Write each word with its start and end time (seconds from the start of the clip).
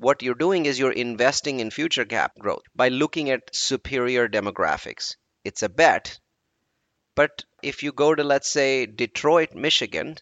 what 0.00 0.22
you're 0.22 0.34
doing 0.34 0.66
is 0.66 0.78
you're 0.78 0.92
investing 0.92 1.58
in 1.58 1.72
future 1.72 2.04
cap 2.04 2.32
growth 2.38 2.62
by 2.74 2.88
looking 2.88 3.30
at 3.30 3.54
superior 3.54 4.28
demographics. 4.28 5.16
It's 5.42 5.64
a 5.64 5.68
bet, 5.68 6.20
but 7.16 7.44
if 7.64 7.82
you 7.82 7.90
go 7.90 8.14
to, 8.14 8.22
let's 8.22 8.48
say, 8.48 8.86
Detroit, 8.86 9.54
Michigan, 9.54 10.16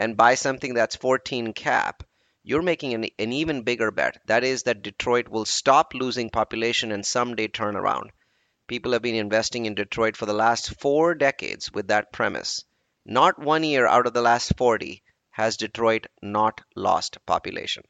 and 0.00 0.16
buy 0.16 0.34
something 0.34 0.74
that's 0.74 0.96
14 0.96 1.52
cap, 1.52 2.02
you're 2.42 2.62
making 2.62 2.94
an, 2.94 3.04
an 3.16 3.32
even 3.32 3.62
bigger 3.62 3.92
bet. 3.92 4.20
That 4.26 4.42
is, 4.42 4.64
that 4.64 4.82
Detroit 4.82 5.28
will 5.28 5.44
stop 5.44 5.94
losing 5.94 6.28
population 6.28 6.90
and 6.90 7.06
someday 7.06 7.46
turn 7.46 7.76
around. 7.76 8.10
People 8.66 8.90
have 8.92 9.02
been 9.02 9.14
investing 9.14 9.66
in 9.66 9.76
Detroit 9.76 10.16
for 10.16 10.26
the 10.26 10.32
last 10.32 10.80
four 10.80 11.14
decades 11.14 11.72
with 11.72 11.86
that 11.88 12.12
premise. 12.12 12.64
Not 13.04 13.38
one 13.38 13.62
year 13.62 13.86
out 13.86 14.08
of 14.08 14.14
the 14.14 14.22
last 14.22 14.56
40 14.56 15.00
has 15.30 15.56
Detroit 15.56 16.08
not 16.20 16.60
lost 16.74 17.24
population. 17.24 17.84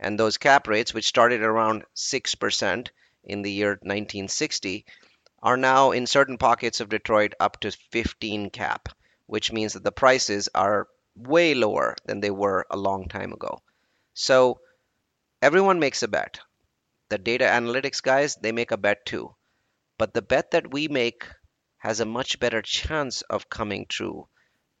And 0.00 0.18
those 0.18 0.38
cap 0.38 0.66
rates, 0.66 0.92
which 0.92 1.06
started 1.06 1.42
around 1.42 1.84
6% 1.94 2.88
in 3.24 3.42
the 3.42 3.52
year 3.52 3.70
1960, 3.70 4.84
are 5.42 5.56
now 5.56 5.90
in 5.90 6.06
certain 6.06 6.38
pockets 6.38 6.80
of 6.80 6.88
Detroit 6.88 7.34
up 7.38 7.60
to 7.60 7.70
15 7.70 8.50
cap, 8.50 8.88
which 9.26 9.52
means 9.52 9.74
that 9.74 9.84
the 9.84 9.92
prices 9.92 10.48
are 10.54 10.88
way 11.16 11.54
lower 11.54 11.96
than 12.06 12.20
they 12.20 12.30
were 12.30 12.66
a 12.70 12.76
long 12.76 13.08
time 13.08 13.32
ago. 13.32 13.62
So 14.14 14.60
everyone 15.42 15.78
makes 15.78 16.02
a 16.02 16.08
bet. 16.08 16.40
The 17.08 17.18
data 17.18 17.44
analytics 17.44 18.02
guys, 18.02 18.36
they 18.36 18.52
make 18.52 18.70
a 18.70 18.76
bet 18.76 19.04
too. 19.06 19.34
But 19.98 20.14
the 20.14 20.22
bet 20.22 20.50
that 20.52 20.72
we 20.72 20.88
make 20.88 21.26
has 21.78 22.00
a 22.00 22.06
much 22.06 22.40
better 22.40 22.62
chance 22.62 23.22
of 23.22 23.50
coming 23.50 23.86
true 23.86 24.26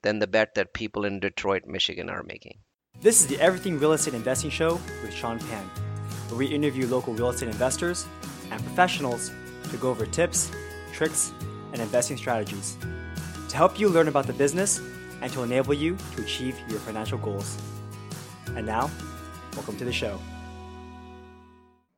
than 0.02 0.18
the 0.18 0.26
bet 0.26 0.54
that 0.54 0.74
people 0.74 1.04
in 1.04 1.20
Detroit, 1.20 1.66
Michigan 1.66 2.10
are 2.10 2.22
making. 2.22 2.58
This 3.00 3.20
is 3.20 3.26
the 3.26 3.38
Everything 3.38 3.78
Real 3.78 3.92
Estate 3.92 4.14
Investing 4.14 4.48
Show 4.48 4.80
with 5.02 5.12
Sean 5.12 5.38
Pan, 5.38 5.68
where 6.28 6.38
we 6.38 6.46
interview 6.46 6.86
local 6.86 7.12
real 7.12 7.28
estate 7.28 7.50
investors 7.50 8.06
and 8.50 8.62
professionals 8.62 9.30
to 9.70 9.76
go 9.76 9.90
over 9.90 10.06
tips, 10.06 10.50
tricks, 10.92 11.32
and 11.72 11.82
investing 11.82 12.16
strategies 12.16 12.78
to 13.50 13.56
help 13.56 13.78
you 13.78 13.90
learn 13.90 14.08
about 14.08 14.26
the 14.26 14.32
business 14.32 14.80
and 15.20 15.30
to 15.32 15.42
enable 15.42 15.74
you 15.74 15.98
to 16.16 16.22
achieve 16.22 16.58
your 16.70 16.78
financial 16.78 17.18
goals. 17.18 17.58
And 18.56 18.64
now, 18.64 18.90
welcome 19.54 19.76
to 19.76 19.84
the 19.84 19.92
show. 19.92 20.18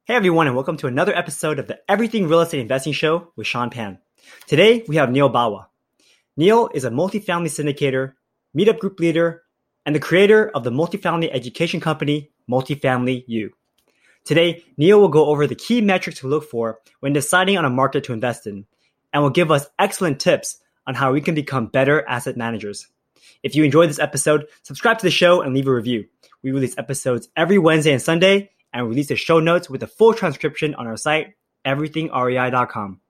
Hey 0.06 0.14
everyone, 0.14 0.48
and 0.48 0.56
welcome 0.56 0.76
to 0.78 0.88
another 0.88 1.16
episode 1.16 1.60
of 1.60 1.68
the 1.68 1.78
Everything 1.88 2.26
Real 2.26 2.40
Estate 2.40 2.60
Investing 2.60 2.94
Show 2.94 3.32
with 3.36 3.46
Sean 3.46 3.70
Pan. 3.70 3.98
Today 4.48 4.84
we 4.88 4.96
have 4.96 5.12
Neil 5.12 5.30
Bawa. 5.30 5.66
Neil 6.36 6.68
is 6.74 6.84
a 6.84 6.90
multifamily 6.90 7.48
syndicator, 7.48 8.14
meetup 8.58 8.80
group 8.80 8.98
leader, 8.98 9.42
and 9.86 9.94
the 9.94 10.00
creator 10.00 10.50
of 10.50 10.64
the 10.64 10.70
multifamily 10.70 11.30
education 11.32 11.80
company 11.80 12.30
Multifamily 12.50 13.24
U. 13.26 13.50
Today, 14.24 14.64
Neil 14.76 15.00
will 15.00 15.08
go 15.08 15.26
over 15.26 15.46
the 15.46 15.54
key 15.54 15.80
metrics 15.80 16.20
to 16.20 16.28
look 16.28 16.48
for 16.50 16.78
when 17.00 17.12
deciding 17.12 17.56
on 17.56 17.64
a 17.64 17.70
market 17.70 18.04
to 18.04 18.12
invest 18.12 18.46
in, 18.46 18.66
and 19.12 19.22
will 19.22 19.30
give 19.30 19.50
us 19.50 19.66
excellent 19.78 20.20
tips 20.20 20.60
on 20.86 20.94
how 20.94 21.12
we 21.12 21.20
can 21.20 21.34
become 21.34 21.68
better 21.68 22.06
asset 22.08 22.36
managers. 22.36 22.88
If 23.42 23.54
you 23.54 23.64
enjoyed 23.64 23.88
this 23.88 23.98
episode, 23.98 24.46
subscribe 24.62 24.98
to 24.98 25.06
the 25.06 25.10
show 25.10 25.42
and 25.42 25.54
leave 25.54 25.68
a 25.68 25.72
review. 25.72 26.06
We 26.42 26.52
release 26.52 26.76
episodes 26.78 27.28
every 27.36 27.58
Wednesday 27.58 27.92
and 27.92 28.02
Sunday, 28.02 28.50
and 28.72 28.88
release 28.88 29.08
the 29.08 29.16
show 29.16 29.40
notes 29.40 29.70
with 29.70 29.82
a 29.82 29.86
full 29.86 30.12
transcription 30.12 30.74
on 30.74 30.86
our 30.86 30.96
site, 30.96 31.34
everythingrei.com. 31.64 33.00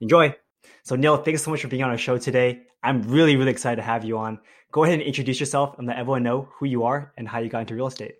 Enjoy! 0.00 0.34
So, 0.82 0.96
Neil, 0.96 1.16
thanks 1.16 1.42
so 1.42 1.50
much 1.50 1.62
for 1.62 1.68
being 1.68 1.82
on 1.82 1.90
our 1.90 1.98
show 1.98 2.18
today. 2.18 2.62
I'm 2.82 3.02
really, 3.02 3.36
really 3.36 3.50
excited 3.50 3.76
to 3.76 3.82
have 3.82 4.04
you 4.04 4.18
on. 4.18 4.38
Go 4.74 4.82
ahead 4.82 4.94
and 4.94 5.02
introduce 5.02 5.38
yourself 5.38 5.78
and 5.78 5.86
let 5.86 5.98
everyone 5.98 6.24
know 6.24 6.48
who 6.58 6.66
you 6.66 6.82
are 6.82 7.12
and 7.16 7.28
how 7.28 7.38
you 7.38 7.48
got 7.48 7.60
into 7.60 7.76
real 7.76 7.86
estate. 7.86 8.16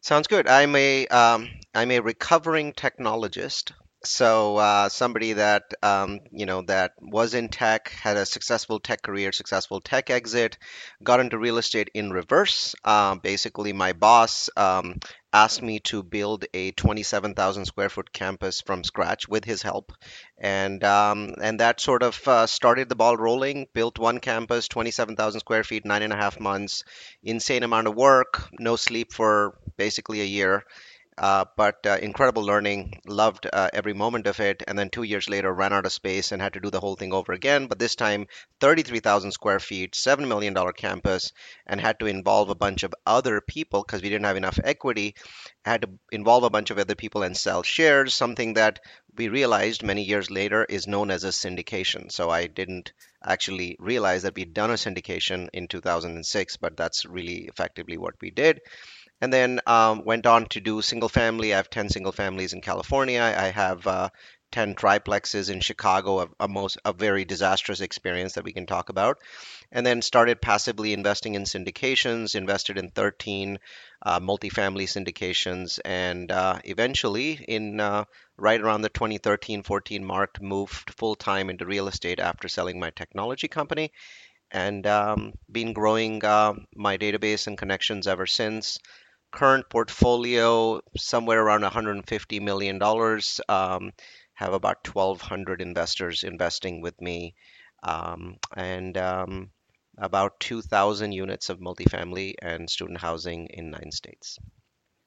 Sounds 0.00 0.26
good. 0.26 0.48
I'm 0.48 0.74
a 0.74 1.06
um, 1.06 1.48
I'm 1.72 1.92
a 1.92 2.00
recovering 2.00 2.72
technologist. 2.72 3.70
So 4.04 4.56
uh, 4.58 4.88
somebody 4.88 5.32
that 5.32 5.74
um, 5.82 6.20
you 6.30 6.46
know 6.46 6.62
that 6.62 6.92
was 7.00 7.34
in 7.34 7.48
tech, 7.48 7.88
had 7.88 8.16
a 8.16 8.26
successful 8.26 8.78
tech 8.78 9.02
career, 9.02 9.32
successful 9.32 9.80
tech 9.80 10.08
exit, 10.08 10.56
got 11.02 11.18
into 11.18 11.36
real 11.36 11.58
estate 11.58 11.90
in 11.94 12.12
reverse. 12.12 12.76
Uh, 12.84 13.16
basically, 13.16 13.72
my 13.72 13.92
boss 13.92 14.50
um, 14.56 15.00
asked 15.32 15.62
me 15.62 15.80
to 15.80 16.04
build 16.04 16.44
a 16.54 16.70
27,000 16.72 17.64
square 17.64 17.88
foot 17.88 18.12
campus 18.12 18.60
from 18.60 18.84
scratch 18.84 19.28
with 19.28 19.44
his 19.44 19.62
help, 19.62 19.92
and 20.38 20.84
um, 20.84 21.34
and 21.42 21.58
that 21.58 21.80
sort 21.80 22.04
of 22.04 22.28
uh, 22.28 22.46
started 22.46 22.88
the 22.88 22.94
ball 22.94 23.16
rolling. 23.16 23.66
Built 23.74 23.98
one 23.98 24.20
campus, 24.20 24.68
27,000 24.68 25.40
square 25.40 25.64
feet, 25.64 25.84
nine 25.84 26.02
and 26.02 26.12
a 26.12 26.16
half 26.16 26.38
months, 26.38 26.84
insane 27.24 27.64
amount 27.64 27.88
of 27.88 27.96
work, 27.96 28.48
no 28.60 28.76
sleep 28.76 29.12
for 29.12 29.58
basically 29.76 30.20
a 30.20 30.24
year 30.24 30.62
uh, 31.18 31.44
but 31.56 31.84
uh, 31.84 31.98
incredible 32.00 32.44
learning. 32.44 33.00
Loved 33.06 33.48
uh, 33.52 33.68
every 33.72 33.92
moment 33.92 34.26
of 34.26 34.38
it. 34.40 34.62
And 34.68 34.78
then 34.78 34.88
two 34.88 35.02
years 35.02 35.28
later, 35.28 35.52
ran 35.52 35.72
out 35.72 35.86
of 35.86 35.92
space 35.92 36.30
and 36.32 36.40
had 36.40 36.52
to 36.52 36.60
do 36.60 36.70
the 36.70 36.80
whole 36.80 36.96
thing 36.96 37.12
over 37.12 37.32
again. 37.32 37.66
But 37.66 37.78
this 37.78 37.96
time, 37.96 38.26
33,000 38.60 39.32
square 39.32 39.60
feet, 39.60 39.92
$7 39.92 40.28
million 40.28 40.54
campus, 40.76 41.32
and 41.66 41.80
had 41.80 41.98
to 42.00 42.06
involve 42.06 42.50
a 42.50 42.54
bunch 42.54 42.84
of 42.84 42.94
other 43.04 43.40
people 43.40 43.82
because 43.82 44.02
we 44.02 44.08
didn't 44.08 44.26
have 44.26 44.36
enough 44.36 44.58
equity. 44.62 45.14
had 45.64 45.82
to 45.82 45.88
involve 46.12 46.44
a 46.44 46.50
bunch 46.50 46.70
of 46.70 46.78
other 46.78 46.94
people 46.94 47.22
and 47.22 47.36
sell 47.36 47.62
shares, 47.62 48.14
something 48.14 48.54
that 48.54 48.80
we 49.16 49.28
realized 49.28 49.82
many 49.82 50.04
years 50.04 50.30
later 50.30 50.64
is 50.64 50.86
known 50.86 51.10
as 51.10 51.24
a 51.24 51.28
syndication. 51.28 52.12
So 52.12 52.30
I 52.30 52.46
didn't 52.46 52.92
actually 53.24 53.76
realize 53.80 54.22
that 54.22 54.36
we'd 54.36 54.54
done 54.54 54.70
a 54.70 54.74
syndication 54.74 55.48
in 55.52 55.66
2006, 55.66 56.56
but 56.58 56.76
that's 56.76 57.04
really 57.04 57.48
effectively 57.48 57.98
what 57.98 58.14
we 58.20 58.30
did 58.30 58.60
and 59.20 59.32
then 59.32 59.60
um, 59.66 60.04
went 60.04 60.26
on 60.26 60.46
to 60.46 60.60
do 60.60 60.82
single 60.82 61.08
family. 61.08 61.52
I 61.52 61.56
have 61.56 61.70
10 61.70 61.88
single 61.88 62.12
families 62.12 62.52
in 62.52 62.60
California. 62.60 63.20
I 63.20 63.48
have 63.48 63.86
uh, 63.86 64.10
10 64.52 64.76
triplexes 64.76 65.50
in 65.50 65.60
Chicago, 65.60 66.20
a, 66.20 66.28
a, 66.40 66.48
most 66.48 66.78
a 66.84 66.92
very 66.92 67.24
disastrous 67.24 67.80
experience 67.80 68.34
that 68.34 68.44
we 68.44 68.52
can 68.52 68.66
talk 68.66 68.88
about. 68.88 69.18
And 69.70 69.84
then 69.84 70.00
started 70.00 70.40
passively 70.40 70.92
investing 70.94 71.34
in 71.34 71.42
syndications, 71.42 72.34
invested 72.34 72.78
in 72.78 72.90
13 72.90 73.58
uh, 74.00 74.20
multifamily 74.20 74.84
syndications, 74.84 75.78
and 75.84 76.32
uh, 76.32 76.58
eventually, 76.64 77.32
in 77.32 77.78
uh, 77.78 78.04
right 78.38 78.60
around 78.60 78.80
the 78.82 78.90
2013-14 78.90 80.00
mark, 80.00 80.40
moved 80.40 80.94
full 80.94 81.16
time 81.16 81.50
into 81.50 81.66
real 81.66 81.88
estate 81.88 82.20
after 82.20 82.48
selling 82.48 82.80
my 82.80 82.90
technology 82.90 83.48
company, 83.48 83.92
and 84.50 84.86
um, 84.86 85.34
been 85.52 85.74
growing 85.74 86.24
uh, 86.24 86.54
my 86.74 86.96
database 86.96 87.46
and 87.46 87.58
connections 87.58 88.06
ever 88.06 88.24
since 88.24 88.78
current 89.30 89.68
portfolio 89.68 90.80
somewhere 90.96 91.42
around 91.42 91.62
150 91.62 92.40
million 92.40 92.78
dollars. 92.78 93.40
Um, 93.48 93.92
have 94.38 94.52
about 94.52 94.86
1,200 94.86 95.60
investors 95.60 96.22
investing 96.22 96.80
with 96.80 97.00
me, 97.00 97.34
um, 97.82 98.36
and 98.56 98.96
um, 98.96 99.50
about 99.98 100.38
2,000 100.38 101.10
units 101.10 101.48
of 101.50 101.58
multifamily 101.58 102.34
and 102.40 102.70
student 102.70 103.00
housing 103.00 103.48
in 103.48 103.72
nine 103.72 103.90
states. 103.90 104.38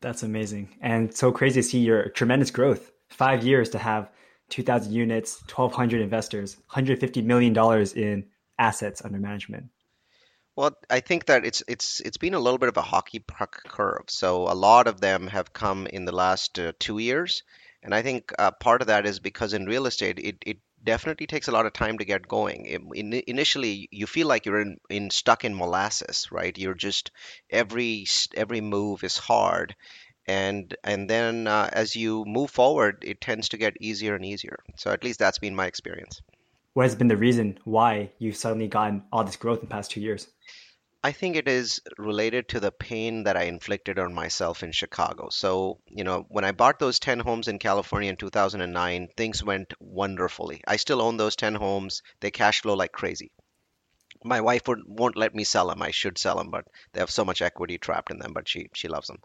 That's 0.02 0.24
amazing, 0.24 0.76
and 0.81 1.16
so 1.16 1.31
crazy 1.31 1.62
to 1.62 1.68
see 1.68 1.80
your 1.80 2.10
tremendous 2.10 2.52
growth. 2.52 2.92
Five 3.10 3.46
years 3.46 3.70
to 3.70 3.78
have 3.78 4.10
2,000 4.50 4.92
units, 4.92 5.42
1,200 5.44 6.02
investors, 6.02 6.58
150 6.58 7.22
million 7.22 7.54
dollars 7.54 7.94
in 7.94 8.26
assets 8.60 9.02
under 9.06 9.18
management. 9.18 9.68
Well, 10.56 10.78
I 10.89 11.00
think 11.00 11.25
that 11.28 11.45
it's 11.45 11.63
it's 11.67 12.01
it's 12.01 12.17
been 12.17 12.34
a 12.34 12.39
little 12.39 12.57
bit 12.57 12.69
of 12.69 12.78
a 12.78 12.81
hockey 12.81 13.19
puck 13.19 13.63
curve. 13.63 14.06
So 14.09 14.51
a 14.51 14.53
lot 14.53 14.88
of 14.88 15.00
them 15.00 15.28
have 15.28 15.53
come 15.53 15.88
in 15.88 16.06
the 16.06 16.12
last 16.12 16.59
uh, 16.59 16.73
two 16.78 16.97
years, 16.97 17.44
and 17.84 17.95
I 17.95 18.01
think 18.01 18.34
uh, 18.38 18.51
part 18.51 18.81
of 18.81 18.88
that 18.88 19.06
is 19.06 19.19
because 19.19 19.53
in 19.53 19.66
real 19.66 19.85
estate, 19.85 20.19
it, 20.19 20.38
it 20.45 20.57
definitely 20.84 21.28
takes 21.28 21.47
a 21.47 21.51
lot 21.51 21.66
of 21.66 21.73
time 21.73 22.00
to 22.00 22.06
get 22.06 22.28
going. 22.28 22.66
It, 22.66 22.81
in, 22.94 23.13
initially, 23.28 23.88
you 23.91 24.07
feel 24.07 24.28
like 24.28 24.45
you're 24.45 24.62
in, 24.62 24.78
in 24.89 25.09
stuck 25.09 25.45
in 25.45 25.56
molasses, 25.56 26.28
right? 26.31 26.57
You're 26.57 26.73
just 26.73 27.12
every 27.50 28.06
every 28.35 28.59
move 28.62 29.06
is 29.06 29.18
hard, 29.18 29.75
and 30.28 30.75
and 30.83 31.09
then 31.09 31.47
uh, 31.47 31.69
as 31.72 31.95
you 31.95 32.25
move 32.25 32.51
forward, 32.51 33.04
it 33.07 33.21
tends 33.21 33.50
to 33.50 33.57
get 33.57 33.77
easier 33.80 34.15
and 34.15 34.25
easier. 34.25 34.59
So 34.75 34.92
at 34.92 35.04
least 35.04 35.19
that's 35.19 35.39
been 35.39 35.56
my 35.56 35.68
experience. 35.68 36.21
What 36.74 36.83
has 36.83 36.95
been 36.95 37.09
the 37.09 37.18
reason 37.18 37.57
why 37.65 38.12
you've 38.18 38.38
suddenly 38.38 38.69
gotten 38.69 39.04
all 39.12 39.25
this 39.25 39.36
growth 39.36 39.59
in 39.59 39.65
the 39.65 39.71
past 39.71 39.92
two 39.92 40.00
years? 40.00 40.27
I 41.03 41.12
think 41.12 41.36
it 41.36 41.48
is 41.48 41.81
related 41.98 42.48
to 42.50 42.59
the 42.59 42.71
pain 42.71 43.24
that 43.24 43.36
I 43.36 43.44
inflicted 43.44 43.98
on 43.98 44.13
myself 44.13 44.62
in 44.62 44.71
Chicago. 44.71 45.30
So, 45.30 45.80
you 45.88 46.03
know, 46.03 46.27
when 46.30 46.45
I 46.45 46.51
bought 46.51 46.77
those 46.77 47.00
10 47.00 47.19
homes 47.21 47.48
in 47.48 47.57
California 47.57 48.09
in 48.09 48.18
2009, 48.18 49.07
things 49.18 49.44
went 49.44 49.74
wonderfully. 49.80 50.62
I 50.68 50.75
still 50.75 51.01
own 51.01 51.18
those 51.18 51.36
10 51.36 51.56
homes. 51.56 52.03
They 52.19 52.30
cash 52.30 52.62
flow 52.62 52.75
like 52.75 52.92
crazy. 52.92 53.31
My 54.24 54.42
wife 54.42 54.68
would, 54.68 54.81
won't 54.86 55.18
let 55.18 55.33
me 55.33 55.44
sell 55.44 55.69
them. 55.69 55.81
I 55.81 55.89
should 55.89 56.19
sell 56.19 56.36
them, 56.36 56.51
but 56.51 56.65
they 56.94 57.00
have 57.00 57.09
so 57.09 57.25
much 57.25 57.42
equity 57.42 57.80
trapped 57.80 58.12
in 58.12 58.19
them, 58.19 58.33
but 58.33 58.47
she, 58.47 58.69
she 58.75 58.88
loves 58.88 59.07
them. 59.07 59.21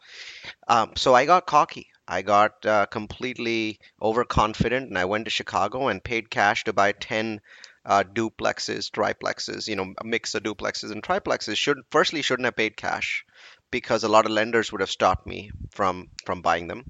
Um, 0.69 0.93
so 0.97 1.15
I 1.15 1.27
got 1.27 1.45
cocky. 1.45 1.91
I 2.09 2.23
got 2.23 2.65
uh, 2.65 2.87
completely 2.87 3.81
overconfident 4.01 4.89
and 4.89 4.97
I 4.97 5.05
went 5.05 5.27
to 5.27 5.31
Chicago 5.31 5.89
and 5.89 6.03
paid 6.03 6.31
cash 6.31 6.65
to 6.65 6.73
buy 6.73 6.93
10 6.93 7.43
uh, 7.87 8.05
duplexes, 8.05 8.91
triplexes, 8.91 9.69
you 9.69 9.77
know, 9.77 9.95
a 9.99 10.05
mix 10.05 10.35
of 10.35 10.43
duplexes 10.43 10.93
and 10.93 11.03
triplexes 11.03 11.57
should 11.57 11.79
firstly 11.91 12.23
shouldn't 12.23 12.47
have 12.47 12.57
paid 12.57 12.77
cash. 12.77 13.25
because 13.71 14.05
a 14.05 14.09
lot 14.09 14.27
of 14.27 14.33
lenders 14.33 14.73
would 14.73 14.81
have 14.83 14.91
stopped 14.91 15.27
me 15.27 15.51
from 15.73 16.09
from 16.27 16.43
buying 16.43 16.69
them. 16.69 16.85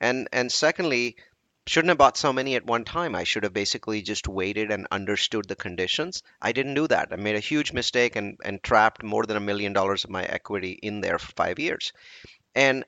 And 0.00 0.28
and 0.32 0.50
secondly, 0.52 1.16
shouldn't 1.66 1.90
have 1.90 1.98
bought 1.98 2.16
so 2.16 2.32
many 2.32 2.56
at 2.56 2.66
one 2.66 2.84
time. 2.84 3.14
I 3.14 3.24
should 3.24 3.44
have 3.44 3.52
basically 3.52 4.02
just 4.02 4.28
waited 4.28 4.70
and 4.70 4.86
understood 4.90 5.46
the 5.48 5.56
conditions. 5.56 6.22
I 6.40 6.52
didn't 6.52 6.74
do 6.74 6.88
that. 6.88 7.08
I 7.12 7.16
made 7.16 7.36
a 7.36 7.40
huge 7.40 7.72
mistake 7.72 8.16
and, 8.16 8.38
and 8.44 8.62
trapped 8.62 9.02
more 9.02 9.24
than 9.26 9.36
a 9.36 9.40
million 9.40 9.72
dollars 9.72 10.04
of 10.04 10.10
my 10.10 10.24
equity 10.24 10.72
in 10.82 11.00
there 11.00 11.18
for 11.18 11.32
five 11.36 11.58
years. 11.58 11.92
And 12.54 12.84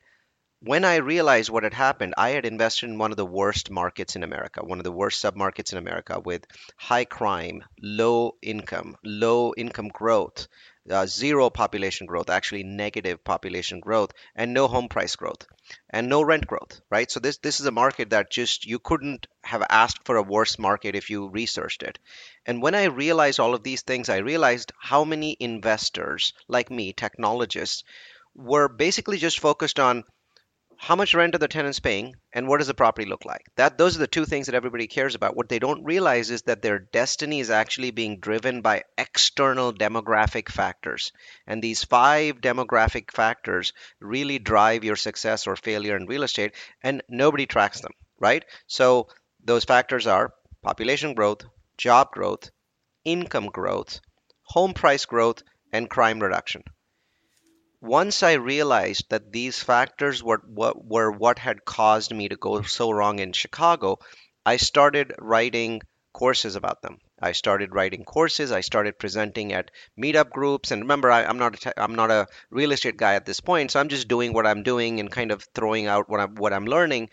when 0.67 0.83
I 0.85 0.97
realized 0.97 1.51
what 1.51 1.65
had 1.65 1.75
happened, 1.75 2.15
I 2.17 2.31
had 2.31 2.47
invested 2.47 2.89
in 2.89 2.97
one 2.97 3.11
of 3.11 3.19
the 3.19 3.27
worst 3.27 3.71
markets 3.71 4.17
in 4.17 4.23
America, 4.23 4.65
one 4.65 4.79
of 4.79 4.85
the 4.85 4.93
worst 4.93 5.23
submarkets 5.23 5.73
in 5.73 5.79
America 5.79 6.19
with 6.21 6.47
high 6.77 7.05
crime, 7.05 7.63
low 7.83 8.37
income, 8.41 8.97
low 9.05 9.53
income 9.59 9.89
growth, 9.89 10.49
uh, 10.89 11.05
zero 11.05 11.51
population 11.51 12.07
growth, 12.07 12.31
actually 12.31 12.63
negative 12.63 13.23
population 13.23 13.81
growth, 13.81 14.13
and 14.35 14.55
no 14.55 14.67
home 14.67 14.89
price 14.89 15.17
growth, 15.17 15.47
and 15.91 16.09
no 16.09 16.23
rent 16.23 16.47
growth, 16.47 16.81
right? 16.89 17.11
So 17.11 17.21
this 17.21 17.37
this 17.39 17.61
is 17.61 17.67
a 17.67 17.71
market 17.71 18.11
that 18.11 18.31
just 18.31 18.65
you 18.65 18.79
couldn't 18.79 19.27
have 19.43 19.65
asked 19.69 20.07
for 20.07 20.17
a 20.17 20.23
worse 20.23 20.59
market 20.59 20.97
if 20.97 21.11
you 21.11 21.29
researched 21.29 21.83
it. 21.83 21.99
And 22.47 22.63
when 22.63 22.75
I 22.75 22.85
realized 22.85 23.39
all 23.39 23.55
of 23.55 23.65
these 23.65 23.83
things, 23.83 24.09
I 24.09 24.19
realized 24.19 24.73
how 24.79 25.05
many 25.05 25.37
investors 25.39 26.33
like 26.49 26.71
me, 26.71 26.95
technologists, 26.95 27.85
were 28.35 28.69
basically 28.69 29.19
just 29.19 29.39
focused 29.41 29.79
on 29.79 30.05
how 30.79 30.97
much 30.97 31.15
rent 31.15 31.35
are 31.35 31.39
the 31.39 31.49
tenants 31.49 31.81
paying 31.81 32.17
and 32.33 32.49
what 32.49 32.59
does 32.59 32.67
the 32.67 32.75
property 32.75 33.09
look 33.09 33.25
like? 33.25 33.47
That 33.57 33.79
those 33.79 33.97
are 33.97 34.01
the 34.01 34.07
two 34.07 34.25
things 34.25 34.47
that 34.47 34.55
everybody 34.55 34.87
cares 34.87 35.15
about. 35.15 35.37
What 35.37 35.49
they 35.49 35.59
don't 35.59 35.85
realize 35.85 36.31
is 36.31 36.43
that 36.43 36.63
their 36.63 36.79
destiny 36.79 37.41
is 37.41 37.51
actually 37.51 37.91
being 37.91 38.21
driven 38.21 38.61
by 38.61 38.85
external 38.99 39.73
demographic 39.73 40.49
factors. 40.49 41.13
And 41.47 41.63
these 41.63 41.85
five 41.85 42.41
demographic 42.41 43.11
factors 43.11 43.73
really 44.01 44.39
drive 44.39 44.85
your 44.85 44.97
success 44.97 45.47
or 45.47 45.57
failure 45.57 45.97
in 45.97 46.07
real 46.07 46.23
estate 46.23 46.55
and 46.83 47.03
nobody 47.09 47.47
tracks 47.47 47.81
them 47.81 47.93
right? 48.19 48.45
So 48.67 49.09
those 49.45 49.65
factors 49.65 50.07
are 50.07 50.33
population 50.63 51.15
growth 51.15 51.43
job 51.77 52.11
growth 52.13 52.51
income 53.05 53.47
growth 53.47 54.01
home 54.45 54.73
price 54.73 55.05
growth 55.05 55.43
and 55.73 55.91
crime 55.91 56.21
reduction 56.21 56.63
once 57.85 58.23
I 58.23 58.33
realized 58.33 59.11
that 59.11 59.31
these 59.31 59.63
factors 59.63 60.23
were 60.23 60.41
what 60.47 60.83
were 60.83 61.11
what 61.11 61.39
had 61.39 61.67
caused 61.67 62.15
me 62.15 62.29
to 62.31 62.37
go 62.37 62.63
so 62.63 62.91
wrong 62.91 63.19
in 63.19 63.33
Chicago, 63.33 63.99
I 64.47 64.57
started 64.57 65.13
writing 65.19 65.83
courses 66.15 66.57
about 66.57 66.81
them. 66.81 66.99
I 67.21 67.33
started 67.33 67.75
writing 67.75 68.05
courses. 68.05 68.53
I 68.53 68.63
started 68.63 68.99
presenting 68.99 69.53
at 69.53 69.71
meetup 70.01 70.31
groups. 70.31 70.71
And 70.71 70.83
remember, 70.83 71.11
I, 71.11 71.23
am 71.23 71.39
not 71.39 71.55
a 71.55 71.59
te- 71.59 71.77
I'm 71.77 71.95
not 71.95 72.11
a 72.11 72.27
real 72.51 72.73
estate 72.73 72.97
guy 72.97 73.15
at 73.15 73.27
this 73.27 73.41
point, 73.41 73.71
so 73.71 73.81
I'm 73.81 73.89
just 73.89 74.09
doing 74.09 74.33
what 74.33 74.47
I'm 74.47 74.63
doing 74.63 74.99
and 74.99 75.11
kind 75.11 75.31
of 75.31 75.47
throwing 75.55 75.87
out 75.87 76.09
what 76.09 76.21
I'm 76.21 76.35
what 76.37 76.55
I'm 76.55 76.67
learning. 76.67 77.11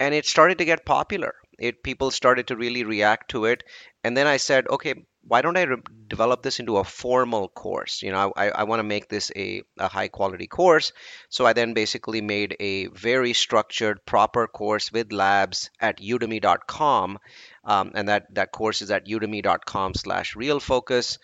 And 0.00 0.14
it 0.14 0.26
started 0.26 0.58
to 0.58 0.64
get 0.64 0.84
popular. 0.84 1.34
It 1.60 1.82
people 1.82 2.10
started 2.10 2.48
to 2.48 2.56
really 2.56 2.82
react 2.82 3.30
to 3.30 3.44
it. 3.44 3.62
And 4.02 4.16
then 4.16 4.26
I 4.26 4.38
said, 4.38 4.66
okay, 4.68 4.94
why 5.28 5.42
don't 5.42 5.56
I 5.56 5.62
re- 5.62 5.76
develop 6.08 6.42
this 6.42 6.58
into 6.58 6.78
a 6.78 6.84
formal 6.84 7.48
course? 7.48 8.02
You 8.02 8.12
know, 8.12 8.32
I, 8.34 8.50
I 8.50 8.64
want 8.64 8.80
to 8.80 8.84
make 8.84 9.08
this 9.08 9.30
a, 9.36 9.62
a 9.78 9.88
high 9.88 10.08
quality 10.08 10.46
course. 10.46 10.92
So 11.28 11.46
I 11.46 11.52
then 11.52 11.74
basically 11.74 12.22
made 12.22 12.56
a 12.58 12.86
very 12.86 13.34
structured, 13.34 14.04
proper 14.06 14.46
course 14.46 14.90
with 14.90 15.12
labs 15.12 15.70
at 15.80 15.98
udemy.com. 15.98 17.18
Um, 17.64 17.92
and 17.94 18.08
that, 18.08 18.34
that 18.34 18.52
course 18.52 18.80
is 18.80 18.90
at 18.90 19.06
udemy.com 19.06 19.94
slash 19.94 20.34
real 20.34 20.60
focus. 20.60 21.18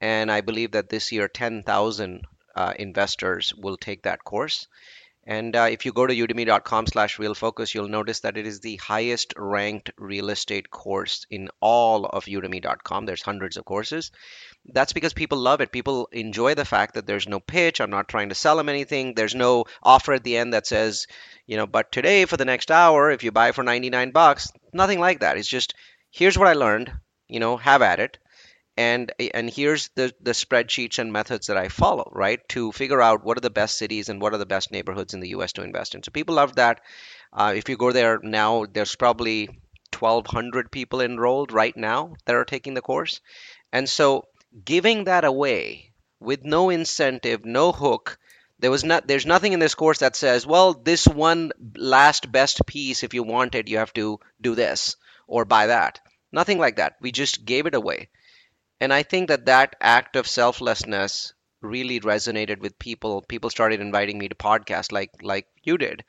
And 0.00 0.30
I 0.30 0.40
believe 0.40 0.72
that 0.72 0.88
this 0.88 1.10
year, 1.10 1.26
10,000 1.26 2.22
uh, 2.54 2.72
investors 2.78 3.52
will 3.56 3.76
take 3.76 4.02
that 4.02 4.22
course. 4.22 4.68
And 5.28 5.54
uh, 5.54 5.68
if 5.70 5.84
you 5.84 5.92
go 5.92 6.06
to 6.06 6.14
udemy.com 6.14 6.86
slash 6.86 7.18
real 7.18 7.34
focus, 7.34 7.74
you'll 7.74 7.88
notice 7.88 8.20
that 8.20 8.38
it 8.38 8.46
is 8.46 8.60
the 8.60 8.76
highest 8.76 9.34
ranked 9.36 9.90
real 9.98 10.30
estate 10.30 10.70
course 10.70 11.26
in 11.28 11.50
all 11.60 12.06
of 12.06 12.24
udemy.com. 12.24 13.04
There's 13.04 13.20
hundreds 13.20 13.58
of 13.58 13.66
courses. 13.66 14.10
That's 14.64 14.94
because 14.94 15.12
people 15.12 15.36
love 15.36 15.60
it. 15.60 15.70
People 15.70 16.08
enjoy 16.12 16.54
the 16.54 16.64
fact 16.64 16.94
that 16.94 17.06
there's 17.06 17.28
no 17.28 17.40
pitch. 17.40 17.78
I'm 17.78 17.90
not 17.90 18.08
trying 18.08 18.30
to 18.30 18.34
sell 18.34 18.56
them 18.56 18.70
anything. 18.70 19.12
There's 19.12 19.34
no 19.34 19.66
offer 19.82 20.14
at 20.14 20.24
the 20.24 20.38
end 20.38 20.54
that 20.54 20.66
says, 20.66 21.06
you 21.46 21.58
know, 21.58 21.66
but 21.66 21.92
today 21.92 22.24
for 22.24 22.38
the 22.38 22.46
next 22.46 22.70
hour, 22.70 23.10
if 23.10 23.22
you 23.22 23.30
buy 23.30 23.52
for 23.52 23.62
99 23.62 24.12
bucks, 24.12 24.50
nothing 24.72 24.98
like 24.98 25.20
that. 25.20 25.36
It's 25.36 25.46
just, 25.46 25.74
here's 26.10 26.38
what 26.38 26.48
I 26.48 26.54
learned, 26.54 26.90
you 27.28 27.38
know, 27.38 27.58
have 27.58 27.82
at 27.82 28.00
it 28.00 28.16
and 28.78 29.12
and 29.34 29.50
here's 29.50 29.88
the 29.96 30.14
the 30.20 30.30
spreadsheets 30.30 31.00
and 31.00 31.12
methods 31.12 31.48
that 31.48 31.56
I 31.56 31.66
follow, 31.68 32.08
right, 32.14 32.40
to 32.50 32.70
figure 32.70 33.02
out 33.02 33.24
what 33.24 33.36
are 33.36 33.40
the 33.40 33.50
best 33.50 33.76
cities 33.76 34.08
and 34.08 34.22
what 34.22 34.32
are 34.32 34.38
the 34.38 34.46
best 34.46 34.70
neighborhoods 34.70 35.14
in 35.14 35.20
the 35.20 35.30
U.S. 35.30 35.52
to 35.54 35.64
invest 35.64 35.96
in. 35.96 36.04
So 36.04 36.12
people 36.12 36.36
love 36.36 36.54
that. 36.56 36.80
Uh, 37.32 37.54
if 37.56 37.68
you 37.68 37.76
go 37.76 37.90
there 37.90 38.20
now, 38.22 38.66
there's 38.72 38.94
probably 38.94 39.48
1,200 39.90 40.70
people 40.70 41.00
enrolled 41.00 41.50
right 41.50 41.76
now 41.76 42.14
that 42.24 42.36
are 42.36 42.44
taking 42.44 42.74
the 42.74 42.80
course, 42.80 43.20
and 43.72 43.88
so 43.88 44.28
giving 44.64 45.04
that 45.04 45.24
away 45.24 45.92
with 46.20 46.44
no 46.44 46.70
incentive, 46.70 47.44
no 47.44 47.72
hook. 47.72 48.16
There 48.60 48.70
was 48.70 48.84
not 48.84 49.08
there's 49.08 49.26
nothing 49.26 49.54
in 49.54 49.58
this 49.60 49.74
course 49.74 49.98
that 49.98 50.14
says, 50.14 50.46
well, 50.46 50.72
this 50.72 51.04
one 51.04 51.50
last 51.76 52.30
best 52.30 52.64
piece, 52.64 53.02
if 53.02 53.12
you 53.12 53.24
want 53.24 53.56
it, 53.56 53.66
you 53.66 53.78
have 53.78 53.92
to 53.94 54.20
do 54.40 54.54
this 54.54 54.94
or 55.26 55.44
buy 55.44 55.66
that. 55.66 55.98
Nothing 56.30 56.58
like 56.58 56.76
that. 56.76 56.94
We 57.00 57.10
just 57.10 57.44
gave 57.44 57.66
it 57.66 57.74
away. 57.74 58.08
And 58.80 58.92
I 58.92 59.02
think 59.02 59.28
that 59.28 59.46
that 59.46 59.76
act 59.80 60.16
of 60.16 60.28
selflessness 60.28 61.34
really 61.60 62.00
resonated 62.00 62.60
with 62.60 62.78
people. 62.78 63.22
People 63.22 63.50
started 63.50 63.80
inviting 63.80 64.18
me 64.18 64.28
to 64.28 64.34
podcasts 64.34 64.92
like 64.92 65.10
like 65.22 65.46
you 65.64 65.78
did. 65.78 66.04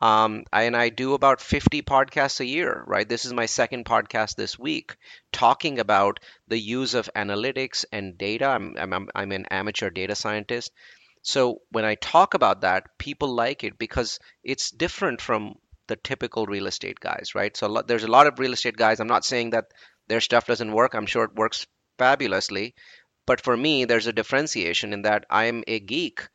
Um, 0.00 0.44
and 0.52 0.76
I 0.76 0.90
do 0.90 1.14
about 1.14 1.40
50 1.40 1.82
podcasts 1.82 2.38
a 2.38 2.46
year, 2.46 2.84
right? 2.86 3.08
This 3.08 3.24
is 3.24 3.32
my 3.32 3.46
second 3.46 3.84
podcast 3.84 4.36
this 4.36 4.58
week, 4.58 4.96
talking 5.32 5.80
about 5.80 6.20
the 6.46 6.58
use 6.58 6.94
of 6.94 7.10
analytics 7.16 7.84
and 7.92 8.16
data. 8.16 8.46
I'm, 8.46 8.76
I'm, 8.78 9.08
I'm 9.14 9.32
an 9.32 9.46
amateur 9.50 9.90
data 9.90 10.14
scientist. 10.14 10.70
So 11.22 11.62
when 11.70 11.84
I 11.84 11.96
talk 11.96 12.34
about 12.34 12.60
that, 12.60 12.96
people 12.98 13.34
like 13.34 13.64
it 13.64 13.76
because 13.76 14.20
it's 14.44 14.70
different 14.70 15.20
from 15.20 15.56
the 15.88 15.96
typical 15.96 16.46
real 16.46 16.68
estate 16.68 17.00
guys, 17.00 17.34
right? 17.34 17.56
So 17.56 17.82
there's 17.84 18.04
a 18.04 18.08
lot 18.08 18.28
of 18.28 18.38
real 18.38 18.52
estate 18.52 18.76
guys. 18.76 19.00
I'm 19.00 19.08
not 19.08 19.24
saying 19.24 19.50
that 19.50 19.66
their 20.06 20.20
stuff 20.20 20.46
doesn't 20.46 20.72
work. 20.72 20.94
I'm 20.94 21.06
sure 21.06 21.24
it 21.24 21.34
works 21.34 21.66
fabulously. 21.98 22.74
But 23.26 23.42
for 23.42 23.56
me, 23.56 23.84
there's 23.84 24.06
a 24.06 24.12
differentiation 24.12 24.92
in 24.92 25.02
that 25.02 25.26
I'm 25.28 25.64
a 25.66 25.80
geek. 25.80 26.26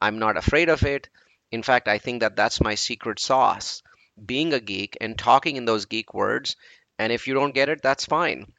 I'm 0.00 0.18
not 0.18 0.36
afraid 0.36 0.68
of 0.68 0.82
it. 0.82 1.08
In 1.50 1.62
fact, 1.62 1.88
I 1.88 1.98
think 1.98 2.20
that 2.20 2.36
that's 2.36 2.60
my 2.60 2.74
secret 2.74 3.20
sauce 3.20 3.82
being 4.24 4.52
a 4.52 4.60
geek 4.60 4.96
and 5.00 5.18
talking 5.18 5.56
in 5.56 5.64
those 5.64 5.86
geek 5.86 6.12
words. 6.12 6.56
And 6.98 7.12
if 7.12 7.26
you 7.26 7.34
don't 7.34 7.54
get 7.54 7.68
it, 7.68 7.82
that's 7.82 8.04
fine. 8.04 8.52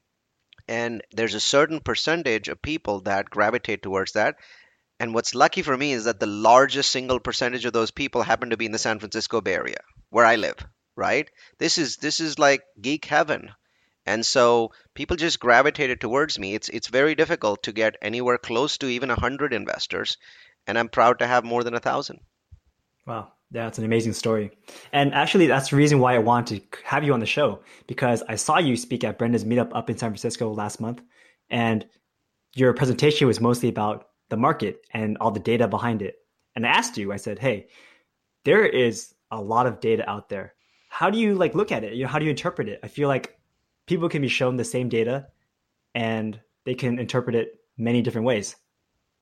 And 0.67 1.03
there's 1.11 1.35
a 1.35 1.39
certain 1.39 1.81
percentage 1.81 2.47
of 2.47 2.61
people 2.61 3.01
that 3.01 3.29
gravitate 3.29 3.83
towards 3.83 4.13
that. 4.13 4.37
And 4.99 5.13
what's 5.13 5.35
lucky 5.35 5.61
for 5.61 5.77
me 5.77 5.91
is 5.91 6.05
that 6.05 6.19
the 6.19 6.25
largest 6.25 6.91
single 6.91 7.19
percentage 7.19 7.65
of 7.65 7.73
those 7.73 7.91
people 7.91 8.23
happen 8.23 8.51
to 8.51 8.57
be 8.57 8.65
in 8.65 8.71
the 8.71 8.79
San 8.79 8.99
Francisco 8.99 9.41
Bay 9.41 9.53
Area, 9.53 9.79
where 10.09 10.25
I 10.25 10.37
live, 10.37 10.57
right? 10.95 11.29
This 11.59 11.77
is 11.77 11.97
this 11.97 12.19
is 12.19 12.39
like 12.39 12.63
geek 12.79 13.05
heaven. 13.05 13.51
And 14.05 14.25
so 14.25 14.71
people 14.93 15.15
just 15.15 15.39
gravitated 15.39 16.01
towards 16.01 16.37
me. 16.37 16.55
It's 16.55 16.69
it's 16.69 16.87
very 16.87 17.15
difficult 17.15 17.63
to 17.63 17.71
get 17.71 17.97
anywhere 18.01 18.37
close 18.37 18.77
to 18.79 18.87
even 18.87 19.09
a 19.09 19.19
hundred 19.19 19.53
investors, 19.53 20.17
and 20.67 20.77
I'm 20.77 20.89
proud 20.89 21.19
to 21.19 21.27
have 21.27 21.45
more 21.45 21.63
than 21.63 21.73
a 21.73 21.79
thousand. 21.79 22.19
Wow, 23.07 23.31
yeah, 23.51 23.67
it's 23.67 23.77
an 23.77 23.85
amazing 23.85 24.13
story. 24.13 24.51
And 24.91 25.13
actually, 25.13 25.47
that's 25.47 25.69
the 25.69 25.77
reason 25.77 25.99
why 25.99 26.15
I 26.15 26.19
wanted 26.19 26.71
to 26.71 26.77
have 26.83 27.03
you 27.03 27.13
on 27.13 27.21
the 27.21 27.25
show 27.25 27.61
because 27.87 28.23
I 28.27 28.35
saw 28.35 28.57
you 28.57 28.75
speak 28.75 29.03
at 29.03 29.17
Brenda's 29.17 29.45
meetup 29.45 29.71
up 29.73 29.89
in 29.89 29.97
San 29.97 30.09
Francisco 30.09 30.53
last 30.53 30.81
month, 30.81 31.01
and 31.49 31.85
your 32.55 32.73
presentation 32.73 33.27
was 33.27 33.39
mostly 33.39 33.69
about 33.69 34.09
the 34.29 34.37
market 34.37 34.85
and 34.91 35.17
all 35.19 35.31
the 35.31 35.39
data 35.39 35.67
behind 35.67 36.01
it. 36.01 36.15
And 36.55 36.65
I 36.65 36.69
asked 36.69 36.97
you, 36.97 37.13
I 37.13 37.17
said, 37.17 37.39
"Hey, 37.39 37.67
there 38.43 38.65
is 38.65 39.13
a 39.31 39.41
lot 39.41 39.65
of 39.65 39.79
data 39.79 40.09
out 40.09 40.29
there. 40.29 40.53
How 40.89 41.09
do 41.09 41.17
you 41.17 41.35
like 41.35 41.55
look 41.55 41.71
at 41.71 41.83
it? 41.83 41.93
You 41.93 42.03
know, 42.03 42.09
how 42.09 42.19
do 42.19 42.25
you 42.25 42.31
interpret 42.31 42.69
it? 42.69 42.79
I 42.83 42.87
feel 42.87 43.07
like 43.07 43.37
people 43.87 44.09
can 44.09 44.21
be 44.21 44.27
shown 44.27 44.57
the 44.57 44.63
same 44.63 44.89
data 44.89 45.27
and 45.95 46.39
they 46.65 46.75
can 46.75 46.99
interpret 46.99 47.35
it 47.35 47.59
many 47.77 48.01
different 48.01 48.25
ways. 48.25 48.55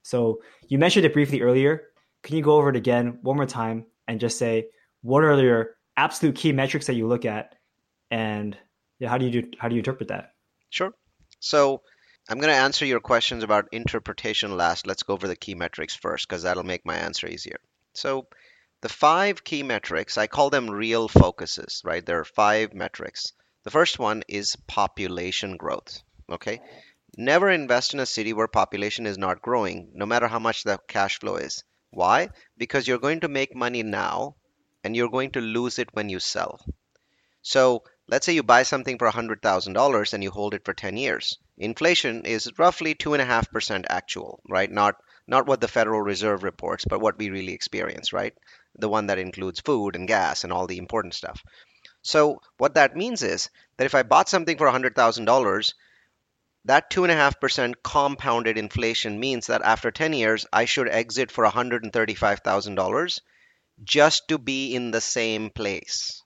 So 0.04 0.42
you 0.68 0.78
mentioned 0.78 1.06
it 1.06 1.14
briefly 1.14 1.42
earlier. 1.42 1.84
Can 2.24 2.36
you 2.36 2.44
go 2.44 2.56
over 2.56 2.70
it 2.70 2.76
again 2.76 3.20
one 3.22 3.38
more 3.38 3.46
time 3.46 3.86
and 4.08 4.20
just 4.20 4.38
say 4.38 4.68
what 5.02 5.24
are 5.24 5.42
your 5.42 5.76
absolute 5.98 6.36
key 6.36 6.52
metrics 6.52 6.88
that 6.88 6.96
you 6.96 7.08
look 7.08 7.26
at 7.26 7.56
and 8.10 8.58
yeah, 9.00 9.10
how 9.10 9.18
do 9.18 9.26
you 9.26 9.42
do 9.42 9.52
how 9.58 9.68
do 9.68 9.76
you 9.76 9.80
interpret 9.80 10.10
that? 10.10 10.34
Sure. 10.70 10.94
So 11.40 11.82
I'm 12.30 12.38
going 12.38 12.54
to 12.54 12.60
answer 12.60 12.86
your 12.86 13.00
questions 13.00 13.44
about 13.44 13.68
interpretation 13.72 14.56
last. 14.56 14.86
Let's 14.86 15.04
go 15.04 15.14
over 15.14 15.28
the 15.28 15.36
key 15.36 15.56
metrics 15.56 15.96
first 15.96 16.28
because 16.28 16.44
that'll 16.44 16.64
make 16.64 16.86
my 16.86 16.96
answer 16.96 17.28
easier. 17.28 17.58
So 17.94 18.28
the 18.82 18.90
five 18.90 19.44
key 19.44 19.64
metrics, 19.64 20.18
I 20.18 20.28
call 20.28 20.50
them 20.50 20.70
real 20.70 21.08
focuses, 21.08 21.82
right? 21.84 22.06
There 22.06 22.20
are 22.20 22.26
five 22.26 22.74
metrics. 22.74 23.34
The 23.64 23.72
first 23.72 24.00
one 24.00 24.24
is 24.28 24.56
population 24.68 25.58
growth. 25.58 26.02
Okay. 26.30 26.62
Never 27.18 27.50
invest 27.50 27.94
in 27.94 28.00
a 28.00 28.06
city 28.06 28.34
where 28.34 28.48
population 28.48 29.06
is 29.06 29.18
not 29.18 29.42
growing, 29.42 29.92
no 29.94 30.06
matter 30.06 30.28
how 30.28 30.40
much 30.40 30.64
the 30.64 30.80
cash 30.88 31.20
flow 31.20 31.36
is. 31.36 31.64
Why? 31.92 32.30
Because 32.58 32.88
you're 32.88 32.98
going 32.98 33.20
to 33.20 33.28
make 33.28 33.56
money 33.56 33.84
now 33.84 34.36
and 34.84 34.96
you're 34.96 35.10
going 35.10 35.32
to 35.32 35.42
lose 35.42 35.78
it 35.78 35.94
when 35.94 36.10
you 36.10 36.20
sell. 36.20 36.60
So 37.44 37.84
let's 38.08 38.26
say 38.26 38.34
you 38.34 38.44
buy 38.44 38.64
something 38.64 38.98
for 38.98 39.10
$100,000 39.10 40.14
and 40.14 40.24
you 40.24 40.32
hold 40.32 40.54
it 40.54 40.66
for 40.66 40.74
10 40.74 40.98
years. 40.98 41.38
Inflation 41.58 42.26
is 42.26 42.52
roughly 42.58 42.96
2.5% 42.96 43.86
actual, 43.90 44.42
right? 44.50 44.72
Not 44.72 44.96
not 45.28 45.46
what 45.46 45.62
the 45.62 45.68
Federal 45.68 46.02
Reserve 46.02 46.44
reports, 46.44 46.84
but 46.84 47.00
what 47.00 47.18
we 47.18 47.30
really 47.30 47.54
experience, 47.54 48.12
right? 48.12 48.34
The 48.76 48.90
one 48.90 49.08
that 49.08 49.20
includes 49.20 49.60
food 49.60 49.96
and 49.96 50.08
gas 50.08 50.44
and 50.44 50.52
all 50.52 50.68
the 50.68 50.80
important 50.80 51.14
stuff. 51.14 51.44
So 52.02 52.42
what 52.58 52.76
that 52.76 52.96
means 52.96 53.24
is 53.24 53.50
that 53.78 53.86
if 53.86 53.96
I 53.96 54.04
bought 54.04 54.30
something 54.30 54.58
for 54.58 54.68
$100,000, 54.68 55.74
that 56.66 56.90
2.5% 56.92 57.76
compounded 57.84 58.58
inflation 58.58 59.20
means 59.20 59.48
that 59.48 59.62
after 59.64 59.92
10 59.92 60.14
years, 60.14 60.46
I 60.54 60.66
should 60.66 60.90
exit 60.90 61.32
for 61.32 61.46
$135,000 61.46 63.22
just 63.84 64.28
to 64.28 64.38
be 64.38 64.76
in 64.76 64.92
the 64.92 65.02
same 65.02 65.50
place. 65.50 66.24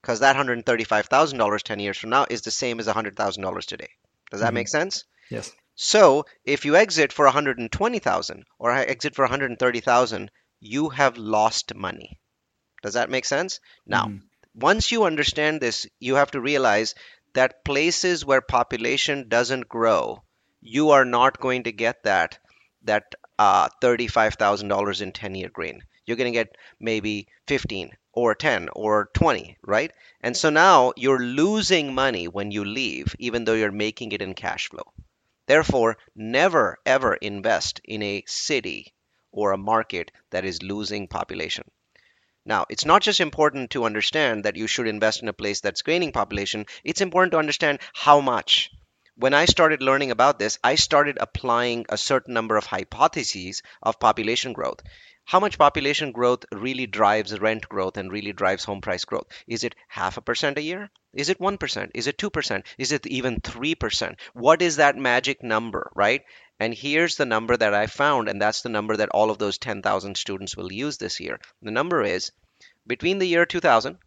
Because 0.00 0.20
that 0.20 0.34
$135,000 0.36 1.62
10 1.62 1.78
years 1.78 1.98
from 1.98 2.10
now 2.10 2.26
is 2.28 2.42
the 2.42 2.50
same 2.50 2.80
as 2.80 2.88
$100,000 2.88 3.66
today. 3.66 3.90
Does 4.30 4.40
that 4.40 4.50
Mhm. 4.50 4.54
make 4.54 4.68
sense? 4.68 5.04
Yes. 5.30 5.52
So 5.74 6.26
if 6.44 6.64
you 6.64 6.76
exit 6.76 7.12
for 7.12 7.26
120,000 7.26 8.44
or 8.58 8.70
I 8.72 8.82
exit 8.82 9.14
for 9.14 9.22
130,000, 9.22 10.30
you 10.60 10.88
have 10.90 11.16
lost 11.18 11.74
money. 11.74 12.18
Does 12.82 12.94
that 12.94 13.10
make 13.10 13.24
sense? 13.24 13.60
Now, 13.86 14.06
Mhm. 14.06 14.22
Once 14.54 14.92
you 14.92 15.04
understand 15.04 15.60
this, 15.60 15.86
you 15.98 16.16
have 16.16 16.30
to 16.30 16.40
realize 16.40 16.94
that 17.34 17.64
places 17.64 18.24
where 18.24 18.40
population 18.40 19.28
doesn't 19.28 19.68
grow, 19.68 20.22
you 20.60 20.90
are 20.90 21.04
not 21.04 21.40
going 21.40 21.62
to 21.64 21.72
get 21.72 22.02
that 22.04 22.38
that 22.82 23.14
uh, 23.38 23.68
$35,000 23.80 25.00
in 25.00 25.12
10-year 25.12 25.48
grain. 25.48 25.82
You're 26.04 26.16
going 26.16 26.32
to 26.32 26.38
get 26.38 26.56
maybe 26.80 27.28
15 27.46 27.92
or 28.12 28.34
10 28.34 28.68
or 28.74 29.08
20, 29.14 29.56
right? 29.62 29.92
And 30.20 30.36
so 30.36 30.50
now 30.50 30.92
you're 30.96 31.18
losing 31.18 31.94
money 31.94 32.28
when 32.28 32.50
you 32.50 32.64
leave, 32.64 33.14
even 33.18 33.44
though 33.44 33.54
you're 33.54 33.72
making 33.72 34.12
it 34.12 34.22
in 34.22 34.34
cash 34.34 34.68
flow. 34.68 34.92
Therefore, 35.46 35.96
never 36.14 36.78
ever 36.84 37.14
invest 37.14 37.80
in 37.84 38.02
a 38.02 38.24
city 38.26 38.92
or 39.30 39.52
a 39.52 39.58
market 39.58 40.10
that 40.30 40.44
is 40.44 40.62
losing 40.62 41.08
population. 41.08 41.64
Now, 42.44 42.66
it's 42.68 42.84
not 42.84 43.02
just 43.02 43.20
important 43.20 43.70
to 43.70 43.84
understand 43.84 44.44
that 44.44 44.56
you 44.56 44.66
should 44.66 44.88
invest 44.88 45.22
in 45.22 45.28
a 45.28 45.32
place 45.32 45.60
that's 45.60 45.82
gaining 45.82 46.10
population, 46.10 46.66
it's 46.82 47.00
important 47.00 47.32
to 47.32 47.38
understand 47.38 47.78
how 47.94 48.20
much. 48.20 48.70
When 49.14 49.34
I 49.34 49.44
started 49.44 49.80
learning 49.80 50.10
about 50.10 50.38
this, 50.38 50.58
I 50.64 50.74
started 50.74 51.18
applying 51.20 51.86
a 51.88 51.96
certain 51.96 52.34
number 52.34 52.56
of 52.56 52.66
hypotheses 52.66 53.62
of 53.82 54.00
population 54.00 54.54
growth. 54.54 54.80
How 55.24 55.38
much 55.38 55.56
population 55.56 56.10
growth 56.10 56.44
really 56.50 56.86
drives 56.86 57.38
rent 57.38 57.68
growth 57.68 57.96
and 57.96 58.10
really 58.10 58.32
drives 58.32 58.64
home 58.64 58.80
price 58.80 59.04
growth? 59.04 59.28
Is 59.46 59.62
it 59.62 59.76
half 59.86 60.16
a 60.16 60.20
percent 60.20 60.58
a 60.58 60.62
year? 60.62 60.90
Is 61.14 61.28
it 61.28 61.38
1%? 61.38 61.90
Is 61.94 62.06
it 62.08 62.18
2%? 62.18 62.64
Is 62.76 62.90
it 62.90 63.06
even 63.06 63.40
3%? 63.40 64.18
What 64.32 64.62
is 64.62 64.76
that 64.76 64.96
magic 64.96 65.42
number, 65.42 65.92
right? 65.94 66.22
And 66.60 66.74
here's 66.74 67.16
the 67.16 67.26
number 67.26 67.56
that 67.56 67.74
I 67.74 67.86
found, 67.86 68.28
and 68.28 68.40
that's 68.40 68.62
the 68.62 68.68
number 68.68 68.96
that 68.96 69.08
all 69.08 69.30
of 69.30 69.38
those 69.38 69.58
10,000 69.58 70.16
students 70.16 70.56
will 70.56 70.72
use 70.72 70.96
this 70.98 71.18
year. 71.18 71.40
The 71.60 71.70
number 71.70 72.02
is 72.02 72.30
between 72.86 73.18
the 73.18 73.26
year 73.26 73.46
2000 73.46 73.98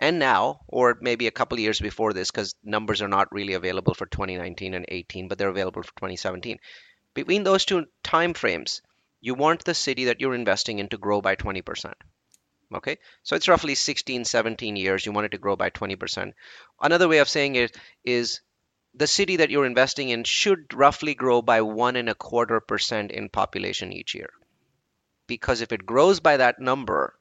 and 0.00 0.18
now, 0.18 0.60
or 0.68 0.98
maybe 1.00 1.26
a 1.26 1.32
couple 1.32 1.58
years 1.58 1.80
before 1.80 2.12
this, 2.12 2.30
because 2.30 2.54
numbers 2.62 3.00
are 3.00 3.08
not 3.08 3.32
really 3.32 3.54
available 3.54 3.94
for 3.94 4.06
2019 4.06 4.74
and 4.74 4.84
18, 4.88 5.28
but 5.28 5.38
they're 5.38 5.48
available 5.48 5.82
for 5.82 5.92
2017. 5.96 6.58
Between 7.14 7.44
those 7.44 7.64
two 7.64 7.86
time 8.02 8.34
frames, 8.34 8.82
you 9.20 9.34
want 9.34 9.64
the 9.64 9.74
city 9.74 10.04
that 10.06 10.20
you're 10.20 10.34
investing 10.34 10.78
in 10.78 10.88
to 10.88 10.98
grow 10.98 11.20
by 11.20 11.36
20%. 11.36 11.92
Okay, 12.74 12.98
so 13.22 13.36
it's 13.36 13.48
roughly 13.48 13.74
16, 13.74 14.24
17 14.24 14.76
years. 14.76 15.06
You 15.06 15.12
want 15.12 15.26
it 15.26 15.30
to 15.30 15.38
grow 15.38 15.56
by 15.56 15.70
20%. 15.70 16.32
Another 16.80 17.08
way 17.08 17.18
of 17.18 17.28
saying 17.28 17.54
it 17.54 17.76
is 18.04 18.40
the 18.96 19.06
city 19.06 19.36
that 19.36 19.50
you're 19.50 19.66
investing 19.66 20.08
in 20.08 20.24
should 20.24 20.72
roughly 20.72 21.14
grow 21.14 21.42
by 21.42 21.60
one 21.60 21.96
and 21.96 22.08
a 22.08 22.14
quarter 22.14 22.60
percent 22.60 23.12
in 23.12 23.28
population 23.28 23.92
each 23.92 24.14
year. 24.14 24.30
Because 25.26 25.60
if 25.60 25.70
it 25.70 25.84
grows 25.84 26.20
by 26.20 26.38
that 26.38 26.60
number, 26.60 27.14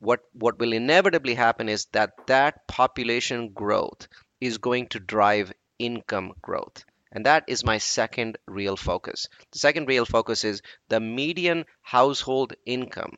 what 0.00 0.20
what 0.32 0.58
will 0.58 0.72
inevitably 0.72 1.34
happen 1.34 1.68
is 1.68 1.86
that 1.92 2.26
that 2.26 2.66
population 2.66 3.50
growth 3.50 4.08
is 4.40 4.58
going 4.58 4.88
to 4.88 4.98
drive 4.98 5.52
income 5.78 6.32
growth. 6.42 6.84
And 7.12 7.26
that 7.26 7.44
is 7.46 7.64
my 7.64 7.78
second 7.78 8.36
real 8.46 8.76
focus. 8.76 9.28
The 9.52 9.58
second 9.58 9.86
real 9.86 10.04
focus 10.04 10.44
is 10.44 10.62
the 10.88 11.00
median 11.00 11.64
household 11.80 12.54
income 12.66 13.16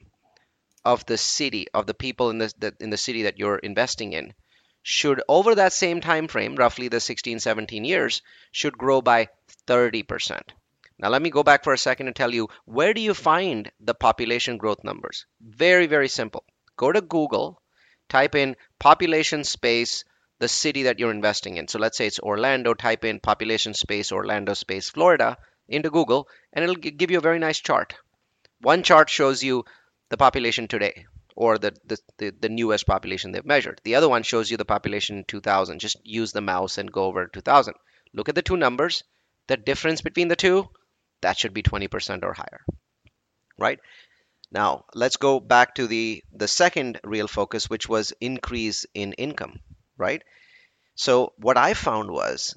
of 0.85 1.05
the 1.07 1.19
city 1.19 1.67
of 1.73 1.87
the 1.87 1.95
people 1.95 2.31
in 2.31 2.39
the, 2.39 2.53
the 2.59 2.75
in 2.79 2.91
the 2.91 2.97
city 2.97 3.23
that 3.23 3.39
you're 3.39 3.59
investing 3.59 4.13
in 4.13 4.35
should 4.83 5.23
over 5.29 5.55
that 5.55 5.73
same 5.73 6.01
time 6.01 6.29
frame 6.29 6.57
roughly 6.57 6.89
the 6.89 7.01
16 7.01 7.41
17 7.41 7.85
years 7.85 8.23
should 8.53 8.77
grow 8.77 9.01
by 9.01 9.29
30% 9.67 10.41
now 11.01 11.09
let 11.09 11.23
me 11.23 11.31
go 11.31 11.43
back 11.43 11.65
for 11.65 11.73
a 11.73 11.79
second 11.79 12.09
and 12.09 12.17
tell 12.17 12.33
you 12.35 12.49
where 12.67 12.93
do 12.93 13.01
you 13.01 13.15
find 13.15 13.73
the 13.81 13.95
population 13.95 14.59
growth 14.59 14.85
numbers? 14.85 15.25
Very 15.41 15.87
very 15.87 16.09
simple. 16.09 16.45
Go 16.77 16.93
to 16.93 17.01
google 17.01 17.63
type 18.11 18.35
in 18.35 18.55
population 18.79 19.45
space 19.45 20.05
the 20.41 20.49
city 20.49 20.83
that 20.83 20.99
you're 20.99 21.11
investing 21.11 21.57
in. 21.57 21.69
So 21.69 21.79
let's 21.79 21.97
say 21.97 22.07
it's 22.07 22.21
orlando 22.21 22.75
type 22.75 23.07
in 23.07 23.19
population 23.19 23.73
space 23.73 24.13
orlando 24.13 24.53
space 24.53 24.91
florida 24.91 25.39
into 25.69 25.89
google 25.89 26.29
and 26.53 26.63
it'll 26.63 26.77
give 26.77 27.11
you 27.11 27.17
a 27.17 27.29
very 27.29 27.39
nice 27.39 27.61
chart. 27.61 27.95
One 28.61 28.83
chart 28.83 29.09
shows 29.09 29.43
you 29.43 29.65
the 30.11 30.19
population 30.19 30.69
today 30.69 31.07
or 31.41 31.57
the, 31.57 31.75
the, 31.87 31.99
the, 32.19 32.31
the 32.39 32.49
newest 32.51 32.87
population 32.87 33.33
they've 33.33 33.47
measured. 33.47 33.81
The 33.83 33.95
other 33.95 34.11
one 34.11 34.23
shows 34.25 34.51
you 34.51 34.59
the 34.59 34.67
population 34.67 35.17
in 35.17 35.25
2000. 35.25 35.79
Just 35.79 35.97
use 36.05 36.33
the 36.33 36.43
mouse 36.43 36.77
and 36.77 36.93
go 36.93 37.05
over 37.07 37.29
2000. 37.29 37.73
Look 38.13 38.29
at 38.29 38.35
the 38.35 38.43
two 38.43 38.59
numbers. 38.59 39.05
The 39.47 39.57
difference 39.57 40.03
between 40.03 40.29
the 40.29 40.37
two, 40.37 40.69
that 41.23 41.39
should 41.39 41.55
be 41.55 41.63
20% 41.63 42.25
or 42.25 42.35
higher, 42.35 42.61
right? 43.59 43.81
Now, 44.53 44.85
let's 44.95 45.17
go 45.17 45.41
back 45.41 45.77
to 45.77 45.87
the, 45.87 46.23
the 46.31 46.47
second 46.47 47.01
real 47.05 47.27
focus, 47.27 47.71
which 47.71 47.89
was 47.89 48.13
increase 48.21 48.85
in 48.93 49.15
income, 49.15 49.61
right? 49.97 50.23
So 50.95 51.33
what 51.39 51.57
I 51.57 51.73
found 51.73 52.11
was 52.11 52.55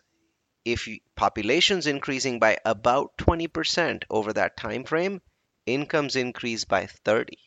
if 0.66 0.90
population's 1.16 1.88
increasing 1.88 2.38
by 2.38 2.58
about 2.66 3.18
20% 3.18 4.04
over 4.10 4.34
that 4.34 4.58
time 4.58 4.84
frame, 4.84 5.22
incomes 5.66 6.18
increase 6.18 6.66
by 6.66 6.88
30 6.88 7.38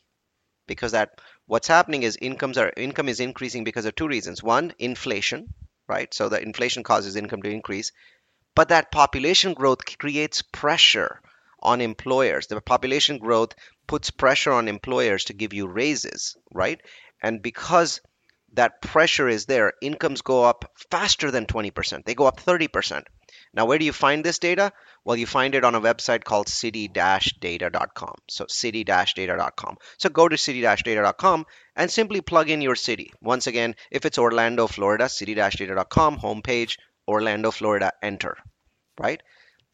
because 0.67 0.91
that 0.91 1.19
what's 1.45 1.67
happening 1.67 2.03
is 2.03 2.17
incomes 2.21 2.57
are 2.57 2.71
income 2.77 3.09
is 3.09 3.19
increasing 3.19 3.63
because 3.63 3.85
of 3.85 3.95
two 3.95 4.07
reasons. 4.07 4.43
One 4.43 4.73
inflation 4.79 5.53
right? 5.87 6.13
So 6.13 6.29
the 6.29 6.41
inflation 6.41 6.83
causes 6.83 7.15
income 7.15 7.41
to 7.43 7.49
increase. 7.49 7.91
But 8.55 8.69
that 8.69 8.91
population 8.91 9.53
growth 9.53 9.97
creates 9.97 10.41
pressure 10.41 11.21
on 11.59 11.81
employers. 11.81 12.47
The 12.47 12.59
population 12.61 13.17
growth 13.19 13.53
puts 13.87 14.11
pressure 14.11 14.51
on 14.51 14.67
employers 14.67 15.25
to 15.25 15.33
give 15.33 15.53
you 15.53 15.67
raises 15.67 16.35
right? 16.51 16.81
And 17.21 17.41
because 17.41 18.01
that 18.53 18.81
pressure 18.81 19.27
is 19.27 19.45
there 19.45 19.73
incomes 19.81 20.21
go 20.21 20.43
up 20.43 20.71
faster 20.89 21.31
than 21.31 21.45
20% 21.45 22.05
they 22.05 22.15
go 22.15 22.25
up 22.25 22.39
30% 22.39 23.03
now 23.57 23.65
where 23.65 23.79
do 23.79 23.85
you 23.85 23.93
find 23.93 24.23
this 24.23 24.39
data 24.39 24.71
well, 25.07 25.15
you 25.15 25.25
find 25.25 25.55
it 25.55 25.63
on 25.63 25.73
a 25.73 25.79
website 25.79 26.25
called 26.25 26.49
city-data.com. 26.49 28.15
So 28.29 28.45
city-data.com. 28.49 29.77
So 29.97 30.09
go 30.09 30.27
to 30.27 30.37
city-data.com 30.37 31.45
and 31.77 31.89
simply 31.89 32.19
plug 32.19 32.49
in 32.49 32.61
your 32.61 32.75
city. 32.75 33.13
Once 33.21 33.47
again, 33.47 33.75
if 33.89 34.05
it's 34.05 34.17
Orlando, 34.17 34.67
Florida, 34.67 35.07
city-data.com, 35.07 36.17
homepage, 36.17 36.75
Orlando, 37.07 37.51
Florida, 37.51 37.93
enter, 38.03 38.35
right? 38.99 39.23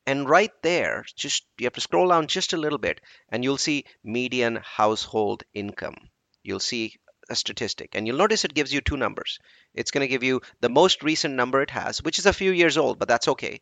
And 0.06 0.30
right 0.30 0.52
there, 0.62 1.04
just 1.16 1.48
you 1.58 1.66
have 1.66 1.74
to 1.74 1.82
scroll 1.82 2.10
down 2.10 2.28
just 2.28 2.54
a 2.54 2.58
little 2.58 2.78
bit 2.78 3.02
and 3.30 3.44
you'll 3.44 3.58
see 3.58 3.86
median 4.04 4.60
household 4.63 5.42
income. 5.56 5.98
You'll 6.44 6.60
see 6.60 6.94
a 7.30 7.36
statistic. 7.36 7.96
And 7.96 8.08
you'll 8.08 8.18
notice 8.18 8.46
it 8.46 8.53
gives 8.53 8.74
you 8.74 8.82
two 8.82 8.98
numbers. 8.98 9.39
It's 9.74 9.92
going 9.92 10.01
to 10.01 10.08
give 10.08 10.24
you 10.24 10.42
the 10.62 10.70
most 10.70 11.03
recent 11.03 11.36
number 11.36 11.62
it 11.62 11.70
has, 11.72 12.01
which 12.01 12.20
is 12.20 12.25
a 12.25 12.34
few 12.34 12.51
years 12.51 12.77
old, 12.77 13.00
but 13.00 13.08
that's 13.08 13.27
okay. 13.27 13.62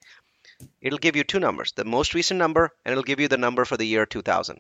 It'll 0.80 1.00
give 1.00 1.16
you 1.16 1.24
two 1.24 1.40
numbers 1.40 1.72
the 1.72 1.86
most 1.86 2.14
recent 2.14 2.38
number 2.38 2.72
and 2.86 2.92
it'll 2.92 3.04
give 3.04 3.20
you 3.20 3.28
the 3.28 3.38
number 3.38 3.66
for 3.66 3.78
the 3.78 3.86
year 3.86 4.06
2000 4.06 4.60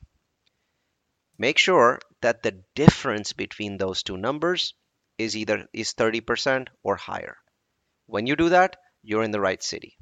make 1.37 1.57
sure 1.57 1.99
that 2.21 2.43
the 2.43 2.63
difference 2.75 3.33
between 3.33 3.77
those 3.77 4.03
two 4.03 4.17
numbers 4.17 4.73
is 5.17 5.35
either 5.35 5.67
is 5.73 5.93
30% 5.93 6.67
or 6.83 6.95
higher. 6.95 7.37
When 8.05 8.27
you 8.27 8.35
do 8.35 8.49
that 8.49 8.77
you're 9.03 9.23
in 9.23 9.31
the 9.31 9.41
right 9.41 9.61
city. 9.63 9.97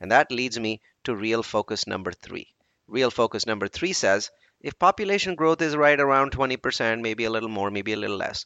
And 0.00 0.10
that 0.10 0.30
leads 0.30 0.58
me 0.58 0.80
to 1.04 1.14
real 1.14 1.42
focus 1.42 1.86
number 1.86 2.12
3 2.12 2.46
real 2.86 3.10
focus 3.10 3.46
number 3.46 3.68
3 3.68 3.92
says 3.92 4.30
if 4.64 4.78
population 4.80 5.36
growth 5.36 5.62
is 5.62 5.76
right 5.76 6.00
around 6.00 6.32
20% 6.32 7.00
maybe 7.06 7.24
a 7.24 7.30
little 7.30 7.54
more 7.60 7.70
maybe 7.70 7.92
a 7.92 8.02
little 8.04 8.16
less 8.16 8.44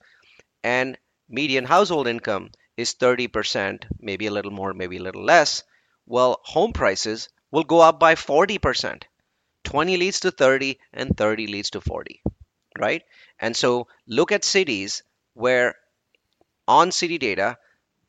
and 0.62 0.98
median 1.28 1.64
household 1.64 2.06
income 2.14 2.50
is 2.76 2.94
30% 2.94 3.84
maybe 3.98 4.26
a 4.26 4.36
little 4.38 4.56
more 4.60 4.74
maybe 4.74 4.98
a 4.98 5.02
little 5.08 5.24
less 5.24 5.62
well, 6.08 6.40
home 6.42 6.72
prices 6.72 7.28
will 7.50 7.64
go 7.64 7.80
up 7.80 8.00
by 8.00 8.14
40% 8.14 9.02
20 9.64 9.96
leads 9.98 10.20
to 10.20 10.30
30, 10.30 10.78
and 10.94 11.14
30 11.14 11.46
leads 11.48 11.70
to 11.70 11.82
40, 11.82 12.22
right? 12.78 13.02
And 13.38 13.54
so 13.54 13.88
look 14.06 14.32
at 14.32 14.44
cities 14.44 15.02
where 15.34 15.74
on 16.66 16.90
city 16.90 17.18
data, 17.18 17.58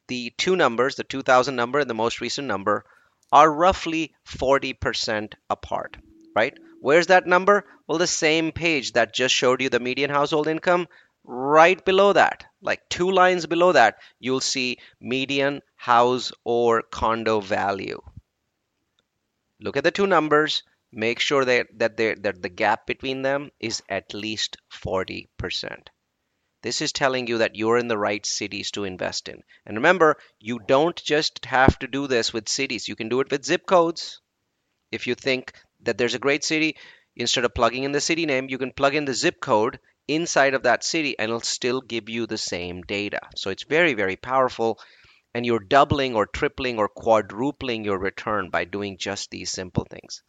the 0.07 0.33
two 0.37 0.55
numbers, 0.55 0.95
the 0.95 1.03
2000 1.03 1.57
number 1.57 1.79
and 1.79 1.89
the 1.89 1.93
most 1.93 2.21
recent 2.21 2.47
number, 2.47 2.85
are 3.33 3.51
roughly 3.51 4.13
40% 4.25 5.33
apart, 5.49 5.97
right? 6.33 6.57
Where's 6.81 7.07
that 7.07 7.27
number? 7.27 7.65
Well, 7.87 7.97
the 7.97 8.07
same 8.07 8.51
page 8.53 8.93
that 8.93 9.13
just 9.13 9.35
showed 9.35 9.61
you 9.61 9.69
the 9.69 9.81
median 9.81 10.09
household 10.09 10.47
income, 10.47 10.87
right 11.25 11.83
below 11.83 12.13
that, 12.13 12.45
like 12.61 12.87
two 12.87 13.11
lines 13.11 13.45
below 13.45 13.73
that, 13.73 13.99
you'll 14.19 14.39
see 14.39 14.77
median 15.01 15.61
house 15.75 16.31
or 16.45 16.81
condo 16.81 17.41
value. 17.41 18.01
Look 19.59 19.75
at 19.75 19.83
the 19.83 19.91
two 19.91 20.07
numbers, 20.07 20.63
make 20.91 21.19
sure 21.19 21.43
that, 21.43 21.67
that, 21.79 21.97
that 21.97 22.41
the 22.41 22.49
gap 22.49 22.87
between 22.87 23.23
them 23.23 23.51
is 23.59 23.83
at 23.89 24.13
least 24.13 24.55
40%. 24.71 25.27
This 26.61 26.81
is 26.81 26.91
telling 26.93 27.27
you 27.27 27.39
that 27.39 27.55
you're 27.55 27.77
in 27.77 27.89
the 27.89 27.97
right 27.97 28.25
cities 28.25 28.71
to 28.71 28.85
invest 28.85 29.27
in. 29.27 29.43
And 29.65 29.77
remember, 29.77 30.17
you 30.39 30.59
don't 30.59 30.95
just 30.95 31.43
have 31.45 31.77
to 31.79 31.87
do 31.87 32.07
this 32.07 32.31
with 32.31 32.47
cities, 32.47 32.87
you 32.87 32.95
can 32.95 33.09
do 33.09 33.19
it 33.19 33.31
with 33.31 33.45
zip 33.45 33.65
codes. 33.65 34.21
If 34.91 35.07
you 35.07 35.15
think 35.15 35.53
that 35.81 35.97
there's 35.97 36.15
a 36.15 36.19
great 36.19 36.43
city, 36.43 36.75
instead 37.15 37.45
of 37.45 37.53
plugging 37.53 37.83
in 37.83 37.91
the 37.91 38.01
city 38.01 38.25
name, 38.25 38.49
you 38.49 38.57
can 38.57 38.71
plug 38.71 38.95
in 38.95 39.05
the 39.05 39.13
zip 39.13 39.39
code 39.39 39.79
inside 40.07 40.53
of 40.53 40.63
that 40.63 40.83
city 40.83 41.17
and 41.17 41.29
it'll 41.29 41.41
still 41.41 41.81
give 41.81 42.09
you 42.09 42.25
the 42.25 42.37
same 42.37 42.81
data. 42.81 43.19
So 43.35 43.49
it's 43.49 43.63
very, 43.63 43.93
very 43.93 44.15
powerful. 44.15 44.79
And 45.33 45.45
you're 45.45 45.59
doubling 45.59 46.15
or 46.15 46.25
tripling 46.25 46.79
or 46.79 46.89
quadrupling 46.89 47.85
your 47.85 47.99
return 47.99 48.49
by 48.49 48.65
doing 48.65 48.97
just 48.97 49.29
these 49.29 49.51
simple 49.51 49.85
things. 49.85 50.23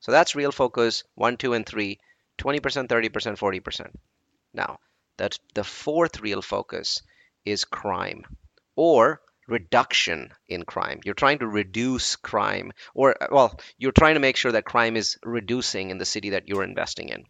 So 0.00 0.12
that's 0.12 0.34
real 0.34 0.52
focus 0.52 1.04
one, 1.14 1.36
two, 1.36 1.52
and 1.52 1.66
three 1.66 1.98
20%, 2.38 2.88
30%, 2.88 3.38
40%. 3.38 3.90
Now, 4.52 4.78
that 5.16 5.38
the 5.54 5.64
fourth 5.64 6.20
real 6.20 6.42
focus 6.42 7.02
is 7.44 7.64
crime 7.64 8.24
or 8.74 9.20
reduction 9.48 10.30
in 10.48 10.64
crime. 10.64 11.00
You're 11.04 11.14
trying 11.14 11.38
to 11.38 11.46
reduce 11.46 12.16
crime, 12.16 12.72
or, 12.94 13.16
well, 13.30 13.58
you're 13.78 13.92
trying 13.92 14.14
to 14.14 14.20
make 14.20 14.36
sure 14.36 14.52
that 14.52 14.64
crime 14.64 14.96
is 14.96 15.18
reducing 15.22 15.90
in 15.90 15.98
the 15.98 16.04
city 16.04 16.30
that 16.30 16.48
you're 16.48 16.64
investing 16.64 17.08
in. 17.08 17.24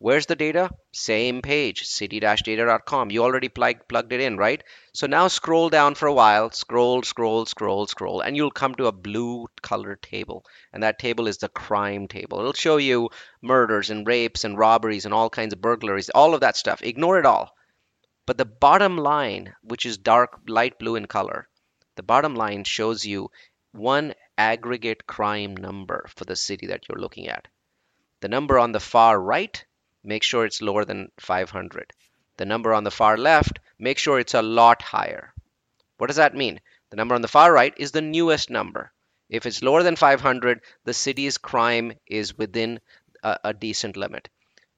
Where's 0.00 0.26
the 0.26 0.36
data? 0.36 0.70
Same 0.92 1.42
page, 1.42 1.82
city-data.com. 1.84 3.10
You 3.10 3.24
already 3.24 3.48
plug, 3.48 3.88
plugged 3.88 4.12
it 4.12 4.20
in, 4.20 4.36
right? 4.36 4.62
So 4.94 5.08
now 5.08 5.26
scroll 5.26 5.70
down 5.70 5.96
for 5.96 6.06
a 6.06 6.14
while, 6.14 6.52
scroll, 6.52 7.02
scroll, 7.02 7.46
scroll, 7.46 7.88
scroll, 7.88 8.20
and 8.20 8.36
you'll 8.36 8.52
come 8.52 8.76
to 8.76 8.86
a 8.86 8.92
blue 8.92 9.48
colored 9.60 10.00
table. 10.00 10.44
And 10.72 10.84
that 10.84 11.00
table 11.00 11.26
is 11.26 11.38
the 11.38 11.48
crime 11.48 12.06
table. 12.06 12.38
It'll 12.38 12.52
show 12.52 12.76
you 12.76 13.10
murders 13.42 13.90
and 13.90 14.06
rapes 14.06 14.44
and 14.44 14.56
robberies 14.56 15.04
and 15.04 15.12
all 15.12 15.30
kinds 15.30 15.52
of 15.52 15.60
burglaries, 15.60 16.10
all 16.10 16.32
of 16.32 16.42
that 16.42 16.56
stuff. 16.56 16.80
Ignore 16.80 17.18
it 17.18 17.26
all. 17.26 17.50
But 18.24 18.38
the 18.38 18.44
bottom 18.44 18.98
line, 18.98 19.54
which 19.62 19.84
is 19.84 19.98
dark 19.98 20.38
light 20.46 20.78
blue 20.78 20.94
in 20.94 21.06
color, 21.06 21.47
the 21.98 22.02
bottom 22.04 22.36
line 22.36 22.62
shows 22.62 23.04
you 23.04 23.28
one 23.72 24.14
aggregate 24.38 25.06
crime 25.06 25.56
number 25.56 26.06
for 26.14 26.24
the 26.24 26.36
city 26.36 26.68
that 26.68 26.88
you're 26.88 27.00
looking 27.00 27.28
at. 27.28 27.48
The 28.20 28.28
number 28.28 28.56
on 28.56 28.70
the 28.70 28.80
far 28.80 29.20
right 29.20 29.64
make 30.04 30.22
sure 30.22 30.44
it's 30.44 30.62
lower 30.62 30.84
than 30.84 31.10
500. 31.18 31.92
The 32.36 32.46
number 32.46 32.72
on 32.72 32.84
the 32.84 32.90
far 32.90 33.18
left, 33.18 33.58
make 33.78 33.98
sure 33.98 34.18
it's 34.18 34.34
a 34.34 34.42
lot 34.42 34.80
higher. 34.80 35.34
What 35.96 36.06
does 36.06 36.16
that 36.16 36.36
mean? 36.36 36.60
The 36.90 36.96
number 36.96 37.16
on 37.16 37.22
the 37.22 37.28
far 37.28 37.52
right 37.52 37.74
is 37.76 37.90
the 37.90 38.00
newest 38.00 38.48
number. 38.48 38.92
If 39.28 39.44
it's 39.44 39.60
lower 39.60 39.82
than 39.82 39.96
500, 39.96 40.60
the 40.84 40.94
city's 40.94 41.36
crime 41.36 41.92
is 42.06 42.38
within 42.38 42.80
a, 43.22 43.38
a 43.44 43.52
decent 43.52 43.96
limit. 43.96 44.28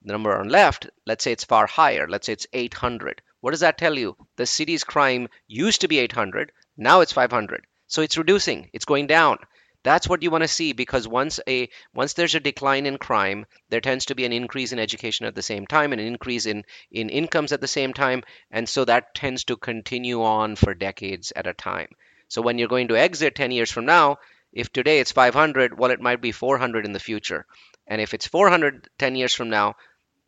The 0.02 0.12
number 0.12 0.34
on 0.34 0.48
left, 0.48 0.88
let's 1.04 1.22
say 1.22 1.32
it's 1.32 1.44
far 1.44 1.66
higher. 1.66 2.08
Let's 2.08 2.26
say 2.26 2.32
it's 2.32 2.46
800. 2.52 3.20
What 3.40 3.50
does 3.52 3.60
that 3.60 3.78
tell 3.78 3.98
you? 3.98 4.16
The 4.36 4.46
city's 4.46 4.84
crime 4.84 5.28
used 5.46 5.82
to 5.82 5.88
be 5.88 5.98
800. 5.98 6.52
Now 6.82 7.02
it's 7.02 7.12
500. 7.12 7.66
So 7.88 8.00
it's 8.00 8.16
reducing. 8.16 8.70
It's 8.72 8.86
going 8.86 9.06
down. 9.06 9.36
That's 9.82 10.08
what 10.08 10.22
you 10.22 10.30
want 10.30 10.44
to 10.44 10.48
see 10.48 10.72
because 10.72 11.06
once 11.06 11.38
a 11.46 11.68
once 11.92 12.14
there's 12.14 12.34
a 12.34 12.40
decline 12.40 12.86
in 12.86 12.96
crime, 12.96 13.44
there 13.68 13.82
tends 13.82 14.06
to 14.06 14.14
be 14.14 14.24
an 14.24 14.32
increase 14.32 14.72
in 14.72 14.78
education 14.78 15.26
at 15.26 15.34
the 15.34 15.42
same 15.42 15.66
time, 15.66 15.92
and 15.92 16.00
an 16.00 16.06
increase 16.06 16.46
in 16.46 16.64
in 16.90 17.10
incomes 17.10 17.52
at 17.52 17.60
the 17.60 17.68
same 17.68 17.92
time, 17.92 18.22
and 18.50 18.66
so 18.66 18.86
that 18.86 19.14
tends 19.14 19.44
to 19.44 19.58
continue 19.58 20.22
on 20.22 20.56
for 20.56 20.72
decades 20.72 21.34
at 21.36 21.46
a 21.46 21.52
time. 21.52 21.88
So 22.28 22.40
when 22.40 22.56
you're 22.56 22.68
going 22.68 22.88
to 22.88 22.98
exit 22.98 23.34
10 23.34 23.50
years 23.50 23.70
from 23.70 23.84
now, 23.84 24.16
if 24.50 24.72
today 24.72 25.00
it's 25.00 25.12
500, 25.12 25.78
well, 25.78 25.90
it 25.90 26.00
might 26.00 26.22
be 26.22 26.32
400 26.32 26.86
in 26.86 26.92
the 26.94 26.98
future, 26.98 27.44
and 27.86 28.00
if 28.00 28.14
it's 28.14 28.26
400 28.26 28.88
10 28.98 29.16
years 29.16 29.34
from 29.34 29.50
now, 29.50 29.76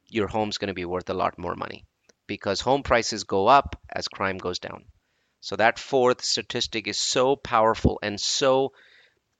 your 0.06 0.28
home's 0.28 0.58
going 0.58 0.68
to 0.68 0.74
be 0.74 0.84
worth 0.84 1.08
a 1.08 1.14
lot 1.14 1.38
more 1.38 1.54
money 1.54 1.86
because 2.26 2.60
home 2.60 2.82
prices 2.82 3.24
go 3.24 3.46
up 3.46 3.80
as 3.88 4.06
crime 4.08 4.36
goes 4.36 4.58
down. 4.58 4.84
So 5.42 5.56
that 5.56 5.80
fourth 5.80 6.24
statistic 6.24 6.86
is 6.86 6.96
so 6.98 7.34
powerful 7.34 7.98
and 8.00 8.20
so 8.20 8.72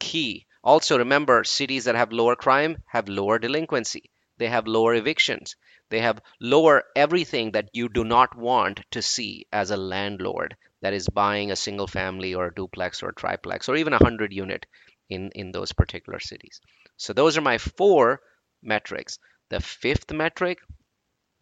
key. 0.00 0.46
Also, 0.64 0.98
remember 0.98 1.44
cities 1.44 1.84
that 1.84 1.94
have 1.94 2.12
lower 2.12 2.34
crime 2.34 2.82
have 2.88 3.08
lower 3.08 3.38
delinquency, 3.38 4.10
they 4.36 4.48
have 4.48 4.66
lower 4.66 4.96
evictions, 4.96 5.54
they 5.90 6.00
have 6.00 6.20
lower 6.40 6.82
everything 6.96 7.52
that 7.52 7.70
you 7.72 7.88
do 7.88 8.02
not 8.02 8.36
want 8.36 8.80
to 8.90 9.00
see 9.00 9.46
as 9.52 9.70
a 9.70 9.76
landlord 9.76 10.56
that 10.80 10.92
is 10.92 11.08
buying 11.08 11.52
a 11.52 11.56
single 11.56 11.86
family 11.86 12.34
or 12.34 12.46
a 12.46 12.54
duplex 12.54 13.00
or 13.00 13.10
a 13.10 13.14
triplex 13.14 13.68
or 13.68 13.76
even 13.76 13.92
a 13.92 13.98
100 13.98 14.32
unit 14.32 14.66
in, 15.08 15.30
in 15.36 15.52
those 15.52 15.70
particular 15.70 16.18
cities. 16.18 16.60
So, 16.96 17.12
those 17.12 17.38
are 17.38 17.42
my 17.42 17.58
four 17.58 18.20
metrics. 18.60 19.20
The 19.50 19.60
fifth 19.60 20.10
metric 20.12 20.58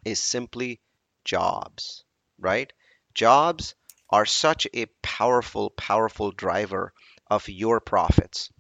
is 0.05 0.23
simply 0.23 0.83
jobs, 1.25 2.05
right? 2.39 2.71
Jobs 3.15 3.75
are 4.11 4.27
such 4.27 4.67
a 4.75 4.87
powerful, 5.03 5.71
powerful 5.71 6.33
driver 6.33 6.93
of 7.31 7.49
your 7.49 7.81
profits. 7.81 8.51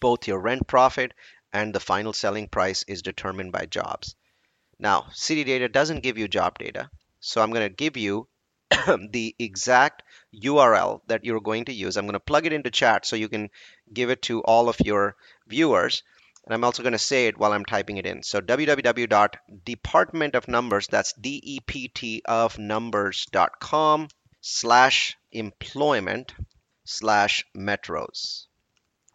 Both 0.00 0.28
your 0.28 0.38
rent 0.38 0.66
profit 0.66 1.14
and 1.52 1.74
the 1.74 1.80
final 1.80 2.12
selling 2.12 2.48
price 2.48 2.82
is 2.82 3.00
determined 3.02 3.52
by 3.52 3.66
jobs. 3.66 4.14
Now, 4.78 5.06
city 5.12 5.44
data 5.44 5.68
doesn't 5.68 6.02
give 6.02 6.18
you 6.18 6.28
job 6.28 6.58
data, 6.58 6.90
so 7.20 7.40
I'm 7.40 7.50
going 7.50 7.66
to 7.66 7.74
give 7.74 7.96
you 7.96 8.28
the 8.70 9.34
exact 9.38 10.02
URL 10.34 11.00
that 11.06 11.24
you're 11.24 11.40
going 11.40 11.64
to 11.66 11.72
use. 11.72 11.96
I'm 11.96 12.04
going 12.04 12.12
to 12.12 12.20
plug 12.20 12.44
it 12.44 12.52
into 12.52 12.70
chat 12.70 13.06
so 13.06 13.16
you 13.16 13.30
can 13.30 13.48
give 13.90 14.10
it 14.10 14.20
to 14.22 14.42
all 14.42 14.68
of 14.68 14.78
your 14.84 15.16
viewers. 15.46 16.02
And 16.44 16.52
I'm 16.52 16.64
also 16.64 16.82
going 16.82 16.92
to 16.92 16.98
say 16.98 17.26
it 17.26 17.38
while 17.38 17.52
I'm 17.52 17.64
typing 17.64 17.96
it 17.96 18.04
in. 18.06 18.22
So 18.22 18.40
www.department 18.40 20.34
of 20.34 20.48
numbers, 20.48 20.86
that's 20.88 21.14
D-E-P-T 21.14 22.22
of 22.26 22.58
numbers.com 22.58 24.08
slash 24.48 25.16
employment 25.32 26.32
slash 26.84 27.44
metros. 27.56 28.46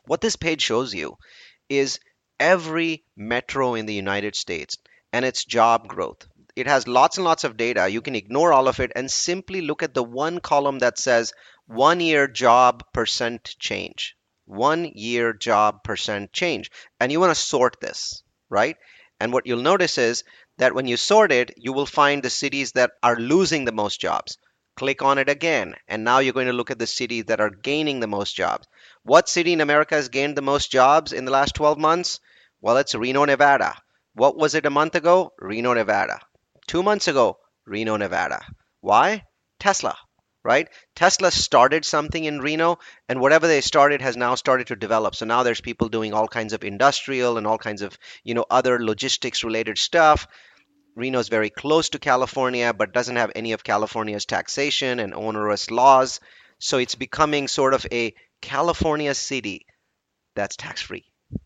What 0.06 0.20
this 0.20 0.36
page 0.36 0.62
shows 0.62 0.94
you 0.94 1.18
is 1.70 2.02
every 2.38 3.06
metro 3.16 3.76
in 3.76 3.86
the 3.86 3.94
United 3.94 4.36
States 4.36 4.78
and 5.14 5.24
its 5.24 5.46
job 5.46 5.88
growth. 5.88 6.28
It 6.58 6.68
has 6.68 6.86
lots 6.86 7.16
and 7.16 7.24
lots 7.24 7.46
of 7.46 7.56
data. 7.56 7.88
You 7.88 8.02
can 8.02 8.16
ignore 8.16 8.52
all 8.52 8.68
of 8.68 8.82
it 8.82 8.92
and 8.94 9.10
simply 9.10 9.62
look 9.62 9.84
at 9.84 9.94
the 9.94 10.04
one 10.04 10.42
column 10.42 10.80
that 10.80 11.00
says 11.00 11.32
one 11.66 12.02
year 12.02 12.28
job 12.28 12.84
percent 12.92 13.56
change. 13.58 14.18
One 14.48 14.84
year 14.84 15.32
job 15.32 15.82
percent 15.86 16.34
change. 16.34 16.72
And 17.00 17.10
you 17.10 17.22
want 17.22 17.34
to 17.34 17.42
sort 17.42 17.80
this, 17.80 18.22
right? 18.50 18.76
And 19.22 19.32
what 19.32 19.48
you'll 19.48 19.62
notice 19.62 19.98
is 19.98 20.26
that 20.58 20.76
when 20.76 20.88
you 20.88 20.98
sort 20.98 21.32
it, 21.32 21.54
you 21.56 21.72
will 21.72 21.86
find 21.86 22.22
the 22.22 22.30
cities 22.30 22.74
that 22.74 22.92
are 23.02 23.16
losing 23.16 23.64
the 23.64 23.72
most 23.72 24.02
jobs. 24.02 24.38
Click 24.76 25.02
on 25.02 25.18
it 25.18 25.30
again, 25.30 25.76
and 25.88 26.04
now 26.04 26.20
you're 26.20 26.34
going 26.34 26.48
to 26.48 26.54
look 26.54 26.72
at 26.72 26.80
the 26.80 26.88
cities 26.88 27.26
that 27.26 27.42
are 27.42 27.50
gaining 27.50 28.00
the 28.00 28.08
most 28.08 28.36
jobs. 28.36 28.68
What 29.04 29.30
city 29.30 29.54
in 29.54 29.62
America 29.62 29.96
has 29.96 30.10
gained 30.10 30.38
the 30.38 30.42
most 30.42 30.72
jobs 30.72 31.14
in 31.14 31.26
the 31.26 31.32
last 31.32 31.56
12 31.56 31.78
months? 31.78 32.20
Well, 32.62 32.78
it's 32.78 32.96
Reno, 32.96 33.26
Nevada. 33.26 33.76
What 34.14 34.38
was 34.38 34.56
it 34.56 34.66
a 34.66 34.70
month 34.70 34.96
ago? 34.96 35.34
Reno, 35.40 35.74
Nevada. 35.74 36.20
Two 36.68 36.84
months 36.84 37.08
ago, 37.08 37.38
Reno, 37.66 37.98
Nevada. 37.98 38.42
Why? 38.80 39.26
Tesla, 39.60 39.98
right? 40.44 40.68
Tesla 40.96 41.32
started 41.32 41.86
something 41.86 42.24
in 42.24 42.40
Reno, 42.40 42.80
and 43.10 43.20
whatever 43.20 43.48
they 43.48 43.62
started 43.62 44.02
has 44.02 44.18
now 44.18 44.36
started 44.36 44.68
to 44.68 44.76
develop. 44.76 45.16
So 45.16 45.26
now 45.26 45.44
there's 45.44 45.62
people 45.62 45.90
doing 45.90 46.14
all 46.14 46.28
kinds 46.28 46.54
of 46.54 46.64
industrial 46.64 47.38
and 47.38 47.46
all 47.46 47.58
kinds 47.58 47.82
of, 47.82 47.98
you 48.24 48.34
know, 48.34 48.46
other 48.50 48.84
logistics 48.84 49.44
related 49.44 49.78
stuff. 49.78 50.28
Reno 50.96 51.20
is 51.20 51.30
very 51.30 51.50
close 51.50 51.90
to 51.90 52.00
California, 52.00 52.74
but 52.74 52.94
doesn't 52.94 53.16
have 53.16 53.32
any 53.36 53.54
of 53.54 53.64
California's 53.64 54.26
taxation 54.26 55.00
and 55.00 55.14
onerous 55.14 55.72
laws. 55.72 56.20
So 56.60 56.78
it's 56.78 56.96
becoming 56.96 57.48
sort 57.48 57.74
of 57.74 57.86
a 57.92 58.14
California 58.42 59.16
city 59.16 59.66
that's 60.36 60.56
tax 60.58 60.82
free, 60.82 61.06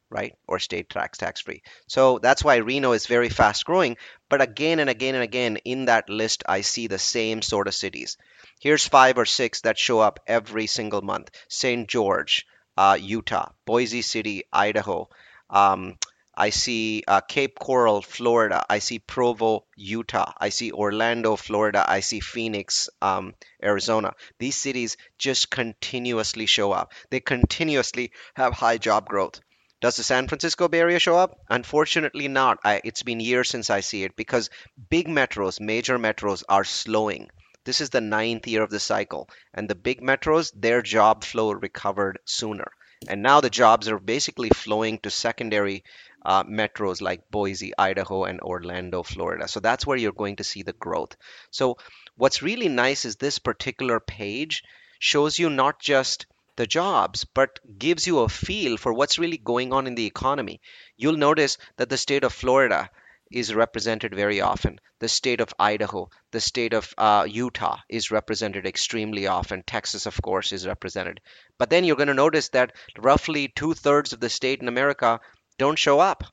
right? 0.09 0.33
Or 0.47 0.59
state 0.59 0.89
tax 0.89 1.17
tax 1.17 1.41
free. 1.41 1.61
So 1.87 2.19
that's 2.19 2.43
why 2.43 2.57
Reno 2.57 2.93
is 2.93 3.05
very 3.05 3.29
fast 3.29 3.65
growing. 3.65 3.97
But 4.29 4.41
again 4.41 4.79
and 4.79 4.89
again 4.89 5.15
and 5.15 5.23
again 5.23 5.57
in 5.57 5.85
that 5.85 6.09
list, 6.09 6.43
I 6.47 6.61
see 6.61 6.87
the 6.87 6.99
same 6.99 7.41
sort 7.41 7.67
of 7.67 7.75
cities. 7.75 8.17
Here's 8.59 8.87
five 8.87 9.17
or 9.17 9.25
six 9.25 9.61
that 9.61 9.77
show 9.77 9.99
up 9.99 10.19
every 10.27 10.67
single 10.67 11.01
month 11.01 11.29
St. 11.49 11.87
George, 11.87 12.45
uh, 12.77 12.97
Utah, 12.99 13.51
Boise 13.65 14.01
City, 14.01 14.43
Idaho. 14.51 15.09
Um, 15.49 15.97
I 16.37 16.49
see 16.49 17.03
uh, 17.07 17.21
Cape 17.21 17.57
Coral, 17.59 18.01
Florida. 18.01 18.65
I 18.69 18.79
see 18.79 18.99
Provo, 18.99 19.65
Utah. 19.75 20.33
I 20.37 20.49
see 20.49 20.71
Orlando, 20.71 21.35
Florida. 21.35 21.85
I 21.87 22.01
see 22.01 22.19
Phoenix, 22.19 22.89
um, 23.01 23.33
Arizona. 23.63 24.13
These 24.39 24.57
cities 24.57 24.97
just 25.17 25.49
continuously 25.49 26.45
show 26.45 26.71
up. 26.71 26.93
They 27.09 27.19
continuously 27.19 28.11
have 28.35 28.53
high 28.53 28.77
job 28.77 29.07
growth. 29.07 29.39
Does 29.81 29.97
the 29.97 30.03
San 30.03 30.27
Francisco 30.27 30.67
Bay 30.67 30.79
Area 30.79 30.99
show 30.99 31.17
up? 31.17 31.37
Unfortunately, 31.49 32.27
not. 32.27 32.59
I, 32.63 32.81
it's 32.83 33.03
been 33.03 33.19
years 33.19 33.49
since 33.49 33.69
I 33.69 33.81
see 33.81 34.03
it 34.03 34.15
because 34.15 34.49
big 34.89 35.07
metros, 35.07 35.59
major 35.59 35.99
metros, 35.99 36.43
are 36.49 36.63
slowing. 36.63 37.29
This 37.65 37.81
is 37.81 37.89
the 37.89 38.01
ninth 38.01 38.47
year 38.47 38.61
of 38.61 38.69
the 38.69 38.79
cycle, 38.79 39.29
and 39.53 39.69
the 39.69 39.75
big 39.75 40.01
metros, 40.01 40.51
their 40.55 40.81
job 40.81 41.23
flow 41.23 41.51
recovered 41.51 42.19
sooner. 42.25 42.71
And 43.07 43.21
now 43.21 43.41
the 43.41 43.49
jobs 43.49 43.87
are 43.89 43.99
basically 43.99 44.49
flowing 44.49 44.99
to 44.99 45.09
secondary 45.09 45.83
uh, 46.25 46.43
metros 46.43 47.01
like 47.01 47.29
Boise, 47.31 47.71
Idaho, 47.77 48.25
and 48.25 48.41
Orlando, 48.41 49.03
Florida. 49.03 49.47
So 49.47 49.59
that's 49.59 49.85
where 49.85 49.97
you're 49.97 50.11
going 50.11 50.37
to 50.37 50.43
see 50.43 50.63
the 50.63 50.73
growth. 50.73 51.15
So 51.51 51.77
what's 52.17 52.41
really 52.41 52.67
nice 52.67 53.05
is 53.05 53.15
this 53.15 53.39
particular 53.39 53.99
page 53.99 54.63
shows 54.99 55.39
you 55.39 55.49
not 55.49 55.79
just 55.79 56.25
the 56.55 56.65
jobs, 56.65 57.25
but 57.25 57.59
gives 57.77 58.07
you 58.07 58.19
a 58.19 58.29
feel 58.29 58.77
for 58.77 58.93
what's 58.93 59.19
really 59.19 59.37
going 59.37 59.73
on 59.73 59.87
in 59.87 59.95
the 59.95 60.05
economy. 60.05 60.61
You'll 60.97 61.17
notice 61.17 61.57
that 61.77 61.89
the 61.89 61.97
state 61.97 62.23
of 62.23 62.33
Florida 62.33 62.89
is 63.31 63.53
represented 63.53 64.15
very 64.15 64.39
often. 64.39 64.79
The 64.99 65.09
state 65.09 65.41
of 65.41 65.53
Idaho, 65.59 66.09
the 66.31 66.39
state 66.39 66.73
of 66.73 66.93
uh, 66.97 67.27
Utah 67.29 67.79
is 67.89 68.11
represented 68.11 68.65
extremely 68.65 69.27
often. 69.27 69.63
Texas, 69.63 70.05
of 70.05 70.21
course, 70.21 70.53
is 70.53 70.65
represented. 70.65 71.19
But 71.57 71.69
then 71.69 71.83
you're 71.83 71.97
going 71.97 72.07
to 72.07 72.13
notice 72.13 72.49
that 72.49 72.73
roughly 72.97 73.49
two 73.49 73.73
thirds 73.73 74.13
of 74.13 74.19
the 74.19 74.29
state 74.29 74.61
in 74.61 74.67
America 74.67 75.19
don't 75.57 75.79
show 75.79 75.99
up. 75.99 76.23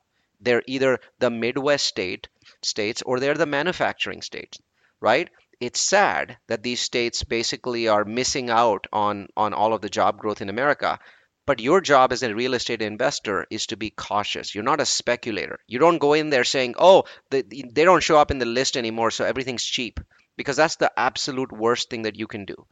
They're 0.40 0.62
either 0.66 0.98
the 1.18 1.30
Midwest 1.30 1.86
state 1.86 2.28
states 2.62 3.02
or 3.02 3.20
they're 3.20 3.34
the 3.34 3.46
manufacturing 3.46 4.22
states, 4.22 4.58
right? 5.00 5.30
It's 5.60 5.80
sad 5.80 6.38
that 6.48 6.62
these 6.64 6.80
states 6.80 7.22
basically 7.22 7.86
are 7.86 8.04
missing 8.04 8.50
out 8.50 8.86
on 8.92 9.28
on 9.36 9.54
all 9.54 9.72
of 9.72 9.80
the 9.80 9.88
job 9.88 10.18
growth 10.18 10.40
in 10.42 10.48
America. 10.48 10.98
But 11.46 11.60
your 11.60 11.80
job 11.80 12.12
as 12.12 12.22
a 12.22 12.34
real 12.34 12.54
estate 12.54 12.82
investor 12.82 13.46
is 13.50 13.66
to 13.66 13.76
be 13.76 13.90
cautious. 13.90 14.54
You're 14.54 14.64
not 14.64 14.80
a 14.80 14.86
speculator. 14.86 15.58
You 15.66 15.78
don't 15.78 15.98
go 15.98 16.12
in 16.12 16.30
there 16.30 16.44
saying, 16.44 16.74
"Oh, 16.78 17.04
they, 17.30 17.42
they 17.42 17.84
don't 17.84 18.02
show 18.02 18.16
up 18.16 18.30
in 18.30 18.38
the 18.38 18.44
list 18.46 18.76
anymore, 18.76 19.10
so 19.10 19.24
everything's 19.24 19.64
cheap," 19.64 19.98
because 20.36 20.56
that's 20.56 20.76
the 20.76 20.92
absolute 20.96 21.52
worst 21.52 21.90
thing 21.90 22.02
that 22.02 22.16
you 22.16 22.26
can 22.26 22.44
do. 22.44 22.66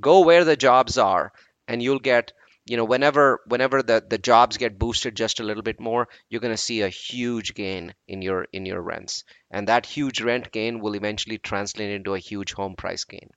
Go 0.00 0.20
where 0.20 0.44
the 0.44 0.56
jobs 0.56 0.98
are, 0.98 1.32
and 1.68 1.82
you'll 1.82 2.00
get 2.00 2.32
you 2.68 2.76
know 2.76 2.84
whenever 2.84 3.40
whenever 3.46 3.82
the 3.82 4.04
the 4.06 4.18
jobs 4.18 4.56
get 4.56 4.78
boosted 4.78 5.16
just 5.16 5.40
a 5.40 5.42
little 5.42 5.62
bit 5.62 5.80
more 5.80 6.08
you're 6.28 6.40
going 6.40 6.52
to 6.52 6.56
see 6.56 6.82
a 6.82 6.88
huge 6.88 7.54
gain 7.54 7.94
in 8.06 8.22
your 8.22 8.46
in 8.52 8.66
your 8.66 8.82
rents. 8.82 9.24
And 9.50 9.68
that 9.68 9.86
huge 9.86 10.20
rent 10.20 10.52
gain 10.52 10.80
will 10.80 10.94
eventually 10.94 11.38
translate 11.38 11.90
into 11.90 12.14
a 12.14 12.18
huge 12.18 12.52
home 12.52 12.74
price 12.76 13.04
gain. 13.04 13.30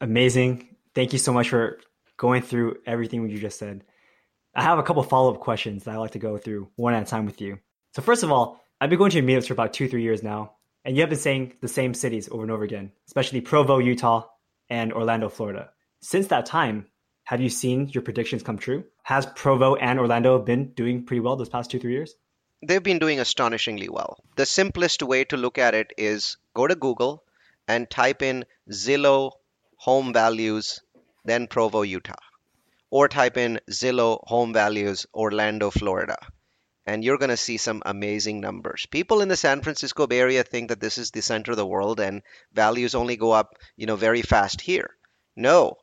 Amazing. 0.00 0.76
Thank 0.94 1.12
you 1.12 1.18
so 1.18 1.32
much 1.32 1.48
for 1.48 1.78
going 2.16 2.42
through 2.42 2.78
everything 2.86 3.28
you 3.28 3.38
just 3.38 3.58
said. 3.58 3.84
I 4.54 4.62
have 4.62 4.78
a 4.78 4.82
couple 4.82 5.02
follow-up 5.02 5.40
questions 5.40 5.84
that 5.84 5.94
i 5.94 5.98
like 5.98 6.10
to 6.12 6.18
go 6.18 6.36
through 6.36 6.68
one 6.76 6.94
at 6.94 7.02
a 7.02 7.06
time 7.06 7.24
with 7.24 7.40
you. 7.40 7.58
So 7.94 8.02
first 8.02 8.22
of 8.22 8.30
all 8.30 8.60
i've 8.80 8.90
been 8.90 8.98
going 8.98 9.10
to 9.10 9.18
your 9.18 9.26
meetups 9.26 9.46
for 9.46 9.52
about 9.54 9.72
two 9.72 9.88
three 9.88 10.02
years 10.02 10.22
now 10.22 10.54
and 10.84 10.96
you 10.96 11.02
have 11.02 11.10
been 11.10 11.18
saying 11.18 11.54
the 11.60 11.68
same 11.68 11.92
cities 11.94 12.28
over 12.30 12.42
and 12.42 12.52
over 12.52 12.64
again 12.64 12.92
especially 13.06 13.40
provo 13.40 13.78
utah 13.78 14.26
and 14.68 14.92
orlando 14.92 15.28
florida. 15.28 15.70
Since 16.02 16.28
that 16.28 16.46
time 16.46 16.86
have 17.30 17.40
you 17.40 17.48
seen 17.48 17.88
your 17.90 18.02
predictions 18.02 18.42
come 18.42 18.58
true? 18.58 18.82
Has 19.04 19.24
Provo 19.24 19.76
and 19.76 20.00
Orlando 20.00 20.40
been 20.40 20.72
doing 20.72 21.04
pretty 21.04 21.20
well 21.20 21.36
those 21.36 21.48
past 21.48 21.70
two, 21.70 21.78
three 21.78 21.92
years? 21.92 22.16
They've 22.60 22.82
been 22.82 22.98
doing 22.98 23.20
astonishingly 23.20 23.88
well. 23.88 24.18
The 24.34 24.44
simplest 24.44 25.00
way 25.00 25.22
to 25.26 25.36
look 25.36 25.56
at 25.56 25.72
it 25.72 25.92
is 25.96 26.38
go 26.54 26.66
to 26.66 26.74
Google 26.74 27.22
and 27.68 27.88
type 27.88 28.20
in 28.22 28.46
Zillow 28.68 29.30
home 29.76 30.12
values, 30.12 30.80
then 31.24 31.46
Provo, 31.46 31.82
Utah. 31.82 32.16
Or 32.90 33.06
type 33.06 33.36
in 33.36 33.60
Zillow 33.70 34.18
home 34.24 34.52
values, 34.52 35.06
Orlando, 35.14 35.70
Florida. 35.70 36.18
And 36.84 37.04
you're 37.04 37.18
going 37.18 37.30
to 37.30 37.36
see 37.36 37.58
some 37.58 37.80
amazing 37.86 38.40
numbers. 38.40 38.86
People 38.86 39.20
in 39.20 39.28
the 39.28 39.36
San 39.36 39.62
Francisco 39.62 40.08
Bay 40.08 40.18
Area 40.18 40.42
think 40.42 40.70
that 40.70 40.80
this 40.80 40.98
is 40.98 41.12
the 41.12 41.22
center 41.22 41.52
of 41.52 41.58
the 41.58 41.64
world 41.64 42.00
and 42.00 42.22
values 42.52 42.96
only 42.96 43.16
go 43.16 43.30
up, 43.30 43.54
you 43.76 43.86
know, 43.86 43.94
very 43.94 44.22
fast 44.22 44.60
here. 44.60 44.96
No, 45.36 45.76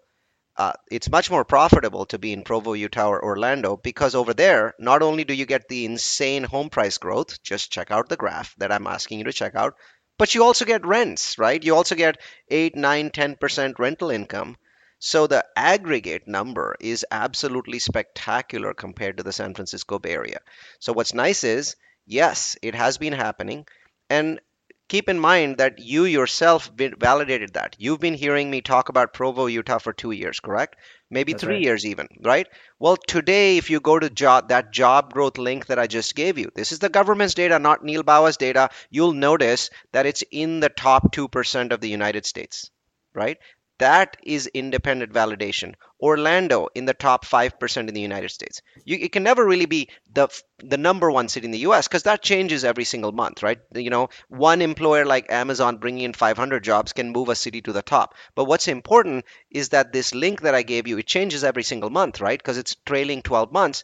uh, 0.57 0.73
it's 0.89 1.09
much 1.09 1.29
more 1.29 1.45
profitable 1.45 2.05
to 2.07 2.17
be 2.17 2.33
in 2.33 2.43
Provo, 2.43 2.73
Utah, 2.73 3.09
or 3.09 3.23
Orlando 3.23 3.77
because 3.77 4.15
over 4.15 4.33
there, 4.33 4.73
not 4.79 5.03
only 5.03 5.23
do 5.23 5.33
you 5.33 5.45
get 5.45 5.67
the 5.67 5.85
insane 5.85 6.43
home 6.43 6.69
price 6.69 6.97
growth, 6.97 7.41
just 7.43 7.71
check 7.71 7.91
out 7.91 8.09
the 8.09 8.17
graph 8.17 8.55
that 8.57 8.71
I'm 8.71 8.87
asking 8.87 9.19
you 9.19 9.25
to 9.25 9.33
check 9.33 9.53
out, 9.55 9.75
but 10.17 10.33
you 10.33 10.43
also 10.43 10.65
get 10.65 10.85
rents, 10.85 11.37
right? 11.37 11.63
You 11.63 11.75
also 11.75 11.93
get 11.93 12.17
8, 12.49 12.75
9, 12.75 13.11
10% 13.11 13.79
rental 13.79 14.09
income. 14.09 14.57
So 14.99 15.27
the 15.27 15.45
aggregate 15.55 16.27
number 16.27 16.75
is 16.79 17.05
absolutely 17.11 17.77
spectacular 17.77 18.73
compared 18.73 19.17
to 19.17 19.23
the 19.23 19.31
San 19.31 19.53
Francisco 19.53 19.99
Bay 19.99 20.13
Area. 20.13 20.39
So 20.79 20.91
what's 20.91 21.13
nice 21.13 21.43
is, 21.43 21.75
yes, 22.07 22.57
it 22.63 22.73
has 22.73 22.97
been 22.97 23.13
happening. 23.13 23.67
And 24.09 24.39
keep 24.87 25.09
in 25.09 25.19
mind 25.19 25.57
that 25.57 25.79
you 25.79 26.05
yourself 26.05 26.71
validated 26.75 27.53
that. 27.53 27.75
You've 27.77 27.99
been 27.99 28.13
hearing 28.13 28.49
me 28.49 28.61
talk 28.61 28.89
about 28.89 29.13
Provo, 29.13 29.47
Utah 29.47 29.79
for 29.79 29.93
two 29.93 30.11
years, 30.11 30.39
correct? 30.39 30.77
Maybe 31.09 31.33
That's 31.33 31.43
three 31.43 31.55
right. 31.55 31.63
years 31.63 31.85
even, 31.85 32.07
right? 32.21 32.47
Well, 32.79 32.97
today, 32.97 33.57
if 33.57 33.69
you 33.69 33.79
go 33.79 33.99
to 33.99 34.09
job, 34.09 34.49
that 34.49 34.71
job 34.71 35.13
growth 35.13 35.37
link 35.37 35.67
that 35.67 35.79
I 35.79 35.87
just 35.87 36.15
gave 36.15 36.37
you, 36.37 36.51
this 36.55 36.71
is 36.71 36.79
the 36.79 36.89
government's 36.89 37.33
data, 37.33 37.59
not 37.59 37.83
Neil 37.83 38.03
Bawa's 38.03 38.37
data. 38.37 38.69
You'll 38.89 39.13
notice 39.13 39.69
that 39.91 40.05
it's 40.05 40.23
in 40.31 40.59
the 40.59 40.69
top 40.69 41.13
2% 41.13 41.71
of 41.71 41.81
the 41.81 41.89
United 41.89 42.25
States, 42.25 42.71
right? 43.13 43.37
That 43.79 44.17
is 44.23 44.47
independent 44.47 45.13
validation. 45.13 45.75
Orlando 46.01 46.67
in 46.73 46.85
the 46.85 46.95
top 46.95 47.23
5% 47.25 47.87
in 47.87 47.93
the 47.93 48.01
United 48.01 48.29
States. 48.29 48.63
You, 48.85 48.97
it 48.99 49.11
can 49.11 49.21
never 49.21 49.45
really 49.45 49.67
be 49.67 49.89
the 50.11 50.29
the 50.57 50.77
number 50.77 51.11
one 51.11 51.29
city 51.29 51.45
in 51.45 51.51
the 51.51 51.67
US 51.69 51.87
because 51.87 52.01
that 52.03 52.23
changes 52.23 52.65
every 52.65 52.85
single 52.85 53.11
month, 53.11 53.43
right? 53.43 53.59
You 53.75 53.91
know, 53.91 54.09
one 54.29 54.63
employer 54.63 55.05
like 55.05 55.31
Amazon 55.31 55.77
bringing 55.77 56.05
in 56.05 56.13
500 56.13 56.63
jobs 56.63 56.93
can 56.93 57.11
move 57.11 57.29
a 57.29 57.35
city 57.35 57.61
to 57.61 57.71
the 57.71 57.83
top. 57.83 58.15
But 58.33 58.45
what's 58.45 58.67
important 58.67 59.25
is 59.51 59.69
that 59.69 59.93
this 59.93 60.15
link 60.15 60.41
that 60.41 60.55
I 60.55 60.63
gave 60.63 60.87
you, 60.87 60.97
it 60.97 61.05
changes 61.05 61.43
every 61.43 61.63
single 61.63 61.91
month, 61.91 62.19
right? 62.19 62.39
Because 62.39 62.57
it's 62.57 62.75
trailing 62.83 63.21
12 63.21 63.51
months. 63.51 63.83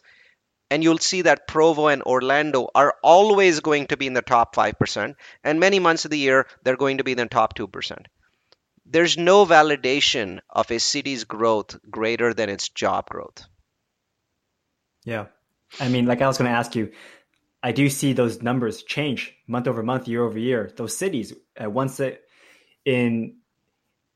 And 0.70 0.82
you'll 0.82 0.98
see 0.98 1.22
that 1.22 1.46
Provo 1.46 1.86
and 1.86 2.02
Orlando 2.02 2.68
are 2.74 2.96
always 3.04 3.60
going 3.60 3.86
to 3.88 3.96
be 3.96 4.08
in 4.08 4.14
the 4.14 4.22
top 4.22 4.56
5%. 4.56 5.14
And 5.44 5.60
many 5.60 5.78
months 5.78 6.04
of 6.04 6.10
the 6.10 6.18
year, 6.18 6.48
they're 6.64 6.76
going 6.76 6.98
to 6.98 7.04
be 7.04 7.12
in 7.12 7.18
the 7.18 7.26
top 7.26 7.56
2% 7.56 8.06
there's 8.86 9.16
no 9.16 9.46
validation 9.46 10.40
of 10.50 10.70
a 10.70 10.78
city's 10.78 11.24
growth 11.24 11.76
greater 11.90 12.34
than 12.34 12.48
its 12.48 12.68
job 12.68 13.08
growth. 13.08 13.44
Yeah. 15.04 15.26
I 15.80 15.88
mean, 15.88 16.06
like 16.06 16.22
I 16.22 16.26
was 16.26 16.38
going 16.38 16.50
to 16.50 16.56
ask 16.56 16.74
you, 16.74 16.92
I 17.62 17.72
do 17.72 17.88
see 17.88 18.12
those 18.12 18.42
numbers 18.42 18.82
change 18.82 19.34
month 19.46 19.66
over 19.66 19.82
month, 19.82 20.06
year 20.06 20.22
over 20.22 20.38
year. 20.38 20.70
Those 20.76 20.96
cities, 20.96 21.32
at 21.56 21.72
once 21.72 22.00
in 22.84 23.36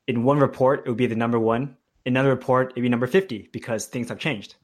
in 0.06 0.22
one 0.22 0.38
report, 0.38 0.84
it 0.84 0.88
would 0.88 0.98
be 0.98 1.06
the 1.06 1.16
number 1.16 1.38
one. 1.38 1.76
In 2.04 2.14
another 2.14 2.30
report, 2.30 2.72
it'd 2.72 2.82
be 2.82 2.88
number 2.88 3.06
fifty 3.06 3.48
because 3.52 3.86
things 3.86 4.10
have 4.10 4.18
changed. 4.18 4.54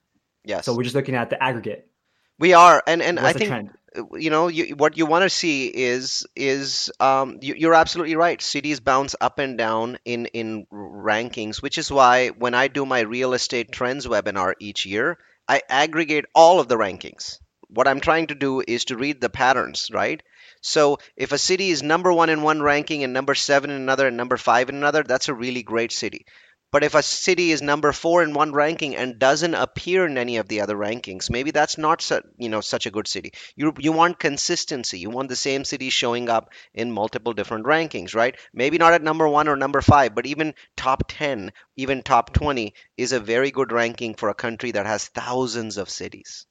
Yes. 0.45 0.67
So 0.67 0.75
we're 0.75 0.83
just 0.83 0.95
looking 0.95 1.14
at 1.14 1.31
the 1.31 1.43
aggregate. 1.43 1.90
We 2.38 2.53
are, 2.53 2.83
and 2.87 3.03
and 3.03 3.16
What's 3.18 3.37
I 3.37 3.38
think 3.38 3.49
trend? 3.49 3.70
you 4.16 4.31
know 4.31 4.49
you, 4.49 4.75
what 4.77 4.97
you 4.97 5.07
want 5.07 5.23
to 5.23 5.31
see 5.31 5.68
is 5.68 6.27
is 6.35 6.90
um, 6.99 7.38
you, 7.40 7.70
are 7.70 7.75
absolutely 7.75 8.16
right. 8.16 8.40
Cities 8.40 8.81
bounce 8.81 9.14
up 9.20 9.38
and 9.38 9.57
down 9.57 9.99
in 10.05 10.27
in 10.27 10.66
rankings 10.73 11.62
which 11.62 11.79
is 11.79 11.90
why 11.90 12.29
when 12.29 12.55
i 12.55 12.68
do 12.68 12.85
my 12.87 13.01
real 13.01 13.35
estate 13.35 13.70
trends 13.70 14.07
webinar 14.07 14.55
each 14.59 14.87
year 14.87 15.18
i 15.49 15.62
aggregate 15.68 16.25
all 16.35 16.61
of 16.61 16.68
the 16.68 16.77
rankings. 16.77 17.38
What 17.68 17.87
i'm 17.87 18.01
trying 18.01 18.29
to 18.29 18.35
do 18.35 18.62
is 18.66 18.87
to 18.87 18.97
read 18.97 19.20
the 19.20 19.31
patterns 19.31 19.90
right? 19.92 20.23
So 20.61 20.99
if 21.14 21.33
a 21.33 21.38
city 21.38 21.70
is 21.70 21.83
number 21.83 22.12
one 22.12 22.31
in 22.31 22.42
one 22.42 22.62
ranking 22.62 23.05
and 23.05 23.12
number 23.12 23.35
seven 23.35 23.70
in 23.70 23.77
another 23.77 24.09
and 24.09 24.16
number 24.16 24.37
five 24.37 24.68
in 24.70 24.77
another 24.77 25.03
that's 25.03 25.29
a 25.29 25.35
really 25.35 25.62
great 25.62 25.92
city 25.92 26.27
but 26.75 26.83
if 26.83 26.97
a 26.97 27.05
city 27.05 27.53
is 27.53 27.63
number 27.63 27.93
four 27.93 28.25
in 28.25 28.35
one 28.35 28.53
ranking 28.53 28.97
and 28.97 29.17
doesn't 29.17 29.55
appear 29.55 30.07
in 30.07 30.19
any 30.19 30.39
of 30.39 30.49
the 30.49 30.61
other 30.61 30.75
rankings, 30.75 31.31
maybe 31.31 31.53
that's 31.53 31.79
not 31.79 32.03
su- 32.03 32.21
you 32.37 32.49
know 32.49 32.61
such 32.61 32.87
a 32.87 32.91
good 32.91 33.07
city. 33.07 33.33
You 33.55 33.73
you 33.79 33.93
want 33.93 34.19
consistency. 34.19 34.99
You 34.99 35.09
want 35.09 35.29
the 35.29 35.37
same 35.37 35.65
city 35.65 35.89
showing 35.89 36.29
up 36.29 36.51
in 36.75 36.91
multiple 36.91 37.33
different 37.33 37.67
rankings, 37.67 38.13
right? 38.13 38.35
Maybe 38.53 38.77
not 38.77 38.93
at 38.93 39.05
number 39.05 39.29
one 39.29 39.47
or 39.47 39.55
number 39.55 39.83
five, 39.83 40.17
but 40.17 40.27
even 40.27 40.53
top 40.77 41.05
ten, 41.07 41.53
even 41.77 42.03
top 42.03 42.33
twenty 42.33 42.75
is 42.97 43.13
a 43.13 43.21
very 43.21 43.53
good 43.53 43.71
ranking 43.71 44.15
for 44.15 44.29
a 44.29 44.35
country 44.35 44.73
that 44.73 44.85
has 44.85 45.07
thousands 45.07 45.77
of 45.77 45.89
cities. 45.89 46.45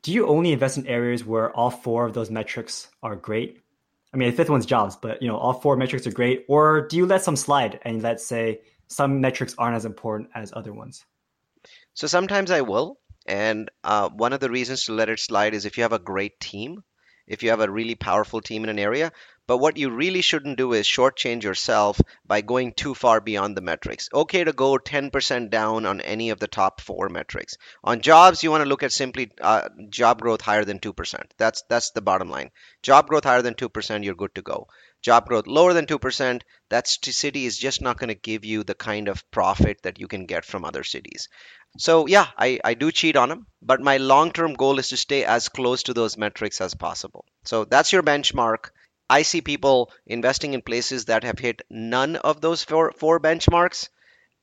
Do 0.00 0.12
you 0.12 0.28
only 0.28 0.52
invest 0.52 0.78
in 0.78 0.86
areas 0.86 1.26
where 1.26 1.54
all 1.54 1.70
four 1.70 2.06
of 2.06 2.14
those 2.14 2.30
metrics 2.30 2.88
are 3.02 3.16
great? 3.16 3.60
I 4.14 4.16
mean, 4.16 4.30
the 4.30 4.36
fifth 4.38 4.48
one's 4.48 4.64
jobs, 4.64 4.96
but 4.96 5.20
you 5.20 5.28
know, 5.28 5.36
all 5.36 5.52
four 5.52 5.76
metrics 5.76 6.06
are 6.06 6.10
great. 6.10 6.46
Or 6.48 6.88
do 6.88 6.96
you 6.96 7.04
let 7.04 7.22
some 7.22 7.36
slide 7.36 7.80
and 7.82 8.00
let's 8.00 8.24
say 8.24 8.62
some 8.88 9.20
metrics 9.20 9.54
aren't 9.58 9.76
as 9.76 9.84
important 9.84 10.30
as 10.34 10.52
other 10.54 10.72
ones. 10.72 11.04
So 11.94 12.06
sometimes 12.06 12.50
I 12.50 12.62
will, 12.62 12.98
And 13.28 13.70
uh, 13.84 14.08
one 14.08 14.32
of 14.32 14.40
the 14.40 14.50
reasons 14.50 14.84
to 14.84 14.94
let 14.94 15.10
it 15.10 15.20
slide 15.20 15.54
is 15.54 15.66
if 15.66 15.76
you 15.76 15.82
have 15.82 15.92
a 15.92 15.98
great 15.98 16.40
team, 16.40 16.82
if 17.26 17.42
you 17.42 17.50
have 17.50 17.60
a 17.60 17.70
really 17.70 17.94
powerful 17.94 18.40
team 18.40 18.64
in 18.64 18.70
an 18.70 18.78
area. 18.78 19.12
But 19.48 19.58
what 19.58 19.78
you 19.78 19.88
really 19.88 20.20
shouldn't 20.20 20.58
do 20.58 20.74
is 20.74 20.86
shortchange 20.86 21.42
yourself 21.42 21.98
by 22.26 22.42
going 22.42 22.74
too 22.74 22.94
far 22.94 23.18
beyond 23.18 23.56
the 23.56 23.62
metrics. 23.62 24.10
Okay 24.12 24.44
to 24.44 24.52
go 24.52 24.76
10% 24.76 25.48
down 25.48 25.86
on 25.86 26.02
any 26.02 26.28
of 26.28 26.38
the 26.38 26.46
top 26.46 26.82
four 26.82 27.08
metrics. 27.08 27.56
On 27.82 28.02
jobs, 28.02 28.42
you 28.42 28.50
want 28.50 28.62
to 28.62 28.68
look 28.68 28.82
at 28.82 28.92
simply 28.92 29.32
uh, 29.40 29.70
job 29.88 30.20
growth 30.20 30.42
higher 30.42 30.66
than 30.66 30.80
2%. 30.80 31.22
That's 31.38 31.62
that's 31.70 31.92
the 31.92 32.02
bottom 32.02 32.28
line. 32.28 32.50
Job 32.82 33.08
growth 33.08 33.24
higher 33.24 33.40
than 33.40 33.54
2%, 33.54 34.04
you're 34.04 34.14
good 34.14 34.34
to 34.34 34.42
go. 34.42 34.68
Job 35.00 35.26
growth 35.26 35.46
lower 35.46 35.72
than 35.72 35.86
2%, 35.86 36.42
that 36.68 36.86
city 36.86 37.46
is 37.46 37.56
just 37.56 37.80
not 37.80 37.98
going 37.98 38.08
to 38.08 38.14
give 38.14 38.44
you 38.44 38.64
the 38.64 38.74
kind 38.74 39.08
of 39.08 39.30
profit 39.30 39.80
that 39.82 39.98
you 39.98 40.08
can 40.08 40.26
get 40.26 40.44
from 40.44 40.66
other 40.66 40.84
cities. 40.84 41.30
So 41.78 42.06
yeah, 42.06 42.26
I, 42.36 42.60
I 42.62 42.74
do 42.74 42.92
cheat 42.92 43.16
on 43.16 43.30
them, 43.30 43.46
but 43.62 43.80
my 43.80 43.96
long-term 43.96 44.54
goal 44.54 44.78
is 44.78 44.88
to 44.90 44.98
stay 44.98 45.24
as 45.24 45.48
close 45.48 45.84
to 45.84 45.94
those 45.94 46.18
metrics 46.18 46.60
as 46.60 46.74
possible. 46.74 47.24
So 47.44 47.64
that's 47.64 47.92
your 47.92 48.02
benchmark. 48.02 48.70
I 49.10 49.22
see 49.22 49.40
people 49.40 49.90
investing 50.06 50.54
in 50.54 50.62
places 50.62 51.06
that 51.06 51.24
have 51.24 51.38
hit 51.38 51.62
none 51.70 52.16
of 52.16 52.40
those 52.40 52.62
four, 52.64 52.92
four 52.92 53.20
benchmarks, 53.20 53.88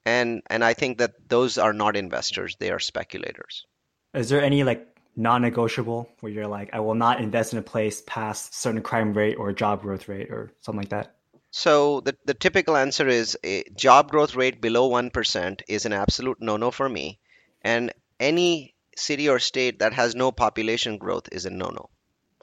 and 0.06 0.41
and 0.47 0.63
I 0.63 0.73
think 0.73 0.97
that 0.99 1.13
those 1.28 1.58
are 1.58 1.73
not 1.73 1.95
investors; 1.95 2.56
they 2.60 2.71
are 2.71 2.80
speculators. 2.80 3.65
Is 4.13 4.30
there 4.30 4.41
any 4.41 4.63
like 4.63 4.88
non-negotiable 5.15 6.10
where 6.19 6.32
you're 6.32 6.47
like, 6.47 6.69
I 6.73 6.80
will 6.80 6.95
not 6.95 7.21
invest 7.21 7.54
in 7.54 7.60
a 7.60 7.62
place 7.62 8.01
past 8.06 8.54
certain 8.54 8.82
crime 8.82 9.13
rate 9.13 9.36
or 9.36 9.54
job 9.54 9.82
growth 9.82 10.08
rate 10.08 10.30
or 10.30 10.51
something 10.62 10.82
like 10.82 10.89
that? 10.89 11.15
So 11.51 12.01
the, 12.01 12.17
the 12.25 12.34
typical 12.34 12.75
answer 12.75 13.08
is 13.08 13.38
a 13.43 13.63
job 13.75 14.12
growth 14.12 14.36
rate 14.36 14.60
below 14.60 14.89
1% 14.89 15.62
is 15.69 15.86
an 15.86 15.93
absolute 15.93 16.41
no-no 16.41 16.69
for 16.69 16.89
me. 16.89 17.19
And 17.62 17.93
any 18.19 18.75
city 18.97 19.30
or 19.30 19.39
state 19.39 19.80
that 19.80 19.93
has 19.93 20.15
no 20.15 20.34
population 20.34 20.97
growth 20.97 21.30
is 21.32 21.45
a 21.45 21.49
no-no. 21.49 21.89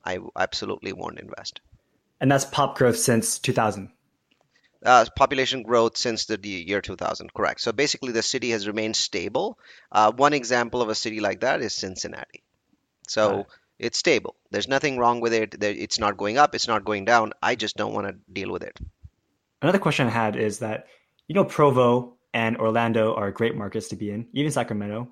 I 0.02 0.18
absolutely 0.34 0.94
won't 0.94 1.18
invest. 1.18 1.60
And 2.22 2.30
that's 2.30 2.44
pop 2.44 2.78
growth 2.78 2.96
since 2.96 3.40
2000. 3.40 3.90
Uh, 4.84 5.04
population 5.16 5.64
growth 5.64 5.96
since 5.96 6.24
the 6.26 6.38
year 6.48 6.80
2000, 6.80 7.34
correct. 7.34 7.60
So 7.60 7.72
basically, 7.72 8.12
the 8.12 8.22
city 8.22 8.50
has 8.50 8.66
remained 8.66 8.94
stable. 8.94 9.58
Uh, 9.90 10.12
one 10.12 10.32
example 10.32 10.82
of 10.82 10.88
a 10.88 10.94
city 10.94 11.18
like 11.18 11.40
that 11.40 11.60
is 11.60 11.72
Cincinnati. 11.72 12.44
So 13.08 13.36
right. 13.36 13.46
it's 13.80 13.98
stable. 13.98 14.36
There's 14.52 14.68
nothing 14.68 14.98
wrong 14.98 15.20
with 15.20 15.32
it. 15.32 15.56
It's 15.62 15.98
not 15.98 16.16
going 16.16 16.38
up. 16.38 16.54
It's 16.54 16.68
not 16.68 16.84
going 16.84 17.04
down. 17.04 17.32
I 17.42 17.56
just 17.56 17.76
don't 17.76 17.92
want 17.92 18.06
to 18.06 18.14
deal 18.32 18.52
with 18.52 18.62
it. 18.62 18.78
Another 19.60 19.80
question 19.80 20.06
I 20.06 20.10
had 20.10 20.36
is 20.36 20.60
that 20.60 20.86
you 21.26 21.34
know 21.34 21.44
Provo 21.44 22.14
and 22.32 22.56
Orlando 22.56 23.14
are 23.14 23.32
great 23.32 23.56
markets 23.56 23.88
to 23.88 23.96
be 23.96 24.10
in, 24.10 24.28
even 24.32 24.52
Sacramento. 24.52 25.08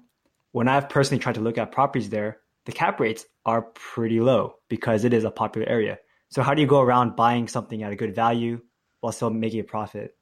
When 0.52 0.68
I've 0.68 0.88
personally 0.88 1.20
tried 1.20 1.34
to 1.36 1.40
look 1.40 1.58
at 1.58 1.72
properties 1.72 2.08
there, 2.08 2.38
the 2.66 2.72
cap 2.72 3.00
rates 3.00 3.26
are 3.44 3.62
pretty 3.62 4.20
low 4.20 4.54
because 4.68 5.04
it 5.04 5.12
is 5.12 5.24
a 5.24 5.30
popular 5.30 5.68
area. 5.68 5.98
So 6.30 6.42
how 6.42 6.54
do 6.54 6.62
you 6.62 6.68
go 6.68 6.80
around 6.80 7.16
buying 7.16 7.48
something 7.48 7.82
at 7.82 7.92
a 7.92 7.96
good 7.96 8.14
value 8.14 8.60
while 9.00 9.12
still 9.12 9.30
making 9.30 9.60
a 9.60 9.64
profit? 9.64 10.16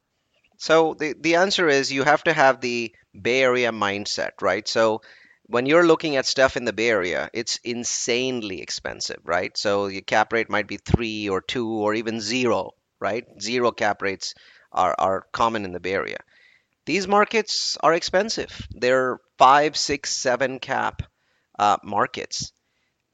So 0.56 0.94
the, 0.94 1.14
the 1.18 1.36
answer 1.36 1.68
is 1.68 1.92
you 1.92 2.02
have 2.02 2.24
to 2.24 2.32
have 2.32 2.60
the 2.60 2.94
Bay 3.20 3.42
Area 3.42 3.70
mindset, 3.70 4.40
right? 4.40 4.66
So 4.66 5.02
when 5.46 5.66
you're 5.66 5.86
looking 5.86 6.16
at 6.16 6.26
stuff 6.26 6.56
in 6.56 6.64
the 6.64 6.72
Bay 6.72 6.88
Area, 6.88 7.30
it's 7.32 7.58
insanely 7.62 8.60
expensive, 8.60 9.20
right? 9.24 9.56
So 9.56 9.86
your 9.86 10.02
cap 10.02 10.32
rate 10.32 10.50
might 10.50 10.66
be 10.66 10.78
three 10.78 11.28
or 11.28 11.40
two 11.40 11.68
or 11.68 11.94
even 11.94 12.20
zero, 12.20 12.72
right? 13.00 13.24
Zero 13.40 13.70
cap 13.70 14.02
rates 14.02 14.34
are, 14.72 14.94
are 14.98 15.26
common 15.32 15.64
in 15.64 15.72
the 15.72 15.80
Bay 15.80 15.92
Area. 15.92 16.18
These 16.86 17.06
markets 17.06 17.76
are 17.82 17.92
expensive. 17.92 18.66
They're 18.70 19.18
five, 19.36 19.76
six, 19.76 20.10
seven 20.10 20.58
cap 20.58 21.02
uh, 21.58 21.76
markets. 21.84 22.52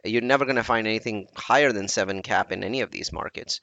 You're 0.04 0.22
never 0.22 0.44
going 0.44 0.56
to 0.56 0.62
find 0.62 0.86
anything 0.86 1.28
higher 1.34 1.72
than 1.72 1.88
seven 1.88 2.22
cap 2.22 2.52
in 2.52 2.62
any 2.62 2.82
of 2.82 2.90
these 2.90 3.12
markets. 3.12 3.60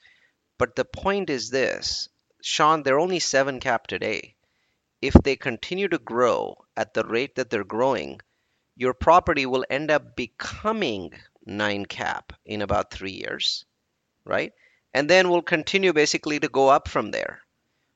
But 0.58 0.75
the 0.75 0.86
point 0.86 1.30
is 1.30 1.49
this, 1.49 2.10
Sean, 2.41 2.82
they're 2.84 2.99
only 2.99 3.19
seven 3.19 3.60
cap 3.60 3.86
today. 3.86 4.36
If 5.01 5.13
they 5.13 5.36
continue 5.36 5.88
to 5.88 5.99
grow 5.99 6.65
at 6.75 6.93
the 6.93 7.04
rate 7.04 7.36
that 7.36 7.49
they're 7.49 7.63
growing, 7.63 8.21
your 8.75 8.93
property 8.93 9.45
will 9.45 9.65
end 9.69 9.91
up 9.91 10.15
becoming 10.15 11.12
nine 11.45 11.86
cap 11.86 12.34
in 12.45 12.62
about 12.62 12.91
three 12.91 13.12
years, 13.12 13.65
right? 14.25 14.54
And 14.93 15.10
then 15.10 15.30
will 15.30 15.41
continue 15.41 15.93
basically 15.93 16.39
to 16.39 16.49
go 16.49 16.69
up 16.69 16.88
from 16.88 17.12
there. 17.12 17.41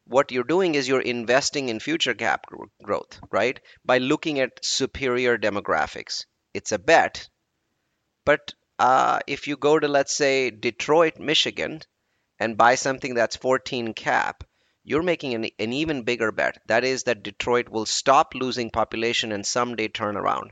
What 0.07 0.31
you're 0.31 0.43
doing 0.43 0.75
is 0.75 0.87
you're 0.87 1.01
investing 1.01 1.69
in 1.69 1.79
future 1.79 2.13
cap 2.13 2.45
growth, 2.83 3.19
right? 3.31 3.59
By 3.83 3.97
looking 3.97 4.39
at 4.39 4.63
superior 4.63 5.37
demographics. 5.37 6.25
It's 6.53 6.71
a 6.71 6.79
bet, 6.79 7.27
but 8.25 8.53
uh, 8.79 9.19
if 9.27 9.47
you 9.47 9.55
go 9.55 9.79
to, 9.79 9.87
let's 9.87 10.13
say, 10.13 10.49
Detroit, 10.49 11.19
Michigan, 11.19 11.81
and 12.39 12.57
buy 12.57 12.75
something 12.75 13.13
that's 13.13 13.35
14 13.37 13.93
cap, 13.93 14.43
you're 14.83 15.03
making 15.03 15.33
an, 15.33 15.49
an 15.57 15.73
even 15.73 16.03
bigger 16.03 16.31
bet. 16.31 16.61
That 16.67 16.83
is 16.83 17.03
that 17.03 17.23
Detroit 17.23 17.69
will 17.69 17.85
stop 17.85 18.33
losing 18.33 18.69
population 18.69 19.31
and 19.31 19.45
someday 19.45 19.87
turn 19.87 20.17
around. 20.17 20.51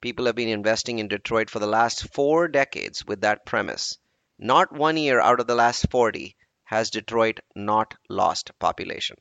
People 0.00 0.26
have 0.26 0.36
been 0.36 0.48
investing 0.48 0.98
in 0.98 1.08
Detroit 1.08 1.50
for 1.50 1.58
the 1.58 1.66
last 1.66 2.12
four 2.14 2.48
decades 2.48 3.04
with 3.04 3.20
that 3.20 3.44
premise. 3.44 3.98
Not 4.38 4.72
one 4.72 4.96
year 4.96 5.20
out 5.20 5.40
of 5.40 5.46
the 5.46 5.54
last 5.54 5.90
40 5.90 6.36
has 6.64 6.90
Detroit 6.90 7.40
not 7.56 7.94
lost 8.08 8.50
population. 8.58 9.16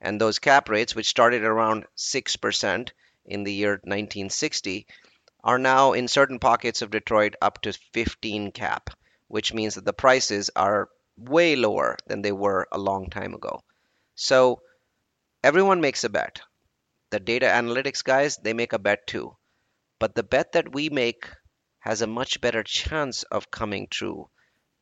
And 0.00 0.20
those 0.20 0.38
cap 0.38 0.68
rates, 0.68 0.94
which 0.94 1.08
started 1.08 1.42
around 1.42 1.86
6% 1.96 2.90
in 3.26 3.44
the 3.44 3.52
year 3.52 3.72
1960, 3.72 4.86
are 5.44 5.58
now 5.58 5.92
in 5.92 6.08
certain 6.08 6.38
pockets 6.38 6.82
of 6.82 6.90
Detroit 6.90 7.34
up 7.40 7.62
to 7.62 7.72
15 7.72 8.52
cap, 8.52 8.90
which 9.28 9.54
means 9.54 9.74
that 9.74 9.84
the 9.84 9.92
prices 9.92 10.50
are 10.56 10.88
way 11.16 11.56
lower 11.56 11.96
than 12.06 12.22
they 12.22 12.32
were 12.32 12.66
a 12.72 12.78
long 12.78 13.10
time 13.10 13.34
ago. 13.34 13.62
So 14.14 14.60
everyone 15.42 15.80
makes 15.80 16.04
a 16.04 16.08
bet. 16.08 16.40
The 17.10 17.20
data 17.20 17.46
analytics 17.46 18.04
guys, 18.04 18.36
they 18.36 18.52
make 18.52 18.72
a 18.72 18.78
bet 18.78 19.06
too. 19.06 19.36
But 19.98 20.14
the 20.14 20.22
bet 20.22 20.52
that 20.52 20.72
we 20.72 20.90
make 20.90 21.28
has 21.80 22.02
a 22.02 22.06
much 22.06 22.40
better 22.40 22.62
chance 22.62 23.22
of 23.24 23.50
coming 23.50 23.88
true 23.90 24.28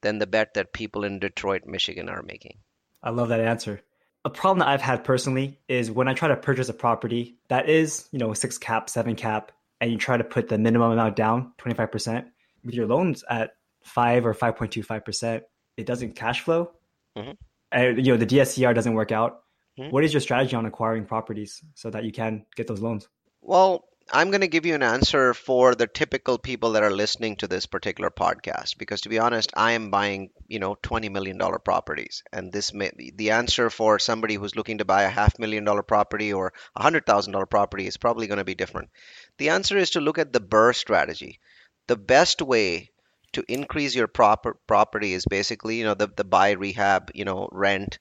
than 0.01 0.19
the 0.19 0.27
bet 0.27 0.55
that 0.55 0.73
people 0.73 1.05
in 1.05 1.19
Detroit, 1.19 1.63
Michigan 1.67 2.09
are 2.09 2.23
making. 2.23 2.59
I 3.03 3.11
love 3.11 3.29
that 3.29 3.41
answer. 3.41 3.83
A 4.25 4.31
problem 4.31 4.59
that 4.59 4.69
I've 4.69 4.83
had 4.83 5.05
personally 5.05 5.61
is 5.69 5.91
when 5.91 6.09
I 6.09 6.15
try 6.15 6.29
to 6.29 6.37
purchase 6.37 6.69
a 6.69 6.75
property 6.75 7.37
that 7.49 7.69
is, 7.69 8.09
you 8.11 8.19
know, 8.19 8.35
six 8.35 8.59
cap, 8.59 8.91
seven 8.91 9.15
cap, 9.15 9.53
and 9.81 9.91
you 9.91 9.99
try 9.99 10.17
to 10.17 10.25
put 10.25 10.49
the 10.49 10.59
minimum 10.59 10.93
amount 10.93 11.17
down, 11.17 11.53
25%, 11.59 12.25
with 12.65 12.75
your 12.75 12.87
loans 12.87 13.25
at 13.29 13.51
5 13.85 14.27
or 14.27 14.35
5.25%, 14.35 15.43
it 15.77 15.87
doesn't 15.87 16.17
cash 16.17 16.41
flow. 16.41 16.73
Mm-hmm. 17.17 17.33
And, 17.73 18.07
you 18.07 18.13
know, 18.13 18.19
the 18.19 18.27
DSCR 18.27 18.75
doesn't 18.75 18.95
work 18.95 19.13
out. 19.13 19.43
Mm-hmm. 19.79 19.91
What 19.91 20.05
is 20.05 20.13
your 20.13 20.21
strategy 20.21 20.57
on 20.57 20.67
acquiring 20.67 21.05
properties 21.05 21.63
so 21.75 21.91
that 21.91 22.05
you 22.05 22.13
can 22.13 22.47
get 22.57 22.67
those 22.67 22.81
loans? 22.81 23.09
Well, 23.43 23.85
I'm 24.13 24.31
going 24.31 24.43
to 24.43 24.47
give 24.47 24.67
you 24.67 24.77
an 24.77 24.85
answer 24.85 25.35
for 25.35 25.75
the 25.75 25.89
typical 25.89 26.39
people 26.39 26.73
that 26.73 26.85
are 26.85 26.93
listening 26.93 27.35
to 27.37 27.49
this 27.49 27.67
particular 27.67 28.09
podcast 28.09 28.79
because 28.79 29.01
to 29.01 29.09
be 29.09 29.19
honest, 29.19 29.51
I 29.57 29.73
am 29.73 29.91
buying, 29.91 30.31
you 30.47 30.61
know, 30.61 30.77
20 30.81 31.09
million 31.09 31.39
dollar 31.39 31.59
properties 31.59 32.23
and 32.33 32.53
this 32.53 32.73
may 32.73 32.93
the 33.17 33.33
answer 33.33 33.69
for 33.69 33.99
somebody 33.99 34.35
who's 34.35 34.55
looking 34.55 34.79
to 34.79 34.85
buy 34.85 35.03
a 35.03 35.09
half 35.09 35.41
million 35.41 35.65
dollar 35.65 35.83
property 35.83 36.33
or 36.33 36.53
a 36.77 36.83
$100,000 36.85 37.51
property 37.51 37.89
is 37.89 37.97
probably 37.97 38.29
going 38.29 38.39
to 38.39 38.45
be 38.45 38.55
different. 38.55 38.91
The 39.39 39.49
answer 39.49 39.77
is 39.77 39.91
to 39.91 40.01
look 40.01 40.19
at 40.19 40.33
the 40.33 40.41
BRRRR 40.41 40.77
strategy. 40.77 41.41
The 41.89 41.97
best 41.97 42.41
way 42.41 42.93
to 43.33 43.45
increase 43.49 43.97
your 43.97 44.07
proper 44.07 44.55
property 44.69 45.15
is 45.15 45.25
basically, 45.29 45.79
you 45.79 45.85
know, 45.85 45.95
the 45.95 46.07
the 46.07 46.25
buy 46.25 46.53
rehab, 46.53 47.11
you 47.13 47.25
know, 47.25 47.49
rent, 47.51 47.99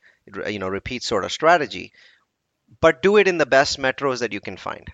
you 0.47 0.59
know, 0.59 0.69
repeat 0.69 1.01
sort 1.01 1.25
of 1.25 1.31
strategy. 1.31 1.93
But 2.79 3.01
do 3.01 3.17
it 3.17 3.27
in 3.27 3.39
the 3.39 3.47
best 3.47 3.79
metros 3.79 4.19
that 4.19 4.33
you 4.33 4.39
can 4.39 4.57
find 4.57 4.87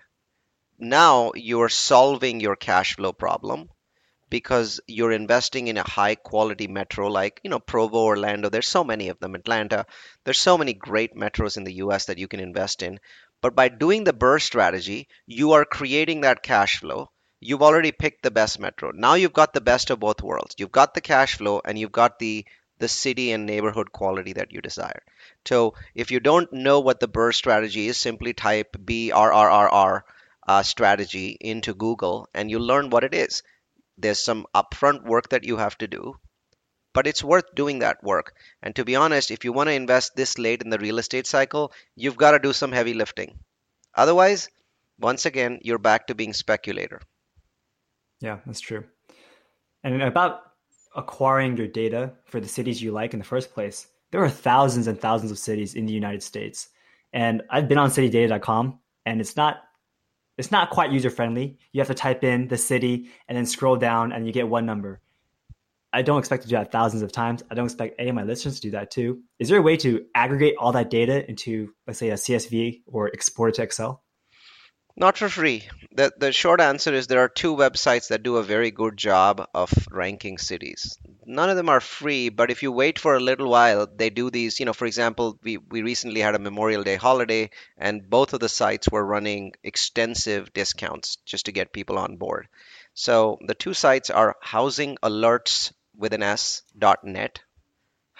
now 0.82 1.30
you're 1.36 1.68
solving 1.68 2.40
your 2.40 2.56
cash 2.56 2.96
flow 2.96 3.12
problem 3.12 3.70
because 4.28 4.80
you're 4.88 5.12
investing 5.12 5.68
in 5.68 5.76
a 5.76 5.88
high 5.88 6.16
quality 6.16 6.66
metro 6.66 7.06
like 7.06 7.40
you 7.44 7.50
know 7.50 7.60
provo 7.60 7.98
orlando. 7.98 8.48
There's 8.48 8.66
so 8.66 8.82
many 8.82 9.08
of 9.08 9.20
them 9.20 9.36
atlanta. 9.36 9.86
There's 10.24 10.40
so 10.40 10.58
many 10.58 10.72
great 10.74 11.14
metros 11.14 11.56
in 11.56 11.62
the 11.62 11.74
us 11.74 12.06
that 12.06 12.18
you 12.18 12.26
can 12.26 12.40
invest 12.40 12.82
in. 12.82 12.98
But 13.40 13.54
by 13.54 13.68
doing 13.68 14.02
the 14.02 14.12
BRRRR 14.12 14.42
strategy 14.42 15.06
you 15.24 15.52
are 15.52 15.64
creating 15.64 16.22
that 16.22 16.42
cash 16.42 16.80
flow. 16.80 17.10
You've 17.38 17.62
already 17.62 17.92
picked 17.92 18.24
the 18.24 18.32
best 18.32 18.58
metro. 18.58 18.90
Now 18.92 19.14
you've 19.14 19.32
got 19.32 19.52
the 19.52 19.60
best 19.60 19.90
of 19.90 20.00
both 20.00 20.20
worlds. 20.20 20.56
You've 20.58 20.72
got 20.72 20.94
the 20.94 21.00
cash 21.00 21.36
flow 21.36 21.60
and 21.64 21.78
you've 21.78 21.92
got 21.92 22.18
the 22.18 22.44
the 22.78 22.88
city 22.88 23.30
and 23.30 23.46
neighborhood 23.46 23.92
quality 23.92 24.32
that 24.32 24.50
you 24.50 24.60
desire. 24.60 25.02
So 25.46 25.74
if 25.94 26.10
you 26.10 26.18
don't 26.18 26.52
know 26.52 26.80
what 26.80 26.98
the 26.98 27.06
burr 27.06 27.30
strategy 27.30 27.86
is 27.86 27.96
simply 27.96 28.32
type 28.32 28.76
b 28.84 29.12
r 29.12 29.32
r 29.32 29.48
r 29.48 29.68
r 29.68 30.04
uh, 30.46 30.62
strategy 30.62 31.36
into 31.40 31.74
Google 31.74 32.28
and 32.34 32.50
you 32.50 32.58
learn 32.58 32.90
what 32.90 33.04
it 33.04 33.14
is. 33.14 33.42
There's 33.98 34.18
some 34.18 34.46
upfront 34.54 35.04
work 35.04 35.28
that 35.30 35.44
you 35.44 35.56
have 35.56 35.76
to 35.78 35.86
do, 35.86 36.14
but 36.92 37.06
it's 37.06 37.22
worth 37.22 37.54
doing 37.54 37.80
that 37.80 38.02
work. 38.02 38.34
And 38.62 38.74
to 38.76 38.84
be 38.84 38.96
honest, 38.96 39.30
if 39.30 39.44
you 39.44 39.52
want 39.52 39.68
to 39.68 39.74
invest 39.74 40.16
this 40.16 40.38
late 40.38 40.62
in 40.62 40.70
the 40.70 40.78
real 40.78 40.98
estate 40.98 41.26
cycle, 41.26 41.72
you've 41.94 42.16
got 42.16 42.32
to 42.32 42.38
do 42.38 42.52
some 42.52 42.72
heavy 42.72 42.94
lifting. 42.94 43.38
Otherwise, 43.94 44.48
once 44.98 45.26
again, 45.26 45.58
you're 45.62 45.78
back 45.78 46.06
to 46.06 46.14
being 46.14 46.32
speculator. 46.32 47.00
Yeah, 48.20 48.38
that's 48.46 48.60
true. 48.60 48.84
And 49.84 50.02
about 50.02 50.42
acquiring 50.94 51.56
your 51.56 51.66
data 51.66 52.12
for 52.24 52.40
the 52.40 52.48
cities 52.48 52.80
you 52.80 52.92
like 52.92 53.12
in 53.12 53.18
the 53.18 53.24
first 53.24 53.52
place, 53.52 53.88
there 54.10 54.22
are 54.22 54.30
thousands 54.30 54.86
and 54.86 55.00
thousands 55.00 55.32
of 55.32 55.38
cities 55.38 55.74
in 55.74 55.86
the 55.86 55.92
United 55.92 56.22
States. 56.22 56.68
And 57.12 57.42
I've 57.50 57.68
been 57.68 57.78
on 57.78 57.90
citydata.com 57.90 58.78
and 59.04 59.20
it's 59.20 59.36
not 59.36 59.62
it's 60.42 60.50
not 60.50 60.70
quite 60.70 60.90
user 60.90 61.08
friendly. 61.08 61.56
You 61.70 61.80
have 61.80 61.86
to 61.86 61.94
type 61.94 62.24
in 62.24 62.48
the 62.48 62.58
city 62.58 63.08
and 63.28 63.38
then 63.38 63.46
scroll 63.46 63.76
down 63.76 64.10
and 64.10 64.26
you 64.26 64.32
get 64.32 64.48
one 64.48 64.66
number. 64.66 65.00
I 65.92 66.02
don't 66.02 66.18
expect 66.18 66.42
to 66.42 66.48
do 66.48 66.56
that 66.56 66.72
thousands 66.72 67.02
of 67.02 67.12
times. 67.12 67.44
I 67.48 67.54
don't 67.54 67.66
expect 67.66 67.94
any 67.96 68.08
of 68.08 68.16
my 68.16 68.24
listeners 68.24 68.56
to 68.56 68.62
do 68.62 68.72
that 68.72 68.90
too. 68.90 69.22
Is 69.38 69.48
there 69.48 69.60
a 69.60 69.62
way 69.62 69.76
to 69.76 70.04
aggregate 70.16 70.56
all 70.58 70.72
that 70.72 70.90
data 70.90 71.28
into, 71.28 71.72
let's 71.86 72.00
say, 72.00 72.08
a 72.08 72.14
CSV 72.14 72.82
or 72.86 73.06
export 73.06 73.50
it 73.50 73.54
to 73.54 73.62
Excel? 73.62 74.01
Not 74.96 75.18
for 75.18 75.28
free. 75.28 75.68
The, 75.92 76.12
the 76.16 76.32
short 76.32 76.60
answer 76.60 76.94
is 76.94 77.06
there 77.06 77.20
are 77.24 77.28
two 77.28 77.54
websites 77.54 78.08
that 78.08 78.22
do 78.22 78.36
a 78.36 78.42
very 78.42 78.70
good 78.70 78.96
job 78.96 79.48
of 79.54 79.70
ranking 79.90 80.38
cities. 80.38 80.96
None 81.26 81.50
of 81.50 81.56
them 81.56 81.68
are 81.68 81.80
free, 81.80 82.28
but 82.30 82.50
if 82.50 82.62
you 82.62 82.72
wait 82.72 82.98
for 82.98 83.14
a 83.14 83.20
little 83.20 83.50
while, 83.50 83.86
they 83.86 84.10
do 84.10 84.30
these. 84.30 84.60
You 84.60 84.66
know, 84.66 84.72
for 84.72 84.86
example, 84.86 85.38
we, 85.42 85.56
we 85.56 85.82
recently 85.82 86.20
had 86.20 86.34
a 86.34 86.38
Memorial 86.38 86.82
Day 86.82 86.96
holiday, 86.96 87.50
and 87.76 88.08
both 88.08 88.32
of 88.32 88.40
the 88.40 88.48
sites 88.48 88.88
were 88.88 89.04
running 89.04 89.52
extensive 89.62 90.52
discounts 90.52 91.16
just 91.26 91.46
to 91.46 91.52
get 91.52 91.72
people 91.72 91.98
on 91.98 92.16
board. 92.16 92.48
So 92.94 93.38
the 93.46 93.54
two 93.54 93.74
sites 93.74 94.10
are 94.10 94.36
Housing 94.40 94.96
Alerts 95.02 95.72
with 95.96 96.12
an 96.12 96.22
S 96.22 96.62
dot 96.78 97.04
net, 97.04 97.40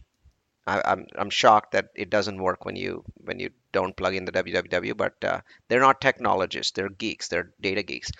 I, 0.67 0.81
I'm 0.85 1.07
I'm 1.15 1.29
shocked 1.31 1.71
that 1.71 1.89
it 1.95 2.09
doesn't 2.09 2.41
work 2.41 2.65
when 2.65 2.75
you 2.75 3.03
when 3.15 3.39
you 3.39 3.51
don't 3.71 3.95
plug 3.95 4.15
in 4.15 4.25
the 4.25 4.31
www. 4.31 4.97
But 4.97 5.23
uh, 5.23 5.41
they're 5.67 5.79
not 5.79 6.01
technologists; 6.01 6.73
they're 6.73 6.89
geeks. 6.89 7.27
They're 7.27 7.51
data 7.59 7.81
geeks. 7.81 8.11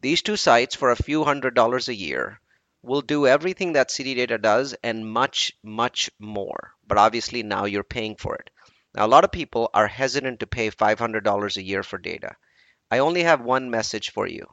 These 0.00 0.22
two 0.22 0.36
sites, 0.36 0.76
for 0.76 0.90
a 0.90 0.96
few 0.96 1.24
hundred 1.24 1.54
dollars 1.54 1.88
a 1.88 1.94
year, 1.94 2.40
will 2.82 3.02
do 3.02 3.26
everything 3.26 3.72
that 3.72 3.90
City 3.90 4.14
Data 4.14 4.38
does 4.38 4.74
and 4.84 5.10
much 5.10 5.52
much 5.64 6.08
more. 6.20 6.74
But 6.86 6.98
obviously 6.98 7.42
now 7.42 7.64
you're 7.64 7.82
paying 7.82 8.14
for 8.16 8.36
it. 8.36 8.50
Now, 8.96 9.04
a 9.04 9.08
lot 9.08 9.24
of 9.24 9.30
people 9.30 9.68
are 9.74 9.86
hesitant 9.86 10.40
to 10.40 10.46
pay 10.46 10.70
$500 10.70 11.56
a 11.56 11.62
year 11.62 11.82
for 11.82 11.98
data. 11.98 12.34
I 12.90 13.00
only 13.00 13.24
have 13.24 13.42
one 13.42 13.70
message 13.70 14.10
for 14.10 14.26
you. 14.26 14.46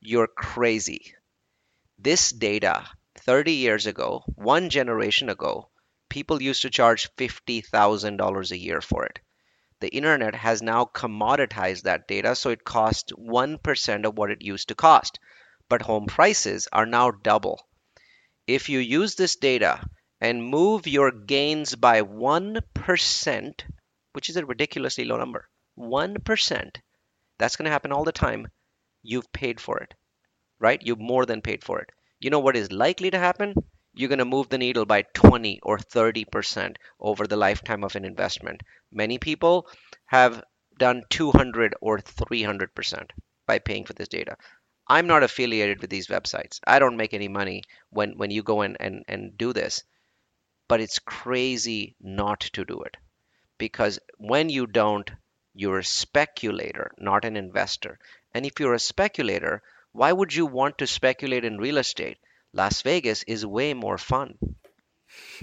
You're 0.00 0.28
crazy. 0.28 1.16
This 1.98 2.30
data, 2.30 2.88
30 3.16 3.54
years 3.54 3.86
ago, 3.86 4.22
one 4.36 4.70
generation 4.70 5.28
ago, 5.28 5.68
people 6.08 6.40
used 6.40 6.62
to 6.62 6.70
charge 6.70 7.10
$50,000 7.16 8.50
a 8.52 8.56
year 8.56 8.80
for 8.80 9.04
it. 9.04 9.18
The 9.80 9.88
internet 9.88 10.36
has 10.36 10.62
now 10.62 10.84
commoditized 10.84 11.82
that 11.82 12.06
data, 12.06 12.36
so 12.36 12.50
it 12.50 12.62
costs 12.62 13.12
1% 13.12 14.04
of 14.04 14.16
what 14.16 14.30
it 14.30 14.42
used 14.42 14.68
to 14.68 14.76
cost. 14.76 15.18
But 15.68 15.82
home 15.82 16.06
prices 16.06 16.68
are 16.72 16.86
now 16.86 17.10
double. 17.10 17.66
If 18.46 18.68
you 18.68 18.78
use 18.78 19.16
this 19.16 19.34
data 19.34 19.84
and 20.22 20.44
move 20.44 20.86
your 20.86 21.10
gains 21.10 21.74
by 21.74 22.00
1%, 22.00 23.60
which 24.12 24.30
is 24.30 24.36
a 24.36 24.46
ridiculously 24.46 25.04
low 25.04 25.16
number, 25.16 25.48
1%, 25.76 26.76
that's 27.38 27.56
going 27.56 27.64
to 27.64 27.72
happen 27.72 27.90
all 27.90 28.04
the 28.04 28.12
time, 28.12 28.46
you've 29.02 29.32
paid 29.32 29.60
for 29.60 29.78
it, 29.78 29.94
right? 30.60 30.80
You've 30.80 31.00
more 31.00 31.26
than 31.26 31.42
paid 31.42 31.64
for 31.64 31.80
it. 31.80 31.90
You 32.20 32.30
know 32.30 32.38
what 32.38 32.54
is 32.54 32.70
likely 32.70 33.10
to 33.10 33.18
happen? 33.18 33.52
You're 33.94 34.10
going 34.10 34.20
to 34.20 34.24
move 34.24 34.48
the 34.48 34.58
needle 34.58 34.84
by 34.84 35.02
20 35.12 35.58
or 35.64 35.76
30% 35.78 36.76
over 37.00 37.26
the 37.26 37.36
lifetime 37.36 37.82
of 37.82 37.96
an 37.96 38.04
investment. 38.04 38.62
Many 38.92 39.18
people 39.18 39.66
have 40.06 40.44
done 40.78 41.02
200 41.10 41.74
or 41.80 41.98
300% 41.98 43.10
by 43.48 43.58
paying 43.58 43.84
for 43.84 43.94
this 43.94 44.06
data. 44.06 44.36
I'm 44.86 45.08
not 45.08 45.24
affiliated 45.24 45.80
with 45.80 45.90
these 45.90 46.06
websites. 46.06 46.60
I 46.64 46.78
don't 46.78 46.96
make 46.96 47.12
any 47.12 47.26
money 47.26 47.64
when, 47.90 48.16
when 48.18 48.30
you 48.30 48.44
go 48.44 48.62
in 48.62 48.76
and, 48.76 49.04
and 49.08 49.36
do 49.36 49.52
this 49.52 49.82
but 50.72 50.80
it's 50.80 51.00
crazy 51.00 51.94
not 52.00 52.40
to 52.40 52.64
do 52.64 52.80
it 52.80 52.96
because 53.58 53.98
when 54.16 54.48
you 54.48 54.66
don't, 54.66 55.10
you're 55.52 55.80
a 55.80 55.84
speculator, 55.84 56.90
not 56.98 57.26
an 57.26 57.36
investor. 57.36 57.98
And 58.32 58.46
if 58.46 58.58
you're 58.58 58.72
a 58.72 58.78
speculator, 58.78 59.60
why 59.92 60.10
would 60.10 60.34
you 60.34 60.46
want 60.46 60.78
to 60.78 60.86
speculate 60.86 61.44
in 61.44 61.58
real 61.58 61.76
estate? 61.76 62.16
Las 62.54 62.80
Vegas 62.80 63.22
is 63.24 63.44
way 63.44 63.74
more 63.74 63.98
fun. 63.98 64.38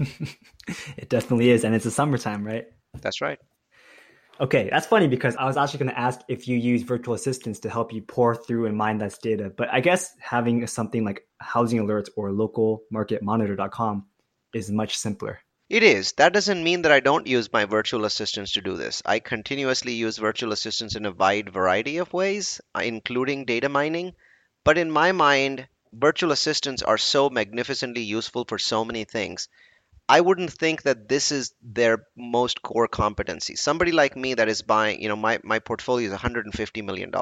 it 0.96 1.08
definitely 1.08 1.50
is. 1.50 1.62
And 1.62 1.76
it's 1.76 1.84
the 1.84 1.92
summertime, 1.92 2.44
right? 2.44 2.64
That's 3.00 3.20
right. 3.20 3.38
Okay, 4.40 4.68
that's 4.68 4.88
funny 4.88 5.06
because 5.06 5.36
I 5.36 5.44
was 5.44 5.56
actually 5.56 5.78
going 5.78 5.90
to 5.90 6.00
ask 6.00 6.18
if 6.26 6.48
you 6.48 6.56
use 6.56 6.82
virtual 6.82 7.14
assistants 7.14 7.60
to 7.60 7.70
help 7.70 7.92
you 7.92 8.02
pour 8.02 8.34
through 8.34 8.66
and 8.66 8.76
mine 8.76 8.98
that 8.98 9.14
data. 9.22 9.52
But 9.56 9.68
I 9.70 9.78
guess 9.78 10.12
having 10.18 10.66
something 10.66 11.04
like 11.04 11.22
housing 11.38 11.78
alerts 11.78 12.08
or 12.16 12.30
localmarketmonitor.com 12.30 14.06
is 14.54 14.70
much 14.70 14.96
simpler. 14.96 15.40
It 15.68 15.84
is. 15.84 16.12
That 16.14 16.32
doesn't 16.32 16.64
mean 16.64 16.82
that 16.82 16.90
I 16.90 16.98
don't 16.98 17.28
use 17.28 17.52
my 17.52 17.64
virtual 17.64 18.04
assistants 18.04 18.52
to 18.54 18.60
do 18.60 18.76
this. 18.76 19.02
I 19.06 19.20
continuously 19.20 19.92
use 19.92 20.18
virtual 20.18 20.52
assistants 20.52 20.96
in 20.96 21.06
a 21.06 21.12
wide 21.12 21.50
variety 21.50 21.98
of 21.98 22.12
ways, 22.12 22.60
uh, 22.74 22.80
including 22.80 23.44
data 23.44 23.68
mining. 23.68 24.14
But 24.64 24.78
in 24.78 24.90
my 24.90 25.12
mind, 25.12 25.68
virtual 25.92 26.32
assistants 26.32 26.82
are 26.82 26.98
so 26.98 27.30
magnificently 27.30 28.02
useful 28.02 28.44
for 28.48 28.58
so 28.58 28.84
many 28.84 29.04
things. 29.04 29.48
I 30.08 30.20
wouldn't 30.20 30.52
think 30.52 30.82
that 30.82 31.08
this 31.08 31.30
is 31.30 31.54
their 31.62 32.04
most 32.16 32.62
core 32.62 32.88
competency. 32.88 33.54
Somebody 33.54 33.92
like 33.92 34.16
me 34.16 34.34
that 34.34 34.48
is 34.48 34.62
buying, 34.62 35.00
you 35.00 35.08
know, 35.08 35.14
my, 35.14 35.38
my 35.44 35.60
portfolio 35.60 36.10
is 36.10 36.18
$150 36.18 36.84
million. 36.84 37.12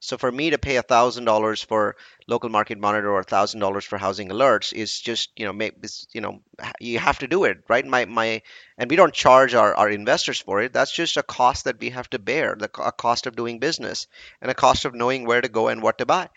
So 0.00 0.16
for 0.16 0.30
me 0.30 0.50
to 0.50 0.58
pay 0.58 0.76
a 0.76 0.82
thousand 0.82 1.24
dollars 1.24 1.62
for 1.62 1.96
local 2.28 2.50
market 2.50 2.78
monitor 2.78 3.10
or 3.10 3.20
a 3.20 3.24
thousand 3.24 3.60
dollars 3.60 3.84
for 3.84 3.98
housing 3.98 4.28
alerts 4.28 4.72
is 4.72 4.98
just 4.98 5.30
you 5.36 5.44
know 5.44 5.70
you 6.12 6.20
know 6.20 6.40
you 6.80 6.98
have 6.98 7.18
to 7.18 7.26
do 7.26 7.44
it 7.44 7.64
right. 7.68 7.84
My 7.84 8.04
my 8.04 8.42
and 8.76 8.88
we 8.88 8.96
don't 8.96 9.12
charge 9.12 9.54
our, 9.54 9.74
our 9.74 9.90
investors 9.90 10.38
for 10.38 10.62
it. 10.62 10.72
That's 10.72 10.92
just 10.92 11.16
a 11.16 11.22
cost 11.22 11.64
that 11.64 11.80
we 11.80 11.90
have 11.90 12.08
to 12.10 12.18
bear, 12.18 12.54
the 12.54 12.70
a 12.78 12.92
cost 12.92 13.26
of 13.26 13.34
doing 13.34 13.58
business 13.58 14.06
and 14.40 14.50
a 14.50 14.54
cost 14.54 14.84
of 14.84 14.94
knowing 14.94 15.26
where 15.26 15.40
to 15.40 15.48
go 15.48 15.68
and 15.68 15.82
what 15.82 15.98
to 15.98 16.06
buy. 16.06 16.28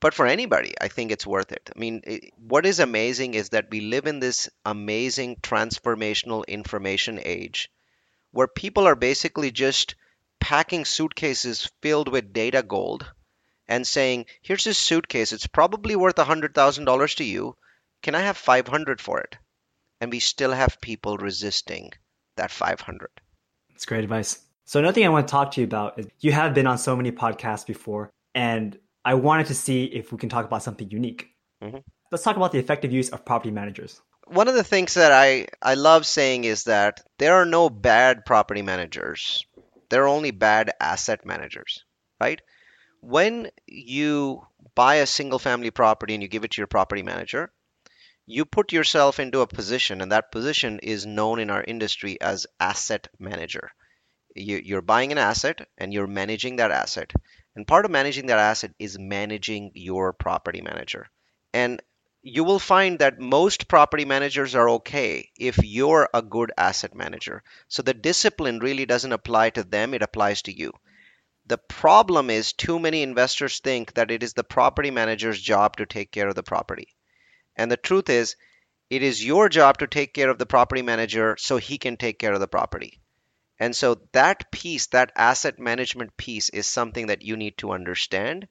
But 0.00 0.12
for 0.12 0.26
anybody, 0.26 0.74
I 0.80 0.88
think 0.88 1.12
it's 1.12 1.26
worth 1.26 1.52
it. 1.52 1.70
I 1.74 1.78
mean, 1.78 2.02
it, 2.04 2.34
what 2.36 2.66
is 2.66 2.80
amazing 2.80 3.34
is 3.34 3.50
that 3.50 3.70
we 3.70 3.80
live 3.80 4.06
in 4.06 4.18
this 4.20 4.50
amazing 4.66 5.36
transformational 5.36 6.46
information 6.46 7.20
age 7.24 7.70
where 8.32 8.48
people 8.48 8.86
are 8.86 8.96
basically 8.96 9.50
just 9.50 9.94
packing 10.40 10.84
suitcases 10.84 11.70
filled 11.82 12.08
with 12.08 12.32
data 12.32 12.62
gold 12.62 13.10
and 13.66 13.86
saying, 13.86 14.26
here's 14.42 14.64
this 14.64 14.78
suitcase, 14.78 15.32
it's 15.32 15.46
probably 15.46 15.96
worth 15.96 16.16
$100,000 16.16 17.16
to 17.16 17.24
you. 17.24 17.56
Can 18.02 18.14
I 18.14 18.20
have 18.20 18.36
500 18.36 19.00
for 19.00 19.20
it? 19.20 19.36
And 20.00 20.10
we 20.10 20.20
still 20.20 20.52
have 20.52 20.80
people 20.80 21.16
resisting 21.16 21.92
that 22.36 22.50
500. 22.50 23.08
That's 23.70 23.86
great 23.86 24.04
advice. 24.04 24.40
So 24.64 24.78
another 24.78 24.94
thing 24.94 25.06
I 25.06 25.10
want 25.10 25.26
to 25.26 25.30
talk 25.30 25.50
to 25.52 25.60
you 25.60 25.66
about 25.66 25.98
is 25.98 26.06
you 26.20 26.32
have 26.32 26.54
been 26.54 26.66
on 26.66 26.78
so 26.78 26.96
many 26.96 27.12
podcasts 27.12 27.66
before, 27.66 28.10
and 28.34 28.78
I 29.04 29.14
wanted 29.14 29.46
to 29.46 29.54
see 29.54 29.84
if 29.84 30.12
we 30.12 30.18
can 30.18 30.28
talk 30.28 30.44
about 30.44 30.62
something 30.62 30.90
unique. 30.90 31.28
Mm-hmm. 31.62 31.78
Let's 32.10 32.24
talk 32.24 32.36
about 32.36 32.52
the 32.52 32.58
effective 32.58 32.92
use 32.92 33.10
of 33.10 33.24
property 33.24 33.50
managers. 33.50 34.00
One 34.26 34.48
of 34.48 34.54
the 34.54 34.64
things 34.64 34.94
that 34.94 35.12
I, 35.12 35.48
I 35.60 35.74
love 35.74 36.06
saying 36.06 36.44
is 36.44 36.64
that 36.64 37.02
there 37.18 37.34
are 37.34 37.44
no 37.44 37.68
bad 37.68 38.24
property 38.24 38.62
managers 38.62 39.44
they're 39.94 40.08
only 40.08 40.32
bad 40.32 40.72
asset 40.80 41.24
managers, 41.24 41.84
right? 42.20 42.40
When 43.00 43.48
you 43.64 44.44
buy 44.74 44.96
a 44.96 45.06
single 45.06 45.38
family 45.38 45.70
property 45.70 46.14
and 46.14 46.22
you 46.22 46.28
give 46.28 46.42
it 46.42 46.50
to 46.50 46.60
your 46.60 46.66
property 46.66 47.04
manager, 47.04 47.52
you 48.26 48.44
put 48.44 48.72
yourself 48.72 49.20
into 49.20 49.40
a 49.40 49.46
position, 49.46 50.00
and 50.00 50.10
that 50.10 50.32
position 50.32 50.80
is 50.82 51.06
known 51.06 51.38
in 51.38 51.48
our 51.48 51.62
industry 51.62 52.20
as 52.20 52.44
asset 52.58 53.06
manager. 53.20 53.70
You, 54.34 54.76
are 54.78 54.82
buying 54.82 55.12
an 55.12 55.18
asset 55.18 55.68
and 55.78 55.94
you're 55.94 56.08
managing 56.08 56.56
that 56.56 56.72
asset. 56.72 57.12
And 57.54 57.64
part 57.64 57.84
of 57.84 57.92
managing 57.92 58.26
that 58.26 58.40
asset 58.40 58.72
is 58.80 58.98
managing 58.98 59.70
your 59.74 60.12
property 60.12 60.60
manager. 60.60 61.06
And 61.52 61.80
you 62.26 62.42
will 62.42 62.58
find 62.58 63.00
that 63.00 63.20
most 63.20 63.68
property 63.68 64.06
managers 64.06 64.54
are 64.54 64.70
okay 64.70 65.30
if 65.38 65.58
you're 65.62 66.08
a 66.14 66.22
good 66.22 66.50
asset 66.56 66.94
manager. 66.94 67.42
So 67.68 67.82
the 67.82 67.92
discipline 67.92 68.60
really 68.60 68.86
doesn't 68.86 69.12
apply 69.12 69.50
to 69.50 69.62
them, 69.62 69.92
it 69.92 70.00
applies 70.00 70.40
to 70.42 70.58
you. 70.58 70.72
The 71.44 71.58
problem 71.58 72.30
is 72.30 72.54
too 72.54 72.78
many 72.78 73.02
investors 73.02 73.58
think 73.58 73.92
that 73.92 74.10
it 74.10 74.22
is 74.22 74.32
the 74.32 74.42
property 74.42 74.90
manager's 74.90 75.38
job 75.38 75.76
to 75.76 75.84
take 75.84 76.10
care 76.10 76.26
of 76.26 76.34
the 76.34 76.42
property. 76.42 76.96
And 77.56 77.70
the 77.70 77.76
truth 77.76 78.08
is, 78.08 78.36
it 78.88 79.02
is 79.02 79.22
your 79.22 79.50
job 79.50 79.76
to 79.78 79.86
take 79.86 80.14
care 80.14 80.30
of 80.30 80.38
the 80.38 80.46
property 80.46 80.80
manager 80.80 81.36
so 81.38 81.58
he 81.58 81.76
can 81.76 81.98
take 81.98 82.18
care 82.18 82.32
of 82.32 82.40
the 82.40 82.48
property. 82.48 83.02
And 83.60 83.76
so 83.76 84.00
that 84.12 84.50
piece, 84.50 84.86
that 84.88 85.12
asset 85.14 85.58
management 85.58 86.16
piece, 86.16 86.48
is 86.48 86.66
something 86.66 87.08
that 87.08 87.20
you 87.20 87.36
need 87.36 87.58
to 87.58 87.72
understand. 87.72 88.48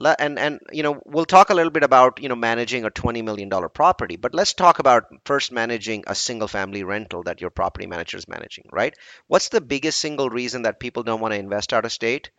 And 0.00 0.38
and 0.38 0.60
you 0.72 0.82
know 0.82 1.02
we'll 1.04 1.26
talk 1.26 1.50
a 1.50 1.54
little 1.54 1.70
bit 1.70 1.82
about 1.82 2.22
you 2.22 2.28
know 2.28 2.36
managing 2.36 2.84
a 2.84 2.90
20 2.90 3.22
million 3.22 3.48
dollar 3.48 3.68
property, 3.68 4.16
but 4.16 4.34
let's 4.34 4.54
talk 4.54 4.78
about 4.78 5.04
first 5.24 5.52
managing 5.52 6.04
a 6.06 6.14
single 6.14 6.48
family 6.48 6.82
rental 6.84 7.22
that 7.24 7.40
your 7.40 7.50
property 7.50 7.86
manager 7.86 8.16
is 8.16 8.26
managing, 8.28 8.64
right? 8.72 8.94
What's 9.26 9.48
the 9.50 9.60
biggest 9.60 9.98
single 10.00 10.30
reason 10.30 10.62
that 10.62 10.80
people 10.80 11.02
don't 11.02 11.20
want 11.20 11.32
to 11.34 11.38
invest 11.38 11.72
out 11.72 11.84
of 11.84 11.92
state? 11.92 12.30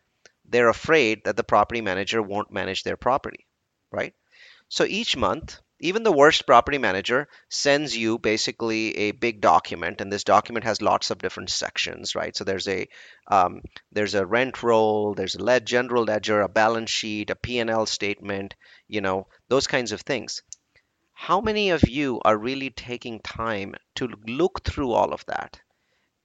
They're 0.45 0.70
afraid 0.70 1.24
that 1.26 1.38
the 1.38 1.43
property 1.43 1.82
manager 1.82 2.22
won't 2.22 2.51
manage 2.51 2.84
their 2.84 2.97
property, 2.97 3.45
right? 3.91 4.14
So 4.70 4.84
each 4.86 5.16
month, 5.16 5.59
even 5.82 6.04
the 6.04 6.12
worst 6.12 6.46
property 6.46 6.78
manager 6.78 7.28
sends 7.50 7.96
you 7.98 8.18
basically 8.18 8.98
a 8.98 9.12
big 9.12 9.42
document, 9.42 10.00
and 10.00 10.12
this 10.12 10.24
document 10.24 10.64
has 10.66 10.82
lots 10.82 11.12
of 11.12 11.18
different 11.18 11.50
sections, 11.50 12.16
right? 12.16 12.36
So 12.36 12.44
there's 12.44 12.68
a 12.68 12.88
um, 13.28 13.62
there's 13.92 14.16
a 14.16 14.26
rent 14.26 14.64
roll, 14.64 15.14
there's 15.14 15.36
a 15.36 15.44
led 15.44 15.66
general 15.66 16.04
ledger, 16.04 16.42
a 16.42 16.48
balance 16.48 16.90
sheet, 16.90 17.30
a 17.30 17.36
P&L 17.36 17.86
statement, 17.86 18.56
you 18.88 19.02
know, 19.02 19.28
those 19.50 19.68
kinds 19.68 19.92
of 19.92 20.02
things. 20.02 20.42
How 21.14 21.42
many 21.42 21.72
of 21.72 21.90
you 21.90 22.22
are 22.24 22.38
really 22.38 22.70
taking 22.70 23.20
time 23.20 23.76
to 23.96 24.08
look 24.28 24.64
through 24.64 24.94
all 24.94 25.14
of 25.14 25.26
that? 25.26 25.60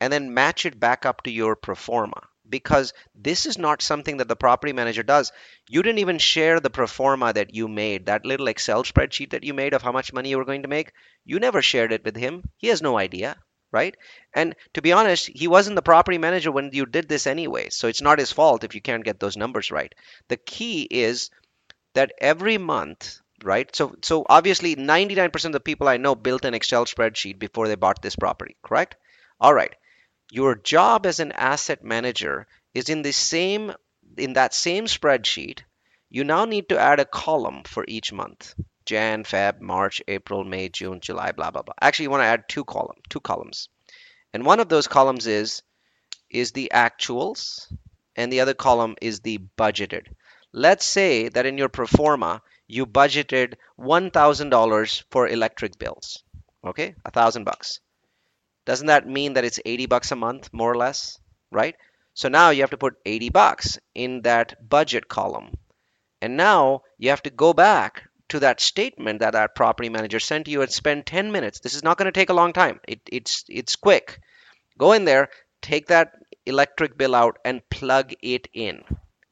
and 0.01 0.13
then 0.13 0.35
match 0.35 0.67
it 0.67 0.79
back 0.79 1.07
up 1.07 1.23
to 1.23 1.31
your 1.31 1.57
pro 1.57 1.75
forma 1.75 2.29
because 2.49 2.93
this 3.15 3.47
is 3.47 3.59
not 3.59 3.83
something 3.83 4.19
that 4.19 4.29
the 4.29 4.37
property 4.37 4.73
manager 4.73 5.03
does. 5.03 5.33
You 5.69 5.83
didn't 5.83 5.99
even 6.01 6.19
share 6.19 6.61
the 6.61 6.71
pro 6.71 6.87
forma 6.87 7.33
that 7.33 7.55
you 7.55 7.69
made, 7.69 8.07
that 8.07 8.25
little 8.27 8.49
Excel 8.49 8.85
spreadsheet 8.85 9.31
that 9.31 9.45
you 9.45 9.55
made 9.55 9.75
of 9.75 9.83
how 9.83 9.93
much 9.93 10.13
money 10.13 10.31
you 10.31 10.39
were 10.39 10.45
going 10.45 10.63
to 10.63 10.69
make. 10.69 10.93
You 11.25 11.39
never 11.39 11.63
shared 11.63 11.93
it 11.93 12.05
with 12.05 12.17
him. 12.17 12.45
He 12.57 12.69
has 12.69 12.83
no 12.83 12.99
idea, 12.99 13.37
right? 13.73 13.97
And 14.35 14.55
to 14.75 14.83
be 14.83 14.93
honest, 14.93 15.31
he 15.35 15.49
wasn't 15.49 15.77
the 15.77 15.83
property 15.83 16.19
manager 16.19 16.53
when 16.53 16.71
you 16.73 16.87
did 16.87 17.09
this 17.09 17.27
anyway. 17.27 17.69
So 17.71 17.89
it's 17.89 18.03
not 18.03 18.19
his 18.19 18.33
fault 18.33 18.65
if 18.65 18.75
you 18.75 18.81
can't 18.81 19.05
get 19.05 19.21
those 19.21 19.37
numbers 19.37 19.71
right. 19.71 19.95
The 20.29 20.37
key 20.37 20.83
is 20.83 21.31
that 21.95 22.13
every 22.21 22.59
month 22.59 23.19
right 23.45 23.75
so 23.77 23.95
so 24.03 24.25
obviously 24.29 24.77
99% 24.77 25.45
of 25.45 25.53
the 25.53 25.61
people 25.61 25.89
i 25.89 25.97
know 25.97 26.15
built 26.15 26.45
an 26.45 26.55
excel 26.55 26.87
spreadsheet 26.87 27.39
before 27.39 27.69
they 27.69 27.75
bought 27.75 28.01
this 28.01 28.17
property 28.17 28.57
correct 28.63 28.97
all 29.41 29.53
right 29.53 29.75
your 30.31 30.55
job 30.55 31.07
as 31.07 31.20
an 31.20 31.33
asset 31.33 31.85
manager 31.85 32.47
is 32.74 32.89
in 32.89 33.03
the 33.03 33.12
same 33.12 33.72
in 34.16 34.35
that 34.35 34.55
same 34.55 34.87
spreadsheet. 34.87 35.61
You 36.09 36.24
now 36.24 36.45
need 36.45 36.68
to 36.70 36.79
add 36.79 37.01
a 37.01 37.05
column 37.05 37.62
for 37.64 37.85
each 37.87 38.12
month. 38.12 38.55
Jan, 38.87 39.24
Feb, 39.24 39.61
March, 39.61 40.01
April, 40.07 40.45
May, 40.45 40.68
June, 40.68 41.01
July, 41.01 41.33
blah 41.33 41.51
blah 41.51 41.62
blah. 41.62 41.74
Actually, 41.81 42.05
you 42.05 42.11
want 42.11 42.22
to 42.22 42.27
add 42.27 42.49
two 42.49 42.64
column, 42.64 42.99
two 43.09 43.20
columns. 43.20 43.68
And 44.33 44.45
one 44.45 44.61
of 44.61 44.68
those 44.68 44.87
columns 44.89 45.27
is 45.27 45.62
is 46.31 46.53
the 46.53 46.70
actuals 46.74 47.72
and 48.16 48.33
the 48.33 48.41
other 48.41 48.55
column 48.55 48.97
is 49.01 49.20
the 49.20 49.39
budgeted. 49.59 50.07
Let's 50.53 50.85
say 50.85 51.29
that 51.29 51.47
in 51.47 51.59
your 51.59 51.68
pro 51.68 51.87
forma 51.87 52.43
you 52.66 52.87
budgeted 52.87 53.55
$1,000 53.79 55.05
for 55.11 55.29
electric 55.29 55.79
bills. 55.79 56.24
Okay? 56.64 56.95
A 57.05 57.11
thousand 57.11 57.45
bucks. 57.45 57.81
Doesn't 58.67 58.89
that 58.89 59.09
mean 59.09 59.33
that 59.35 59.45
it's 59.47 59.61
80 59.64 59.87
bucks 59.87 60.12
a 60.12 60.17
month, 60.17 60.53
more 60.53 60.71
or 60.71 60.77
less, 60.77 61.19
right? 61.51 61.77
So 62.12 62.29
now 62.29 62.51
you 62.51 62.62
have 62.62 62.71
to 62.71 62.77
put 62.77 62.99
80 63.07 63.31
bucks 63.31 63.79
in 63.95 64.23
that 64.23 64.69
budget 64.69 65.09
column. 65.09 65.57
And 66.21 66.37
now 66.37 66.83
you 66.99 67.11
have 67.11 67.23
to 67.23 67.31
go 67.31 67.55
back 67.55 68.03
to 68.29 68.41
that 68.41 68.61
statement 68.61 69.21
that 69.21 69.33
that 69.33 69.55
property 69.55 69.89
manager 69.89 70.19
sent 70.21 70.49
you 70.49 70.62
and 70.62 70.71
spend 70.73 71.07
10 71.07 71.33
minutes. 71.33 71.61
This 71.61 71.75
is 71.75 71.85
not 71.85 71.97
going 71.97 72.07
to 72.07 72.12
take 72.12 72.31
a 72.31 72.35
long 72.35 72.53
time. 72.53 72.81
It, 72.89 73.01
it's 73.07 73.45
it's 73.49 73.77
quick. 73.77 74.21
Go 74.79 74.93
in 74.93 75.05
there, 75.05 75.31
take 75.62 75.87
that 75.89 76.12
electric 76.47 76.99
bill 76.99 77.14
out 77.14 77.39
and 77.45 77.69
plug 77.71 78.14
it 78.23 78.49
in, 78.53 78.83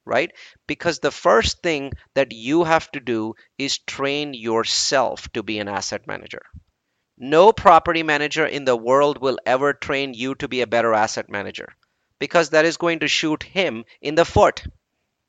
right? 0.05 0.32
Because 0.66 0.99
the 1.01 1.11
first 1.11 1.62
thing 1.62 1.93
that 2.14 2.32
you 2.32 2.64
have 2.64 2.91
to 2.93 3.01
do 3.01 3.35
is 3.59 3.78
train 3.78 4.35
yourself 4.35 5.32
to 5.32 5.43
be 5.43 5.59
an 5.59 5.68
asset 5.68 6.07
manager. 6.07 6.43
No 7.17 7.53
property 7.53 8.03
manager 8.03 8.45
in 8.45 8.65
the 8.65 8.77
world 8.77 9.19
will 9.19 9.39
ever 9.47 9.73
train 9.73 10.15
you 10.15 10.35
to 10.35 10.49
be 10.49 10.62
a 10.62 10.67
better 10.67 10.93
asset 10.93 11.31
manager 11.31 11.77
because 12.19 12.51
that 12.51 12.65
is 12.65 12.77
going 12.77 12.99
to 12.99 13.09
shoot 13.09 13.45
him 13.45 13.85
in 14.01 14.17
the 14.17 14.25
foot, 14.25 14.65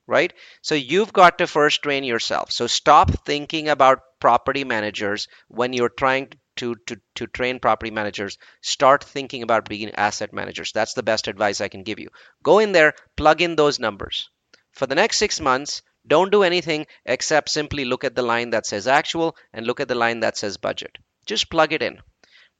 right? 0.07 0.33
So 0.63 0.73
you've 0.73 1.13
got 1.13 1.37
to 1.37 1.45
first 1.45 1.83
train 1.83 2.03
yourself. 2.03 2.51
So 2.51 2.65
stop 2.65 3.11
thinking 3.25 3.69
about 3.69 4.19
property 4.19 4.63
managers 4.63 5.27
when 5.47 5.73
you're 5.73 5.89
trying 5.89 6.33
to, 6.55 6.75
to, 6.87 6.99
to 7.15 7.27
train 7.27 7.59
property 7.59 7.91
managers. 7.91 8.39
Start 8.61 9.03
thinking 9.03 9.43
about 9.43 9.69
being 9.69 9.93
asset 9.93 10.33
managers. 10.33 10.71
That's 10.71 10.95
the 10.95 11.03
best 11.03 11.27
advice 11.27 11.61
I 11.61 11.67
can 11.67 11.83
give 11.83 11.99
you. 11.99 12.09
Go 12.41 12.57
in 12.57 12.71
there, 12.71 12.95
plug 13.15 13.41
in 13.41 13.55
those 13.55 13.79
numbers. 13.79 14.29
For 14.71 14.87
the 14.87 14.95
next 14.95 15.17
six 15.17 15.39
months, 15.39 15.83
don't 16.07 16.31
do 16.31 16.41
anything 16.41 16.87
except 17.05 17.49
simply 17.49 17.85
look 17.85 18.03
at 18.03 18.15
the 18.15 18.23
line 18.23 18.49
that 18.49 18.65
says 18.65 18.87
actual 18.87 19.35
and 19.53 19.67
look 19.67 19.79
at 19.79 19.87
the 19.87 19.93
line 19.93 20.21
that 20.21 20.35
says 20.35 20.57
budget. 20.57 20.97
Just 21.25 21.49
plug 21.49 21.73
it 21.73 21.81
in. 21.81 21.99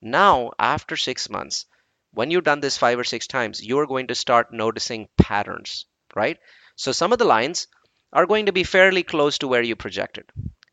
Now, 0.02 0.52
after 0.60 0.98
six 0.98 1.30
months, 1.30 1.66
when 2.12 2.32
you've 2.32 2.44
done 2.44 2.62
this 2.62 2.78
five 2.78 2.98
or 2.98 3.04
six 3.04 3.28
times, 3.28 3.64
you're 3.64 3.88
going 3.88 4.08
to 4.08 4.16
start 4.16 4.54
noticing 4.54 5.10
patterns, 5.18 5.86
right? 6.16 6.38
So 6.76 6.92
some 6.92 7.12
of 7.12 7.20
the 7.20 7.26
lines 7.26 7.68
are 8.14 8.26
going 8.26 8.46
to 8.46 8.54
be 8.54 8.64
fairly 8.64 9.04
close 9.04 9.38
to 9.40 9.48
where 9.48 9.62
you 9.62 9.76
projected. 9.76 10.26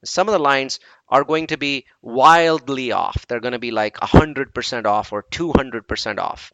Some 0.04 0.28
of 0.28 0.32
the 0.32 0.38
lines 0.38 0.80
are 1.08 1.24
going 1.24 1.48
to 1.48 1.56
be 1.56 1.86
wildly 2.00 2.92
off. 2.92 3.26
They're 3.26 3.40
going 3.40 3.52
to 3.52 3.58
be 3.58 3.70
like 3.70 3.96
100% 3.96 4.86
off 4.86 5.12
or 5.12 5.24
200% 5.24 6.18
off. 6.18 6.52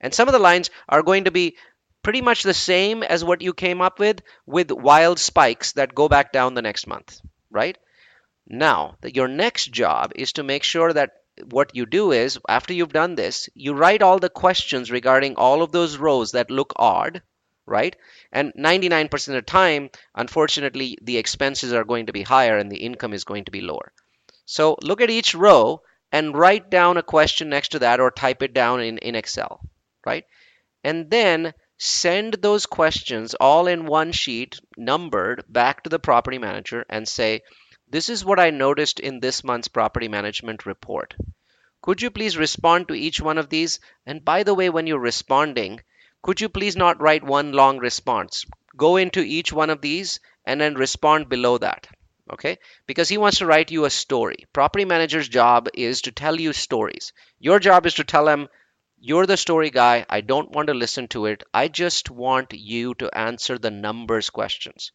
And 0.00 0.14
some 0.14 0.28
of 0.28 0.32
the 0.32 0.38
lines 0.38 0.70
are 0.88 1.02
going 1.02 1.24
to 1.24 1.30
be 1.30 1.56
pretty 2.02 2.20
much 2.20 2.42
the 2.42 2.54
same 2.54 3.02
as 3.02 3.24
what 3.24 3.42
you 3.42 3.52
came 3.52 3.80
up 3.80 3.98
with, 3.98 4.22
with 4.46 4.70
wild 4.70 5.18
spikes 5.18 5.72
that 5.72 5.94
go 5.94 6.08
back 6.08 6.32
down 6.32 6.54
the 6.54 6.62
next 6.62 6.86
month, 6.86 7.20
right? 7.50 7.76
Now, 8.50 8.96
your 9.04 9.28
next 9.28 9.66
job 9.72 10.12
is 10.16 10.32
to 10.32 10.42
make 10.42 10.64
sure 10.64 10.92
that 10.92 11.12
what 11.50 11.76
you 11.76 11.84
do 11.84 12.12
is 12.12 12.38
after 12.48 12.72
you've 12.72 12.92
done 12.92 13.14
this, 13.14 13.48
you 13.54 13.74
write 13.74 14.02
all 14.02 14.18
the 14.18 14.30
questions 14.30 14.90
regarding 14.90 15.36
all 15.36 15.62
of 15.62 15.70
those 15.70 15.98
rows 15.98 16.32
that 16.32 16.50
look 16.50 16.72
odd, 16.76 17.22
right? 17.66 17.94
And 18.32 18.54
99% 18.54 19.12
of 19.28 19.34
the 19.34 19.42
time, 19.42 19.90
unfortunately, 20.14 20.96
the 21.02 21.18
expenses 21.18 21.74
are 21.74 21.84
going 21.84 22.06
to 22.06 22.12
be 22.12 22.22
higher 22.22 22.56
and 22.56 22.72
the 22.72 22.78
income 22.78 23.12
is 23.12 23.24
going 23.24 23.44
to 23.44 23.50
be 23.50 23.60
lower. 23.60 23.92
So 24.46 24.78
look 24.82 25.02
at 25.02 25.10
each 25.10 25.34
row 25.34 25.82
and 26.10 26.34
write 26.34 26.70
down 26.70 26.96
a 26.96 27.02
question 27.02 27.50
next 27.50 27.72
to 27.72 27.80
that 27.80 28.00
or 28.00 28.10
type 28.10 28.42
it 28.42 28.54
down 28.54 28.80
in, 28.80 28.96
in 28.98 29.14
Excel, 29.14 29.60
right? 30.06 30.24
And 30.82 31.10
then 31.10 31.52
send 31.76 32.34
those 32.34 32.64
questions 32.64 33.34
all 33.34 33.66
in 33.66 33.84
one 33.84 34.12
sheet, 34.12 34.58
numbered, 34.78 35.44
back 35.48 35.84
to 35.84 35.90
the 35.90 35.98
property 35.98 36.38
manager 36.38 36.86
and 36.88 37.06
say, 37.06 37.42
this 37.90 38.08
is 38.08 38.24
what 38.24 38.38
I 38.38 38.50
noticed 38.50 39.00
in 39.00 39.20
this 39.20 39.42
month's 39.42 39.68
property 39.68 40.08
management 40.08 40.66
report. 40.66 41.14
Could 41.80 42.02
you 42.02 42.10
please 42.10 42.36
respond 42.36 42.88
to 42.88 42.94
each 42.94 43.20
one 43.20 43.38
of 43.38 43.48
these? 43.48 43.80
And 44.04 44.24
by 44.24 44.42
the 44.42 44.54
way, 44.54 44.68
when 44.68 44.86
you're 44.86 44.98
responding, 44.98 45.80
could 46.22 46.40
you 46.40 46.48
please 46.48 46.76
not 46.76 47.00
write 47.00 47.24
one 47.24 47.52
long 47.52 47.78
response? 47.78 48.44
Go 48.76 48.96
into 48.96 49.20
each 49.20 49.52
one 49.52 49.70
of 49.70 49.80
these 49.80 50.20
and 50.44 50.60
then 50.60 50.74
respond 50.74 51.28
below 51.28 51.56
that. 51.58 51.86
Okay? 52.30 52.58
Because 52.86 53.08
he 53.08 53.16
wants 53.16 53.38
to 53.38 53.46
write 53.46 53.70
you 53.70 53.84
a 53.84 53.90
story. 53.90 54.46
Property 54.52 54.84
manager's 54.84 55.28
job 55.28 55.68
is 55.72 56.02
to 56.02 56.12
tell 56.12 56.38
you 56.38 56.52
stories. 56.52 57.12
Your 57.38 57.58
job 57.58 57.86
is 57.86 57.94
to 57.94 58.04
tell 58.04 58.28
him, 58.28 58.48
you're 58.98 59.26
the 59.26 59.36
story 59.36 59.70
guy. 59.70 60.04
I 60.10 60.20
don't 60.20 60.50
want 60.50 60.66
to 60.66 60.74
listen 60.74 61.08
to 61.08 61.26
it. 61.26 61.42
I 61.54 61.68
just 61.68 62.10
want 62.10 62.52
you 62.52 62.94
to 62.96 63.16
answer 63.16 63.56
the 63.56 63.70
numbers 63.70 64.28
questions. 64.28 64.92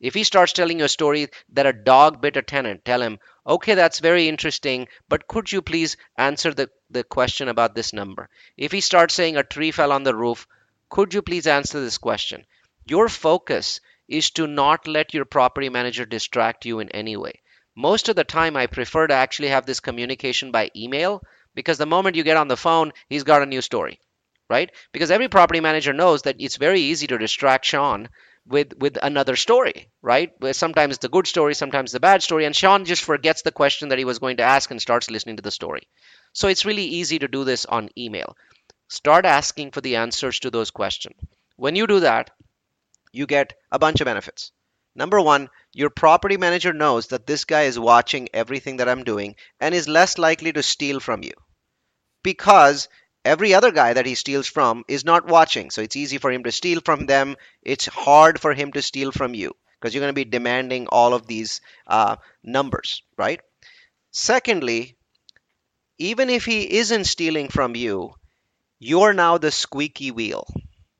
If 0.00 0.14
he 0.14 0.24
starts 0.24 0.54
telling 0.54 0.78
you 0.78 0.86
a 0.86 0.88
story 0.88 1.28
that 1.50 1.66
a 1.66 1.74
dog 1.74 2.22
bit 2.22 2.38
a 2.38 2.42
tenant, 2.42 2.86
tell 2.86 3.02
him, 3.02 3.18
okay, 3.46 3.74
that's 3.74 3.98
very 3.98 4.28
interesting, 4.28 4.88
but 5.10 5.26
could 5.26 5.52
you 5.52 5.60
please 5.60 5.98
answer 6.16 6.54
the, 6.54 6.70
the 6.88 7.04
question 7.04 7.48
about 7.48 7.74
this 7.74 7.92
number? 7.92 8.30
If 8.56 8.72
he 8.72 8.80
starts 8.80 9.12
saying 9.12 9.36
a 9.36 9.42
tree 9.42 9.70
fell 9.70 9.92
on 9.92 10.04
the 10.04 10.16
roof, 10.16 10.46
could 10.88 11.12
you 11.12 11.20
please 11.20 11.46
answer 11.46 11.80
this 11.80 11.98
question? 11.98 12.46
Your 12.86 13.10
focus 13.10 13.80
is 14.08 14.30
to 14.30 14.46
not 14.46 14.88
let 14.88 15.12
your 15.12 15.26
property 15.26 15.68
manager 15.68 16.06
distract 16.06 16.64
you 16.64 16.80
in 16.80 16.88
any 16.88 17.18
way. 17.18 17.42
Most 17.76 18.08
of 18.08 18.16
the 18.16 18.24
time, 18.24 18.56
I 18.56 18.66
prefer 18.66 19.06
to 19.06 19.14
actually 19.14 19.48
have 19.48 19.66
this 19.66 19.80
communication 19.80 20.50
by 20.50 20.70
email 20.74 21.22
because 21.54 21.76
the 21.76 21.84
moment 21.84 22.16
you 22.16 22.22
get 22.22 22.38
on 22.38 22.48
the 22.48 22.56
phone, 22.56 22.92
he's 23.10 23.24
got 23.24 23.42
a 23.42 23.46
new 23.46 23.60
story, 23.60 24.00
right? 24.48 24.70
Because 24.92 25.10
every 25.10 25.28
property 25.28 25.60
manager 25.60 25.92
knows 25.92 26.22
that 26.22 26.36
it's 26.38 26.56
very 26.56 26.80
easy 26.80 27.06
to 27.06 27.18
distract 27.18 27.66
Sean 27.66 28.08
with 28.46 28.74
with 28.78 28.98
another 29.02 29.36
story, 29.36 29.90
right? 30.02 30.32
Where 30.38 30.52
sometimes 30.52 30.98
a 31.02 31.08
good 31.08 31.26
story, 31.26 31.54
sometimes 31.54 31.92
the 31.92 32.00
bad 32.00 32.22
story, 32.22 32.44
and 32.44 32.54
Sean 32.54 32.84
just 32.84 33.02
forgets 33.04 33.42
the 33.42 33.52
question 33.52 33.88
that 33.88 33.98
he 33.98 34.04
was 34.04 34.18
going 34.18 34.36
to 34.38 34.42
ask 34.42 34.70
and 34.70 34.80
starts 34.80 35.10
listening 35.10 35.36
to 35.36 35.42
the 35.42 35.50
story. 35.50 35.88
So 36.32 36.48
it's 36.48 36.64
really 36.64 36.84
easy 36.84 37.18
to 37.18 37.28
do 37.28 37.44
this 37.44 37.66
on 37.66 37.90
email. 37.96 38.36
Start 38.88 39.24
asking 39.26 39.72
for 39.72 39.80
the 39.80 39.96
answers 39.96 40.40
to 40.40 40.50
those 40.50 40.70
questions. 40.70 41.16
When 41.56 41.76
you 41.76 41.86
do 41.86 42.00
that, 42.00 42.30
you 43.12 43.26
get 43.26 43.54
a 43.70 43.78
bunch 43.78 44.00
of 44.00 44.06
benefits. 44.06 44.52
Number 44.94 45.20
one, 45.20 45.48
your 45.72 45.90
property 45.90 46.36
manager 46.36 46.72
knows 46.72 47.08
that 47.08 47.26
this 47.26 47.44
guy 47.44 47.62
is 47.62 47.78
watching 47.78 48.28
everything 48.34 48.78
that 48.78 48.88
I'm 48.88 49.04
doing 49.04 49.36
and 49.60 49.74
is 49.74 49.88
less 49.88 50.18
likely 50.18 50.52
to 50.52 50.62
steal 50.62 51.00
from 51.00 51.22
you 51.22 51.32
because 52.22 52.88
Every 53.24 53.54
other 53.54 53.70
guy 53.70 53.92
that 53.94 54.06
he 54.06 54.14
steals 54.14 54.46
from 54.46 54.84
is 54.88 55.04
not 55.04 55.26
watching, 55.26 55.70
so 55.70 55.82
it's 55.82 55.96
easy 55.96 56.18
for 56.18 56.30
him 56.30 56.44
to 56.44 56.52
steal 56.52 56.80
from 56.84 57.06
them. 57.06 57.36
It's 57.62 57.86
hard 57.86 58.40
for 58.40 58.54
him 58.54 58.72
to 58.72 58.82
steal 58.82 59.12
from 59.12 59.34
you 59.34 59.54
because 59.78 59.94
you're 59.94 60.02
going 60.02 60.14
to 60.14 60.24
be 60.24 60.24
demanding 60.24 60.86
all 60.88 61.14
of 61.14 61.26
these 61.26 61.60
uh, 61.86 62.16
numbers, 62.42 63.02
right? 63.16 63.40
Secondly, 64.12 64.96
even 65.98 66.30
if 66.30 66.44
he 66.44 66.78
isn't 66.78 67.04
stealing 67.04 67.48
from 67.48 67.76
you, 67.76 68.12
you're 68.78 69.12
now 69.12 69.38
the 69.38 69.50
squeaky 69.50 70.10
wheel, 70.10 70.46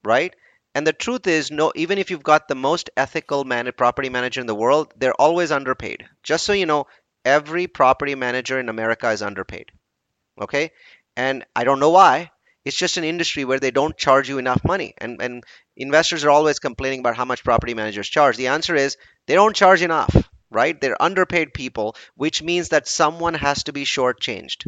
right? 0.04 0.34
And 0.74 0.86
the 0.86 0.92
truth 0.92 1.26
is, 1.26 1.50
no, 1.50 1.72
even 1.74 1.98
if 1.98 2.10
you've 2.10 2.22
got 2.22 2.48
the 2.48 2.54
most 2.54 2.90
ethical 2.96 3.44
man- 3.44 3.70
property 3.76 4.08
manager 4.10 4.40
in 4.40 4.46
the 4.46 4.54
world, 4.54 4.94
they're 4.96 5.14
always 5.14 5.52
underpaid. 5.52 6.08
Just 6.22 6.46
so 6.46 6.52
you 6.52 6.66
know, 6.66 6.86
every 7.24 7.66
property 7.66 8.14
manager 8.14 8.60
in 8.60 8.68
America 8.68 9.10
is 9.10 9.22
underpaid. 9.22 9.72
Okay? 10.40 10.72
And 11.16 11.44
I 11.54 11.64
don't 11.64 11.80
know 11.80 11.90
why. 11.90 12.30
It's 12.64 12.76
just 12.76 12.96
an 12.98 13.04
industry 13.04 13.44
where 13.44 13.58
they 13.58 13.70
don't 13.70 13.96
charge 13.96 14.28
you 14.28 14.38
enough 14.38 14.64
money. 14.64 14.94
And, 14.98 15.20
and 15.22 15.44
investors 15.76 16.24
are 16.24 16.30
always 16.30 16.58
complaining 16.58 17.00
about 17.00 17.16
how 17.16 17.24
much 17.24 17.44
property 17.44 17.74
managers 17.74 18.08
charge. 18.08 18.36
The 18.36 18.48
answer 18.48 18.74
is 18.74 18.96
they 19.26 19.34
don't 19.34 19.56
charge 19.56 19.82
enough, 19.82 20.14
right? 20.50 20.78
They're 20.78 21.02
underpaid 21.02 21.54
people, 21.54 21.96
which 22.14 22.42
means 22.42 22.68
that 22.68 22.86
someone 22.86 23.34
has 23.34 23.64
to 23.64 23.72
be 23.72 23.84
shortchanged. 23.84 24.66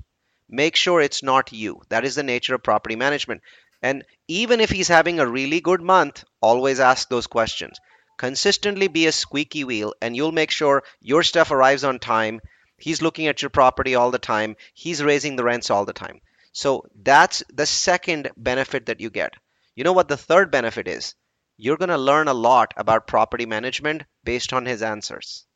Make 0.49 0.77
sure 0.77 1.01
it's 1.01 1.23
not 1.23 1.53
you. 1.53 1.83
That 1.91 2.05
is 2.05 2.15
the 2.15 2.23
nature 2.23 2.55
of 2.55 2.63
property 2.63 2.97
management. 2.97 3.43
And 3.83 4.05
even 4.29 4.61
if 4.61 4.71
he's 4.71 4.89
having 4.89 5.19
a 5.19 5.27
really 5.27 5.61
good 5.61 5.83
month, 5.83 6.25
always 6.41 6.81
ask 6.81 7.09
those 7.09 7.27
questions. 7.27 7.79
Consistently 8.17 8.89
be 8.89 9.07
a 9.07 9.13
squeaky 9.13 9.65
wheel, 9.65 9.95
and 10.01 10.15
you'll 10.15 10.33
make 10.33 10.51
sure 10.51 10.85
your 11.01 11.23
stuff 11.23 11.51
arrives 11.51 11.83
on 11.83 11.99
time. 11.99 12.41
He's 12.79 13.03
looking 13.03 13.27
at 13.27 13.43
your 13.43 13.51
property 13.51 13.95
all 13.95 14.11
the 14.11 14.19
time. 14.19 14.57
He's 14.75 15.03
raising 15.03 15.37
the 15.37 15.45
rents 15.45 15.71
all 15.71 15.85
the 15.85 15.93
time. 15.93 16.21
So 16.53 16.85
that's 16.95 17.43
the 17.53 17.67
second 17.67 18.31
benefit 18.37 18.87
that 18.87 19.01
you 19.01 19.11
get. 19.11 19.35
You 19.75 19.85
know 19.85 19.95
what 19.95 20.09
the 20.09 20.17
third 20.17 20.51
benefit 20.51 20.87
is? 20.87 21.15
You're 21.57 21.79
going 21.79 21.89
to 21.89 21.99
learn 21.99 22.29
a 22.29 22.35
lot 22.35 22.75
about 22.77 23.07
property 23.07 23.47
management 23.47 24.03
based 24.25 24.53
on 24.53 24.67
his 24.67 24.83
answers. 24.83 25.47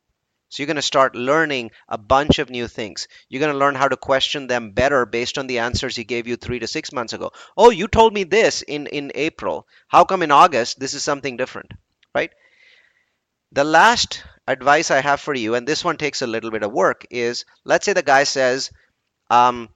So 0.49 0.63
you're 0.63 0.67
going 0.67 0.77
to 0.77 0.81
start 0.81 1.15
learning 1.15 1.71
a 1.89 1.97
bunch 1.97 2.39
of 2.39 2.49
new 2.49 2.67
things. 2.67 3.07
You're 3.27 3.41
going 3.41 3.51
to 3.51 3.59
learn 3.59 3.75
how 3.75 3.89
to 3.89 3.97
question 3.97 4.47
them 4.47 4.71
better 4.71 5.05
based 5.05 5.37
on 5.37 5.47
the 5.47 5.59
answers 5.59 5.95
he 5.95 6.05
gave 6.05 6.25
you 6.25 6.37
three 6.37 6.59
to 6.59 6.67
six 6.67 6.93
months 6.93 7.13
ago. 7.13 7.31
Oh, 7.57 7.69
you 7.69 7.87
told 7.87 8.13
me 8.13 8.23
this 8.23 8.61
in, 8.61 8.87
in 8.87 9.11
April. 9.13 9.67
How 9.89 10.05
come 10.05 10.21
in 10.23 10.31
August 10.31 10.79
this 10.79 10.93
is 10.93 11.03
something 11.03 11.35
different? 11.35 11.73
Right? 12.15 12.31
The 13.51 13.65
last 13.65 14.23
advice 14.47 14.89
I 14.89 15.01
have 15.01 15.19
for 15.19 15.33
you, 15.33 15.55
and 15.55 15.67
this 15.67 15.83
one 15.83 15.97
takes 15.97 16.21
a 16.21 16.27
little 16.27 16.51
bit 16.51 16.63
of 16.63 16.71
work, 16.71 17.05
is 17.09 17.43
let's 17.65 17.85
say 17.85 17.93
the 17.93 18.01
guy 18.01 18.23
says, 18.23 18.71
um, 19.29 19.69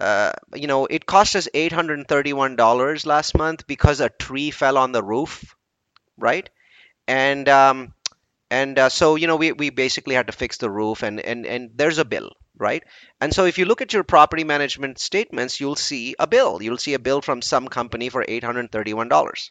uh, 0.00 0.32
you 0.54 0.66
know, 0.66 0.86
it 0.86 1.06
cost 1.06 1.36
us 1.36 1.48
$831 1.54 3.06
last 3.06 3.36
month 3.36 3.66
because 3.66 4.00
a 4.00 4.08
tree 4.08 4.50
fell 4.50 4.78
on 4.78 4.92
the 4.92 5.02
roof, 5.02 5.54
right? 6.16 6.48
And 7.06 7.48
um, 7.48 7.94
and 8.50 8.78
uh, 8.78 8.88
so 8.88 9.14
you 9.14 9.26
know 9.26 9.36
we, 9.36 9.52
we 9.52 9.70
basically 9.70 10.14
had 10.14 10.26
to 10.26 10.32
fix 10.32 10.56
the 10.58 10.70
roof 10.70 11.02
and, 11.02 11.20
and 11.20 11.46
and 11.46 11.70
there's 11.74 11.98
a 11.98 12.04
bill 12.04 12.32
right? 12.58 12.84
And 13.22 13.32
so 13.32 13.46
if 13.46 13.56
you 13.56 13.64
look 13.64 13.80
at 13.80 13.94
your 13.94 14.04
property 14.04 14.44
management 14.44 14.98
statements 14.98 15.60
you'll 15.60 15.76
see 15.76 16.14
a 16.18 16.26
bill. 16.26 16.62
You'll 16.62 16.76
see 16.76 16.92
a 16.92 16.98
bill 16.98 17.22
from 17.22 17.40
some 17.40 17.68
company 17.68 18.10
for 18.10 18.22
$831 18.22 19.50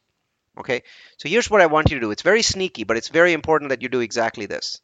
okay? 0.60 0.84
So 1.18 1.28
here's 1.28 1.50
what 1.50 1.62
i 1.62 1.66
want 1.66 1.90
you 1.90 1.96
to 1.96 2.02
do. 2.02 2.12
It's 2.12 2.22
very 2.22 2.44
sneaky 2.44 2.84
but 2.84 2.98
it's 2.98 3.08
very 3.10 3.34
important 3.34 3.70
that 3.70 3.82
you 3.82 3.90
do 3.90 4.02
exactly 4.02 4.46
this. 4.46 4.82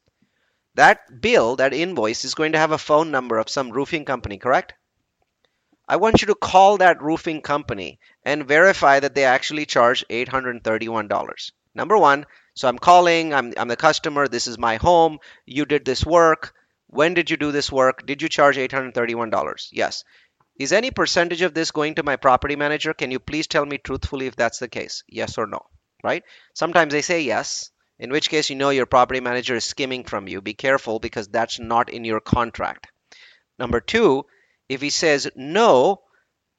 That 0.73 1.21
bill 1.21 1.57
that 1.57 1.73
invoice 1.73 2.25
is 2.25 2.33
going 2.33 2.53
to 2.53 2.57
have 2.57 2.71
a 2.71 2.79
phone 2.79 3.11
number 3.11 3.37
of 3.37 3.49
some 3.49 3.71
roofing 3.71 4.05
company 4.05 4.37
correct 4.37 4.73
I 5.87 5.97
want 5.97 6.21
you 6.21 6.27
to 6.27 6.35
call 6.35 6.77
that 6.77 7.01
roofing 7.01 7.41
company 7.41 7.99
and 8.23 8.47
verify 8.47 8.99
that 8.99 9.13
they 9.13 9.25
actually 9.25 9.65
charge 9.65 10.03
$831. 10.09 11.51
Number 11.75 11.97
one, 11.97 12.25
so 12.55 12.67
I'm 12.67 12.79
calling, 12.79 13.33
I'm, 13.33 13.53
I'm 13.57 13.67
the 13.67 13.75
customer, 13.75 14.27
this 14.27 14.47
is 14.47 14.57
my 14.57 14.77
home, 14.77 15.19
you 15.45 15.65
did 15.65 15.85
this 15.85 16.05
work. 16.05 16.53
When 16.87 17.13
did 17.13 17.29
you 17.29 17.37
do 17.37 17.51
this 17.51 17.71
work? 17.71 18.05
Did 18.05 18.21
you 18.21 18.29
charge 18.29 18.57
$831? 18.57 19.69
Yes. 19.71 20.03
Is 20.57 20.71
any 20.71 20.89
percentage 20.89 21.41
of 21.41 21.53
this 21.53 21.71
going 21.71 21.95
to 21.95 22.03
my 22.03 22.15
property 22.15 22.55
manager? 22.55 22.93
Can 22.93 23.11
you 23.11 23.19
please 23.19 23.45
tell 23.45 23.65
me 23.65 23.77
truthfully 23.77 24.27
if 24.27 24.35
that's 24.35 24.59
the 24.59 24.69
case? 24.69 25.03
Yes 25.07 25.37
or 25.37 25.47
no, 25.47 25.65
right? 26.01 26.23
Sometimes 26.53 26.93
they 26.93 27.01
say 27.01 27.21
yes, 27.21 27.71
in 27.99 28.09
which 28.09 28.29
case 28.29 28.49
you 28.49 28.55
know 28.55 28.69
your 28.69 28.85
property 28.85 29.19
manager 29.19 29.55
is 29.55 29.65
skimming 29.65 30.05
from 30.05 30.29
you. 30.29 30.41
Be 30.41 30.53
careful 30.53 30.99
because 30.99 31.27
that's 31.27 31.59
not 31.59 31.89
in 31.89 32.05
your 32.05 32.21
contract. 32.21 32.87
Number 33.59 33.81
two, 33.81 34.25
if 34.69 34.81
he 34.81 34.89
says 34.89 35.29
no, 35.35 36.01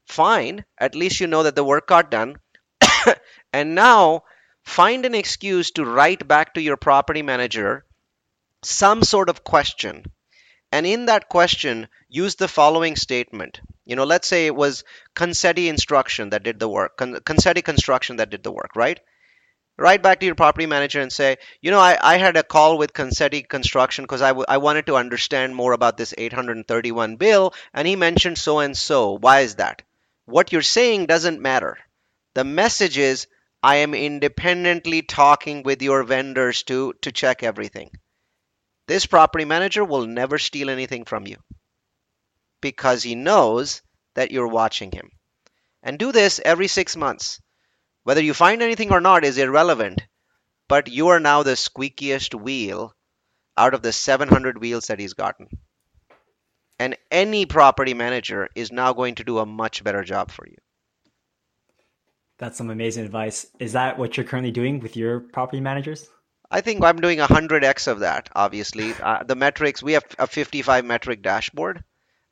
fine, 0.09 0.65
at 0.79 0.95
least 0.95 1.21
you 1.21 1.27
know 1.27 1.43
that 1.43 1.57
the 1.57 1.65
work 1.65 1.87
got 1.87 2.11
done. 2.11 2.37
and 3.53 3.75
now 3.75 4.23
find 4.65 5.07
an 5.07 5.15
excuse 5.15 5.71
to 5.73 5.85
write 5.85 6.27
back 6.27 6.55
to 6.55 6.61
your 6.61 6.77
property 6.77 7.23
manager 7.23 7.85
some 8.63 9.03
sort 9.03 9.29
of 9.29 9.45
question. 9.45 10.05
And 10.73 10.87
in 10.87 11.07
that 11.07 11.29
question, 11.29 11.89
use 12.09 12.35
the 12.35 12.49
following 12.49 12.97
statement. 12.97 13.61
You 13.85 13.97
know, 13.97 14.05
let's 14.05 14.27
say 14.27 14.47
it 14.47 14.55
was 14.55 14.85
Consetti 15.15 15.69
Instruction 15.69 16.31
that 16.31 16.43
did 16.43 16.59
the 16.59 16.69
work, 16.69 16.99
Consetti 16.99 17.63
Construction 17.63 18.17
that 18.17 18.31
did 18.31 18.43
the 18.43 18.53
work, 18.53 18.75
right? 18.75 18.99
Write 19.79 20.03
back 20.03 20.21
to 20.21 20.27
your 20.27 20.35
property 20.35 20.67
manager 20.67 21.01
and 21.01 21.13
say, 21.13 21.37
you 21.61 21.71
know, 21.71 21.79
I, 21.79 21.99
I 22.01 22.17
had 22.17 22.37
a 22.37 22.43
call 22.43 22.79
with 22.79 22.95
Consetti 22.95 23.47
Construction 23.47 24.05
because 24.05 24.23
I, 24.23 24.29
w- 24.29 24.47
I 24.49 24.57
wanted 24.57 24.87
to 24.87 24.97
understand 24.97 25.55
more 25.55 25.73
about 25.73 25.99
this 25.99 26.15
831 26.17 27.17
bill, 27.17 27.53
and 27.75 27.87
he 27.87 27.95
mentioned 27.95 28.39
so 28.39 28.61
and 28.61 28.77
so. 28.77 29.19
Why 29.19 29.41
is 29.41 29.57
that? 29.57 29.83
What 30.25 30.51
you're 30.51 30.63
saying 30.63 31.07
doesn't 31.07 31.43
matter. 31.43 31.79
The 32.35 32.45
message 32.45 32.97
is, 32.97 33.27
I 33.63 33.77
am 33.77 33.95
independently 33.95 35.03
talking 35.03 35.63
with 35.63 35.83
your 35.83 36.05
vendors 36.05 36.63
to, 36.65 36.95
to 37.03 37.13
check 37.13 37.43
everything. 37.43 37.91
This 38.87 39.05
property 39.05 39.45
manager 39.45 39.85
will 39.85 40.07
never 40.07 40.39
steal 40.39 40.71
anything 40.71 41.05
from 41.05 41.27
you 41.27 41.37
because 42.61 43.03
he 43.03 43.15
knows 43.15 43.83
that 44.15 44.31
you're 44.31 44.49
watching 44.49 44.91
him. 44.91 45.11
And 45.83 45.99
do 45.99 46.13
this 46.13 46.41
every 46.45 46.69
six 46.69 46.97
months. 46.97 47.41
Whether 48.07 48.23
you 48.23 48.35
find 48.35 48.63
anything 48.63 48.93
or 48.93 49.01
not 49.01 49.25
is 49.25 49.37
irrelevant, 49.37 50.01
but 50.69 50.87
you 50.87 51.09
are 51.09 51.19
now 51.19 51.43
the 51.43 51.57
squeakiest 51.57 52.41
wheel 52.41 52.95
out 53.57 53.75
of 53.75 53.83
the 53.83 53.93
700 53.93 54.59
wheels 54.59 54.87
that 54.87 55.01
he's 55.01 55.15
gotten. 55.15 55.49
And 56.79 56.97
any 57.11 57.47
property 57.47 57.95
manager 57.95 58.49
is 58.55 58.71
now 58.71 58.93
going 58.93 59.17
to 59.17 59.25
do 59.25 59.41
a 59.41 59.45
much 59.45 59.83
better 59.83 60.05
job 60.05 60.31
for 60.31 60.47
you. 60.47 60.55
That's 62.39 62.57
some 62.57 62.71
amazing 62.71 63.07
advice. 63.07 63.49
Is 63.59 63.73
that 63.73 63.99
what 63.99 64.17
you're 64.17 64.23
currently 64.23 64.53
doing 64.53 64.79
with 64.79 64.97
your 64.97 65.19
property 65.19 65.61
managers? 65.61 66.09
I 66.49 66.61
think 66.61 66.85
I'm 66.85 67.01
doing 67.01 67.19
100x 67.19 67.89
of 67.89 67.99
that, 67.99 68.29
obviously. 68.37 68.95
Uh, 69.03 69.25
the 69.25 69.35
metrics, 69.35 69.83
we 69.83 69.95
have 69.95 70.05
a 70.17 70.29
55 70.29 70.85
metric 70.85 71.23
dashboard. 71.23 71.83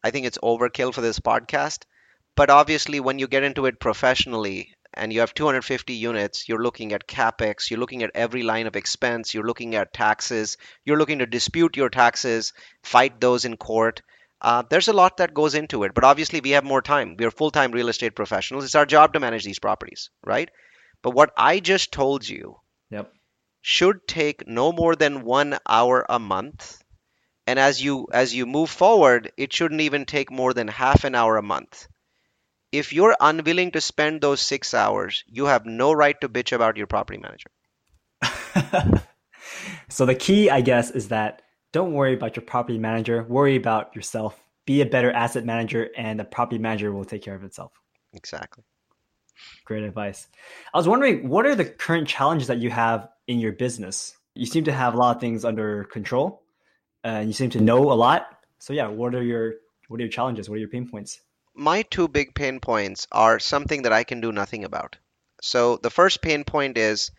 I 0.04 0.12
think 0.12 0.24
it's 0.24 0.38
overkill 0.38 0.94
for 0.94 1.00
this 1.00 1.18
podcast. 1.18 1.82
But 2.36 2.48
obviously, 2.48 3.00
when 3.00 3.18
you 3.18 3.26
get 3.26 3.42
into 3.42 3.66
it 3.66 3.80
professionally 3.80 4.72
and 4.96 5.12
you 5.12 5.20
have 5.20 5.34
250 5.34 5.92
units, 5.94 6.48
you're 6.48 6.62
looking 6.62 6.92
at 6.92 7.06
capex, 7.06 7.70
you're 7.70 7.80
looking 7.80 8.02
at 8.02 8.10
every 8.14 8.42
line 8.42 8.66
of 8.66 8.76
expense, 8.76 9.34
you're 9.34 9.46
looking 9.46 9.74
at 9.74 9.92
taxes, 9.92 10.56
you're 10.84 10.98
looking 10.98 11.18
to 11.18 11.26
dispute 11.26 11.76
your 11.76 11.88
taxes, 11.88 12.52
fight 12.82 13.20
those 13.20 13.44
in 13.44 13.56
court. 13.56 14.02
Uh, 14.40 14.62
there's 14.68 14.88
a 14.88 14.92
lot 14.92 15.16
that 15.18 15.34
goes 15.34 15.54
into 15.54 15.84
it, 15.84 15.94
but 15.94 16.04
obviously 16.04 16.40
we 16.40 16.50
have 16.50 16.64
more 16.64 16.82
time. 16.82 17.16
We 17.18 17.24
are 17.24 17.30
full 17.30 17.50
time 17.50 17.72
real 17.72 17.88
estate 17.88 18.14
professionals. 18.14 18.64
It's 18.64 18.74
our 18.74 18.86
job 18.86 19.12
to 19.14 19.20
manage 19.20 19.44
these 19.44 19.58
properties, 19.58 20.10
right? 20.24 20.50
But 21.02 21.10
what 21.10 21.32
I 21.36 21.60
just 21.60 21.92
told 21.92 22.28
you 22.28 22.60
yep. 22.90 23.12
should 23.62 24.06
take 24.06 24.46
no 24.46 24.72
more 24.72 24.96
than 24.96 25.24
one 25.24 25.58
hour 25.68 26.04
a 26.08 26.18
month. 26.18 26.82
And 27.46 27.58
as 27.58 27.82
you 27.82 28.08
as 28.10 28.34
you 28.34 28.46
move 28.46 28.70
forward, 28.70 29.30
it 29.36 29.52
shouldn't 29.52 29.82
even 29.82 30.06
take 30.06 30.30
more 30.30 30.54
than 30.54 30.68
half 30.68 31.04
an 31.04 31.14
hour 31.14 31.36
a 31.36 31.42
month. 31.42 31.86
If 32.74 32.92
you're 32.92 33.16
unwilling 33.20 33.70
to 33.70 33.80
spend 33.80 34.20
those 34.20 34.40
six 34.40 34.74
hours, 34.74 35.22
you 35.28 35.44
have 35.44 35.64
no 35.64 35.92
right 35.92 36.20
to 36.20 36.28
bitch 36.28 36.50
about 36.50 36.76
your 36.76 36.88
property 36.88 37.20
manager. 37.20 37.50
so 39.88 40.04
the 40.06 40.16
key, 40.16 40.50
I 40.50 40.60
guess, 40.60 40.90
is 40.90 41.06
that 41.08 41.42
don't 41.72 41.92
worry 41.92 42.14
about 42.14 42.34
your 42.34 42.44
property 42.44 42.78
manager. 42.78 43.22
Worry 43.22 43.54
about 43.54 43.94
yourself. 43.94 44.42
Be 44.66 44.80
a 44.80 44.86
better 44.86 45.12
asset 45.12 45.44
manager, 45.44 45.88
and 45.96 46.18
the 46.18 46.24
property 46.24 46.58
manager 46.58 46.90
will 46.90 47.04
take 47.04 47.22
care 47.22 47.36
of 47.36 47.44
itself. 47.44 47.70
Exactly. 48.12 48.64
Great 49.64 49.84
advice. 49.84 50.26
I 50.72 50.78
was 50.78 50.88
wondering, 50.88 51.28
what 51.28 51.46
are 51.46 51.54
the 51.54 51.64
current 51.64 52.08
challenges 52.08 52.48
that 52.48 52.58
you 52.58 52.70
have 52.70 53.08
in 53.28 53.38
your 53.38 53.52
business? 53.52 54.16
You 54.34 54.46
seem 54.46 54.64
to 54.64 54.72
have 54.72 54.94
a 54.94 54.96
lot 54.96 55.14
of 55.14 55.20
things 55.20 55.44
under 55.44 55.84
control, 55.84 56.42
and 57.04 57.28
you 57.28 57.34
seem 57.34 57.50
to 57.50 57.60
know 57.60 57.92
a 57.92 57.94
lot. 57.94 58.26
So 58.58 58.72
yeah, 58.72 58.88
what 58.88 59.14
are 59.14 59.22
your 59.22 59.54
what 59.86 60.00
are 60.00 60.02
your 60.02 60.10
challenges? 60.10 60.50
What 60.50 60.56
are 60.56 60.64
your 60.66 60.70
pain 60.70 60.88
points? 60.88 61.20
My 61.56 61.82
two 61.82 62.08
big 62.08 62.34
pain 62.34 62.58
points 62.58 63.06
are 63.12 63.38
something 63.38 63.82
that 63.82 63.92
I 63.92 64.02
can 64.02 64.20
do 64.20 64.32
nothing 64.32 64.64
about. 64.64 64.96
So 65.40 65.76
the 65.76 65.90
first 65.90 66.20
pain 66.20 66.42
point 66.42 66.76
is 66.76 67.12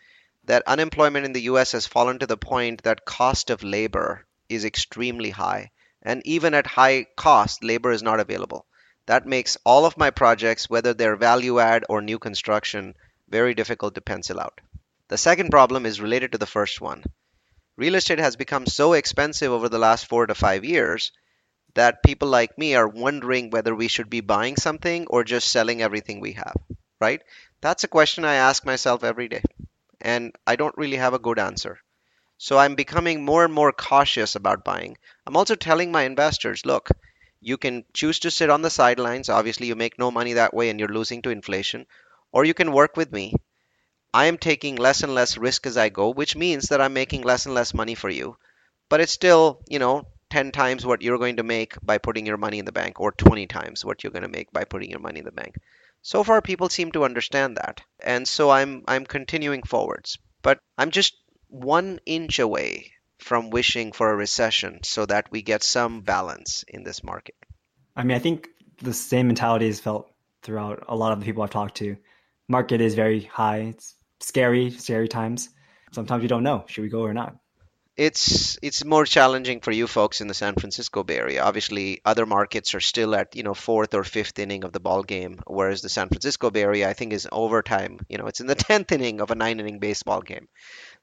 that 0.44 0.68
unemployment 0.68 1.26
in 1.26 1.32
the 1.32 1.44
US 1.44 1.72
has 1.72 1.88
fallen 1.88 2.20
to 2.20 2.28
the 2.28 2.36
point 2.36 2.84
that 2.84 3.06
cost 3.06 3.50
of 3.50 3.64
labor 3.64 4.26
is 4.50 4.66
extremely 4.66 5.30
high. 5.30 5.72
And 6.02 6.22
even 6.26 6.54
at 6.54 6.68
high 6.68 7.06
cost, 7.16 7.64
labor 7.64 7.92
is 7.92 8.04
not 8.04 8.20
available. 8.20 8.66
That 9.06 9.26
makes 9.26 9.58
all 9.64 9.86
of 9.86 9.96
my 9.96 10.10
projects, 10.10 10.70
whether 10.70 10.94
they're 10.94 11.16
value 11.16 11.60
add 11.60 11.86
or 11.88 12.02
new 12.02 12.20
construction, 12.20 12.96
very 13.30 13.54
difficult 13.54 13.96
to 13.96 14.02
pencil 14.02 14.42
out. 14.42 14.60
The 15.08 15.18
second 15.18 15.50
problem 15.50 15.86
is 15.86 16.02
related 16.02 16.34
to 16.34 16.38
the 16.38 16.46
first 16.46 16.82
one. 16.82 17.06
Real 17.78 17.96
estate 17.96 18.20
has 18.20 18.36
become 18.36 18.66
so 18.66 18.92
expensive 18.92 19.54
over 19.54 19.70
the 19.70 19.80
last 19.80 20.08
four 20.08 20.26
to 20.28 20.36
five 20.36 20.66
years 20.66 21.14
that 21.76 22.04
people 22.04 22.28
like 22.28 22.58
me 22.58 22.76
are 22.76 22.88
wondering 22.88 23.50
whether 23.52 23.76
we 23.76 23.88
should 23.88 24.10
be 24.10 24.22
buying 24.22 24.58
something 24.58 25.08
or 25.08 25.24
just 25.24 25.50
selling 25.50 25.82
everything 25.82 26.20
we 26.20 26.34
have, 26.34 26.56
right? 27.00 27.22
That's 27.62 27.84
a 27.84 27.90
question 27.90 28.26
I 28.26 28.36
ask 28.36 28.66
myself 28.66 29.04
every 29.04 29.28
day, 29.28 29.44
and 30.02 30.36
I 30.48 30.56
don't 30.56 30.78
really 30.78 30.98
have 30.98 31.14
a 31.14 31.20
good 31.20 31.40
answer. 31.40 31.80
So 32.38 32.58
I'm 32.58 32.76
becoming 32.76 33.24
more 33.24 33.46
and 33.46 33.54
more 33.54 33.72
cautious 33.72 34.36
about 34.36 34.66
buying. 34.66 34.98
I'm 35.28 35.38
also 35.38 35.56
telling 35.56 35.92
my 35.92 36.04
investors, 36.04 36.66
look, 36.66 36.90
you 37.42 37.58
can 37.58 37.86
choose 37.94 38.20
to 38.20 38.32
sit 38.32 38.50
on 38.50 38.62
the 38.62 38.70
sidelines. 38.70 39.30
Obviously, 39.30 39.68
you 39.68 39.76
make 39.76 40.00
no 40.00 40.12
money 40.12 40.34
that 40.34 40.54
way 40.54 40.70
and 40.70 40.80
you're 40.80 40.90
losing 40.90 41.22
to 41.22 41.30
inflation, 41.30 41.86
or 42.32 42.44
you 42.46 42.54
can 42.54 42.72
work 42.74 42.98
with 42.98 43.12
me. 43.12 43.36
I 44.14 44.26
am 44.26 44.38
taking 44.38 44.78
less 44.78 45.04
and 45.04 45.14
less 45.14 45.38
risk 45.38 45.68
as 45.68 45.78
I 45.78 45.90
go, 45.90 46.10
which 46.10 46.36
means 46.36 46.70
that 46.70 46.82
I'm 46.82 46.94
making 46.94 47.24
less 47.24 47.46
and 47.46 47.54
less 47.54 47.74
money 47.74 47.96
for 47.96 48.10
you. 48.10 48.38
But 48.90 49.02
it's 49.02 49.12
still, 49.12 49.62
you 49.68 49.80
know, 49.80 50.08
10 50.30 50.52
times 50.52 50.86
what 50.86 51.02
you're 51.02 51.18
going 51.18 51.38
to 51.38 51.44
make 51.44 51.78
by 51.84 51.98
putting 51.98 52.26
your 52.26 52.38
money 52.38 52.60
in 52.60 52.66
the 52.66 52.72
bank 52.72 53.00
or 53.00 53.12
20 53.12 53.48
times 53.48 53.86
what 53.86 54.04
you're 54.04 54.12
going 54.12 54.24
to 54.24 54.30
make 54.30 54.52
by 54.52 54.64
putting 54.64 54.90
your 54.90 55.00
money 55.00 55.20
in 55.20 55.26
the 55.26 55.32
bank. 55.32 55.56
So 56.02 56.24
far 56.24 56.42
people 56.42 56.70
seem 56.70 56.92
to 56.92 57.04
understand 57.04 57.58
that. 57.58 57.82
And 58.00 58.28
so 58.28 58.50
I'm 58.50 58.84
I'm 58.88 59.06
continuing 59.06 59.64
forwards. 59.64 60.18
But 60.42 60.60
I'm 60.78 60.92
just 60.92 61.16
1 61.48 62.00
inch 62.06 62.40
away 62.40 62.92
from 63.18 63.50
wishing 63.50 63.92
for 63.92 64.12
a 64.12 64.16
recession 64.16 64.80
so 64.84 65.06
that 65.06 65.32
we 65.32 65.42
get 65.42 65.64
some 65.64 66.02
balance 66.02 66.64
in 66.68 66.84
this 66.84 67.04
market. 67.04 67.36
I 67.96 68.04
mean, 68.04 68.16
I 68.16 68.20
think 68.20 68.50
the 68.82 68.94
same 68.94 69.28
mentality 69.28 69.68
is 69.68 69.80
felt 69.80 70.12
throughout 70.44 70.84
a 70.88 70.96
lot 70.96 71.14
of 71.14 71.20
the 71.20 71.26
people 71.26 71.44
I've 71.44 71.50
talked 71.50 71.78
to. 71.78 71.98
Market 72.48 72.82
is 72.82 72.94
very 72.94 73.22
high. 73.22 73.60
It's 73.60 73.96
scary, 74.20 74.70
scary 74.70 75.08
times. 75.08 75.50
Sometimes 75.92 76.24
you 76.24 76.30
don't 76.30 76.44
know, 76.44 76.66
should 76.68 76.82
we 76.82 76.90
go 76.90 77.02
or 77.02 77.14
not? 77.14 77.36
It's 77.98 78.60
it's 78.62 78.84
more 78.84 79.06
challenging 79.06 79.62
for 79.62 79.72
you 79.72 79.88
folks 79.88 80.20
in 80.20 80.28
the 80.28 80.34
San 80.34 80.56
Francisco 80.56 81.04
Bay 81.04 81.18
Area. 81.18 81.44
Obviously, 81.44 82.02
other 82.04 82.26
markets 82.26 82.76
are 82.76 82.82
still 82.82 83.16
at 83.16 83.36
you 83.36 83.44
know 83.44 83.54
fourth 83.54 83.94
or 83.94 84.04
fifth 84.04 84.38
inning 84.38 84.66
of 84.66 84.74
the 84.74 84.82
ball 84.82 85.02
game, 85.02 85.40
whereas 85.48 85.82
the 85.82 85.88
San 85.88 86.10
Francisco 86.10 86.50
Bay 86.50 86.64
Area, 86.64 86.90
I 86.90 86.94
think, 86.94 87.14
is 87.14 87.28
overtime. 87.32 88.00
You 88.10 88.18
know, 88.18 88.28
it's 88.28 88.42
in 88.42 88.48
the 88.48 88.56
tenth 88.68 88.92
inning 88.92 89.22
of 89.22 89.32
a 89.32 89.36
nine 89.36 89.60
inning 89.62 89.80
baseball 89.80 90.22
game. 90.22 90.50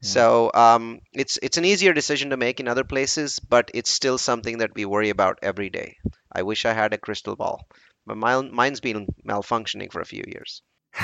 Yeah. 0.03 0.09
So 0.09 0.51
um, 0.53 1.01
it's 1.13 1.39
it's 1.43 1.57
an 1.57 1.65
easier 1.65 1.95
decision 1.95 2.31
to 2.31 2.37
make 2.37 2.61
in 2.61 2.69
other 2.69 2.85
places, 2.85 3.39
but 3.39 3.71
it's 3.73 3.91
still 3.91 4.19
something 4.19 4.59
that 4.59 4.75
we 4.75 4.85
worry 4.85 5.09
about 5.09 5.39
every 5.43 5.71
day. 5.71 5.97
I 6.31 6.43
wish 6.43 6.67
I 6.67 6.75
had 6.75 6.93
a 6.93 6.99
crystal 6.99 7.37
ball, 7.37 7.67
but 8.07 8.19
mine, 8.19 8.51
mine's 8.53 8.81
been 8.81 9.07
malfunctioning 9.27 9.91
for 9.93 10.01
a 10.03 10.07
few 10.07 10.25
years. 10.27 10.61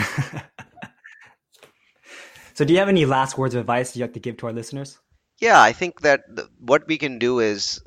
so, 2.55 2.66
do 2.66 2.74
you 2.74 2.78
have 2.78 2.91
any 2.91 3.07
last 3.07 3.39
words 3.39 3.55
of 3.55 3.61
advice 3.61 3.97
you'd 3.97 4.05
like 4.05 4.12
to 4.14 4.20
give 4.20 4.36
to 4.39 4.49
our 4.49 4.53
listeners? 4.53 4.99
Yeah, 5.41 5.61
I 5.61 5.72
think 5.72 6.01
that 6.01 6.22
the, 6.34 6.49
what 6.59 6.89
we 6.89 6.99
can 6.99 7.18
do 7.18 7.39
is 7.39 7.80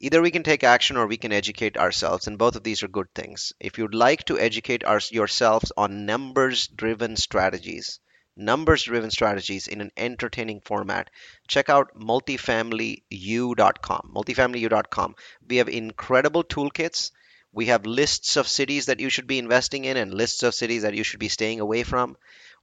either 0.00 0.22
we 0.22 0.30
can 0.30 0.42
take 0.42 0.64
action 0.64 0.96
or 0.96 1.06
we 1.06 1.18
can 1.18 1.32
educate 1.32 1.76
ourselves, 1.76 2.26
and 2.26 2.38
both 2.38 2.56
of 2.56 2.62
these 2.62 2.82
are 2.82 2.88
good 2.88 3.12
things. 3.14 3.52
If 3.60 3.78
you'd 3.78 3.94
like 3.94 4.24
to 4.24 4.38
educate 4.38 4.84
our, 4.84 5.00
yourselves 5.10 5.72
on 5.76 6.06
numbers 6.06 6.66
driven 6.66 7.16
strategies, 7.16 8.00
numbers 8.36 8.84
driven 8.84 9.10
strategies 9.10 9.68
in 9.68 9.82
an 9.82 9.92
entertaining 9.96 10.62
format, 10.62 11.10
check 11.46 11.68
out 11.68 11.98
multifamilyu.com. 11.98 14.12
Multifamilyu.com. 14.14 15.14
We 15.48 15.56
have 15.56 15.68
incredible 15.68 16.42
toolkits. 16.42 17.10
We 17.52 17.66
have 17.66 17.86
lists 17.86 18.36
of 18.36 18.48
cities 18.48 18.86
that 18.86 19.00
you 19.00 19.10
should 19.10 19.26
be 19.26 19.38
investing 19.38 19.84
in 19.84 19.98
and 19.98 20.12
lists 20.12 20.42
of 20.42 20.54
cities 20.54 20.82
that 20.82 20.94
you 20.94 21.04
should 21.04 21.20
be 21.20 21.28
staying 21.28 21.60
away 21.60 21.82
from. 21.82 22.16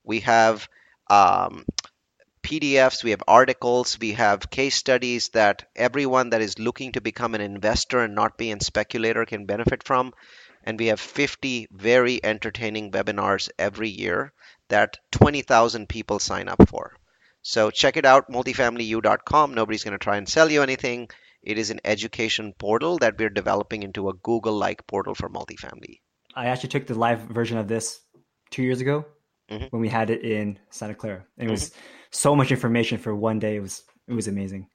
We 0.03 0.21
have 0.21 0.67
um, 1.09 1.65
PDFs, 2.43 3.03
we 3.03 3.11
have 3.11 3.23
articles, 3.27 3.97
we 3.99 4.13
have 4.13 4.49
case 4.49 4.75
studies 4.75 5.29
that 5.29 5.69
everyone 5.75 6.31
that 6.31 6.41
is 6.41 6.59
looking 6.59 6.91
to 6.93 7.01
become 7.01 7.35
an 7.35 7.41
investor 7.41 7.99
and 7.99 8.15
not 8.15 8.37
be 8.37 8.51
a 8.51 8.59
speculator 8.59 9.25
can 9.25 9.45
benefit 9.45 9.83
from. 9.83 10.13
And 10.63 10.77
we 10.77 10.87
have 10.87 10.99
50 10.99 11.67
very 11.71 12.23
entertaining 12.23 12.91
webinars 12.91 13.49
every 13.57 13.89
year 13.89 14.33
that 14.69 14.97
20,000 15.11 15.87
people 15.89 16.19
sign 16.19 16.47
up 16.47 16.67
for. 16.69 16.97
So 17.41 17.71
check 17.71 17.97
it 17.97 18.05
out, 18.05 18.29
multifamilyu.com. 18.31 19.53
Nobody's 19.53 19.83
going 19.83 19.97
to 19.97 20.03
try 20.03 20.17
and 20.17 20.29
sell 20.29 20.51
you 20.51 20.61
anything. 20.61 21.09
It 21.41 21.57
is 21.57 21.71
an 21.71 21.79
education 21.83 22.53
portal 22.57 22.99
that 22.99 23.17
we're 23.17 23.29
developing 23.29 23.83
into 23.83 24.09
a 24.09 24.13
Google 24.13 24.53
like 24.53 24.85
portal 24.85 25.15
for 25.15 25.29
multifamily. 25.29 26.01
I 26.35 26.47
actually 26.47 26.69
took 26.69 26.87
the 26.87 26.95
live 26.95 27.21
version 27.21 27.57
of 27.57 27.67
this 27.67 28.01
two 28.51 28.61
years 28.61 28.79
ago 28.81 29.05
mm-hmm. 29.49 29.65
when 29.71 29.81
we 29.81 29.89
had 29.89 30.09
it 30.09 30.23
in 30.23 30.59
Santa 30.69 30.93
Clara. 30.93 31.25
It 31.37 31.43
mm-hmm. 31.43 31.51
was 31.51 31.73
so 32.11 32.35
much 32.35 32.51
information 32.51 32.97
for 32.97 33.15
one 33.15 33.39
day. 33.39 33.55
It 33.55 33.61
was 33.61 33.83
it 34.07 34.13
was 34.13 34.27
amazing. 34.27 34.67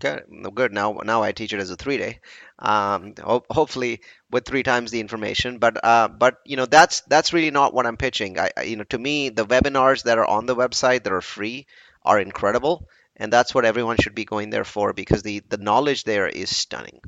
Good, 0.00 0.24
good. 0.54 0.72
Now, 0.72 0.92
now 1.04 1.22
I 1.22 1.32
teach 1.32 1.52
it 1.52 1.60
as 1.60 1.70
a 1.70 1.76
three 1.76 1.96
day. 1.96 2.20
Um, 2.58 3.14
ho- 3.22 3.44
hopefully 3.48 4.00
with 4.30 4.44
three 4.44 4.62
times 4.62 4.90
the 4.90 5.00
information. 5.00 5.58
But, 5.58 5.82
uh, 5.84 6.08
but 6.08 6.38
you 6.44 6.56
know, 6.56 6.66
that's 6.66 7.02
that's 7.02 7.32
really 7.32 7.50
not 7.50 7.72
what 7.72 7.86
I'm 7.86 7.96
pitching. 7.96 8.38
I, 8.38 8.50
I, 8.56 8.62
you 8.64 8.76
know, 8.76 8.84
to 8.84 8.98
me, 8.98 9.28
the 9.28 9.46
webinars 9.46 10.02
that 10.02 10.18
are 10.18 10.26
on 10.26 10.46
the 10.46 10.56
website 10.56 11.04
that 11.04 11.12
are 11.12 11.20
free 11.20 11.66
are 12.02 12.18
incredible, 12.18 12.88
and 13.16 13.32
that's 13.32 13.54
what 13.54 13.64
everyone 13.64 13.96
should 13.96 14.14
be 14.14 14.24
going 14.24 14.50
there 14.50 14.64
for 14.64 14.92
because 14.92 15.22
the 15.22 15.42
the 15.48 15.58
knowledge 15.58 16.04
there 16.04 16.28
is 16.28 16.54
stunning. 16.54 17.00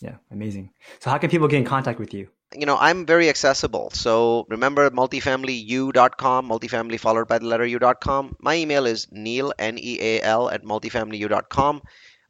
Yeah, 0.00 0.16
amazing. 0.30 0.70
So, 1.00 1.10
how 1.10 1.18
can 1.18 1.30
people 1.30 1.48
get 1.48 1.58
in 1.58 1.64
contact 1.64 1.98
with 1.98 2.12
you? 2.12 2.28
You 2.56 2.66
know, 2.66 2.76
I'm 2.78 3.06
very 3.06 3.28
accessible. 3.28 3.90
So 3.92 4.46
remember 4.48 4.90
multifamilyu.com, 4.90 6.48
multifamily 6.48 7.00
followed 7.00 7.28
by 7.28 7.38
the 7.38 7.46
letter 7.46 7.66
u.com. 7.66 8.36
My 8.40 8.56
email 8.56 8.86
is 8.86 9.08
neal, 9.10 9.52
N-E-A-L, 9.58 10.50
at 10.50 10.64
multifamilyu.com. 10.64 11.82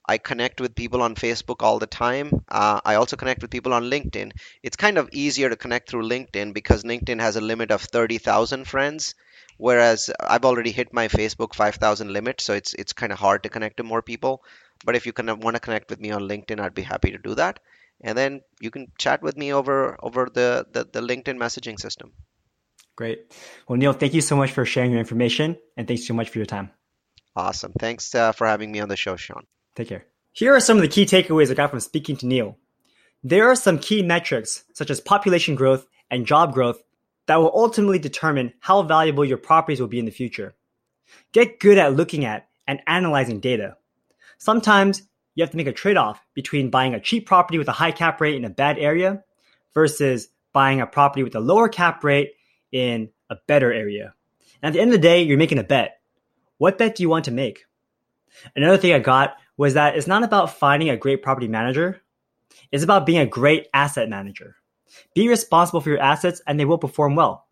I 0.08 0.18
connect 0.18 0.60
with 0.60 0.74
people 0.74 1.00
on 1.02 1.14
Facebook 1.14 1.62
all 1.62 1.78
the 1.78 1.86
time. 1.86 2.44
Uh, 2.48 2.80
I 2.84 2.96
also 2.96 3.16
connect 3.16 3.42
with 3.42 3.50
people 3.50 3.72
on 3.72 3.84
LinkedIn. 3.84 4.32
It's 4.62 4.76
kind 4.76 4.98
of 4.98 5.08
easier 5.12 5.48
to 5.48 5.56
connect 5.56 5.88
through 5.88 6.08
LinkedIn 6.08 6.52
because 6.52 6.82
LinkedIn 6.82 7.20
has 7.20 7.36
a 7.36 7.40
limit 7.40 7.70
of 7.70 7.82
30,000 7.82 8.66
friends, 8.66 9.14
whereas 9.58 10.10
I've 10.20 10.44
already 10.44 10.72
hit 10.72 10.92
my 10.92 11.08
Facebook 11.08 11.54
5,000 11.54 12.12
limit, 12.12 12.40
so 12.40 12.52
it's 12.52 12.74
it's 12.74 12.92
kind 12.92 13.12
of 13.12 13.18
hard 13.18 13.44
to 13.44 13.48
connect 13.48 13.76
to 13.76 13.84
more 13.84 14.02
people. 14.02 14.42
But 14.84 14.96
if 14.96 15.06
you 15.06 15.12
kind 15.12 15.30
of 15.30 15.42
want 15.42 15.54
to 15.54 15.60
connect 15.60 15.88
with 15.88 16.00
me 16.00 16.10
on 16.10 16.28
LinkedIn, 16.28 16.58
I'd 16.58 16.74
be 16.74 16.82
happy 16.82 17.12
to 17.12 17.18
do 17.18 17.36
that 17.36 17.60
and 18.02 18.16
then 18.18 18.40
you 18.60 18.70
can 18.70 18.90
chat 18.98 19.22
with 19.22 19.36
me 19.36 19.52
over 19.52 19.96
over 20.02 20.28
the, 20.32 20.66
the, 20.72 20.84
the 20.84 21.00
LinkedIn 21.00 21.38
messaging 21.38 21.78
system. 21.78 22.12
Great. 22.96 23.32
Well, 23.68 23.78
neal 23.78 23.92
thank 23.92 24.14
you 24.14 24.20
so 24.20 24.36
much 24.36 24.50
for 24.52 24.64
sharing 24.66 24.90
your 24.90 25.00
information, 25.00 25.56
and 25.76 25.88
thanks 25.88 26.06
so 26.06 26.14
much 26.14 26.28
for 26.28 26.38
your 26.38 26.46
time. 26.46 26.70
Awesome. 27.34 27.72
Thanks 27.78 28.14
uh, 28.14 28.32
for 28.32 28.46
having 28.46 28.70
me 28.70 28.80
on 28.80 28.88
the 28.88 28.96
show, 28.96 29.16
Sean. 29.16 29.46
Take 29.74 29.88
care. 29.88 30.04
Here 30.32 30.54
are 30.54 30.60
some 30.60 30.76
of 30.76 30.82
the 30.82 30.88
key 30.88 31.06
takeaways 31.06 31.50
I 31.50 31.54
got 31.54 31.70
from 31.70 31.80
speaking 31.80 32.16
to 32.18 32.26
neal 32.26 32.58
There 33.22 33.50
are 33.50 33.56
some 33.56 33.78
key 33.78 34.02
metrics, 34.02 34.64
such 34.74 34.90
as 34.90 35.00
population 35.00 35.54
growth 35.54 35.86
and 36.10 36.26
job 36.26 36.52
growth, 36.52 36.82
that 37.26 37.36
will 37.36 37.52
ultimately 37.54 37.98
determine 37.98 38.52
how 38.60 38.82
valuable 38.82 39.24
your 39.24 39.38
properties 39.38 39.80
will 39.80 39.88
be 39.88 39.98
in 39.98 40.04
the 40.04 40.10
future. 40.10 40.54
Get 41.32 41.60
good 41.60 41.78
at 41.78 41.94
looking 41.94 42.24
at 42.24 42.48
and 42.66 42.80
analyzing 42.86 43.40
data. 43.40 43.76
Sometimes 44.38 45.02
you 45.34 45.42
have 45.42 45.50
to 45.50 45.56
make 45.56 45.66
a 45.66 45.72
trade 45.72 45.96
off 45.96 46.24
between 46.34 46.70
buying 46.70 46.94
a 46.94 47.00
cheap 47.00 47.26
property 47.26 47.58
with 47.58 47.68
a 47.68 47.72
high 47.72 47.92
cap 47.92 48.20
rate 48.20 48.36
in 48.36 48.44
a 48.44 48.50
bad 48.50 48.78
area 48.78 49.22
versus 49.74 50.28
buying 50.52 50.80
a 50.80 50.86
property 50.86 51.22
with 51.22 51.34
a 51.34 51.40
lower 51.40 51.68
cap 51.68 52.04
rate 52.04 52.32
in 52.70 53.10
a 53.30 53.36
better 53.46 53.72
area. 53.72 54.14
And 54.62 54.68
at 54.68 54.72
the 54.74 54.80
end 54.80 54.90
of 54.90 55.00
the 55.00 55.08
day, 55.08 55.22
you're 55.22 55.38
making 55.38 55.58
a 55.58 55.64
bet. 55.64 56.00
What 56.58 56.78
bet 56.78 56.96
do 56.96 57.02
you 57.02 57.08
want 57.08 57.24
to 57.26 57.30
make? 57.30 57.64
Another 58.54 58.76
thing 58.76 58.92
I 58.92 58.98
got 58.98 59.36
was 59.56 59.74
that 59.74 59.96
it's 59.96 60.06
not 60.06 60.24
about 60.24 60.56
finding 60.56 60.90
a 60.90 60.96
great 60.96 61.22
property 61.22 61.48
manager, 61.48 62.00
it's 62.70 62.84
about 62.84 63.06
being 63.06 63.18
a 63.18 63.26
great 63.26 63.68
asset 63.74 64.08
manager. 64.08 64.56
Be 65.14 65.28
responsible 65.28 65.80
for 65.80 65.90
your 65.90 66.00
assets 66.00 66.40
and 66.46 66.58
they 66.58 66.64
will 66.64 66.78
perform 66.78 67.16
well. 67.16 67.46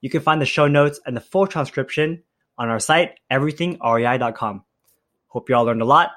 You 0.00 0.10
can 0.10 0.20
find 0.20 0.40
the 0.40 0.46
show 0.46 0.68
notes 0.68 1.00
and 1.06 1.16
the 1.16 1.20
full 1.20 1.46
transcription 1.46 2.22
on 2.58 2.68
our 2.68 2.80
site, 2.80 3.18
everythingrei.com. 3.30 4.64
Hope 5.28 5.48
you 5.48 5.54
all 5.54 5.64
learned 5.64 5.82
a 5.82 5.86
lot. 5.86 6.10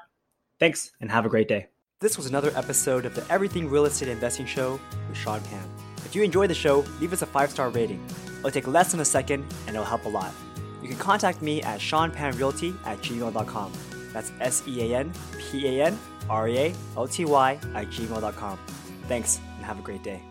Thanks, 0.60 0.92
and 1.00 1.10
have 1.10 1.24
a 1.24 1.30
great 1.30 1.48
day. 1.48 1.68
This 2.00 2.18
was 2.18 2.26
another 2.26 2.52
episode 2.54 3.06
of 3.06 3.14
the 3.14 3.24
Everything 3.32 3.68
Real 3.68 3.86
Estate 3.86 4.08
Investing 4.08 4.44
Show 4.44 4.78
with 5.08 5.16
Sean 5.16 5.40
Pan. 5.40 5.64
If 6.04 6.14
you 6.14 6.22
enjoyed 6.22 6.50
the 6.50 6.54
show, 6.54 6.84
leave 7.00 7.14
us 7.14 7.22
a 7.22 7.26
five 7.26 7.50
star 7.50 7.70
rating. 7.70 8.04
It'll 8.38 8.50
take 8.50 8.66
less 8.66 8.90
than 8.90 9.00
a 9.00 9.04
second 9.04 9.44
and 9.66 9.74
it'll 9.74 9.84
help 9.84 10.04
a 10.04 10.08
lot. 10.08 10.32
You 10.82 10.88
can 10.88 10.98
contact 10.98 11.40
me 11.40 11.62
at 11.62 11.80
seanpanrealty 11.80 12.76
at 12.86 12.98
gmail.com. 12.98 13.72
That's 14.12 14.32
S 14.40 14.62
E 14.66 14.92
A 14.92 14.98
N 14.98 15.12
P 15.38 15.66
A 15.66 15.86
N 15.86 15.98
R 16.28 16.48
E 16.48 16.58
A 16.58 16.74
L 16.96 17.08
T 17.08 17.24
Y 17.24 17.52
at 17.74 17.86
gmail.com. 17.88 18.58
Thanks 19.08 19.40
and 19.56 19.64
have 19.64 19.78
a 19.78 19.82
great 19.82 20.02
day. 20.02 20.22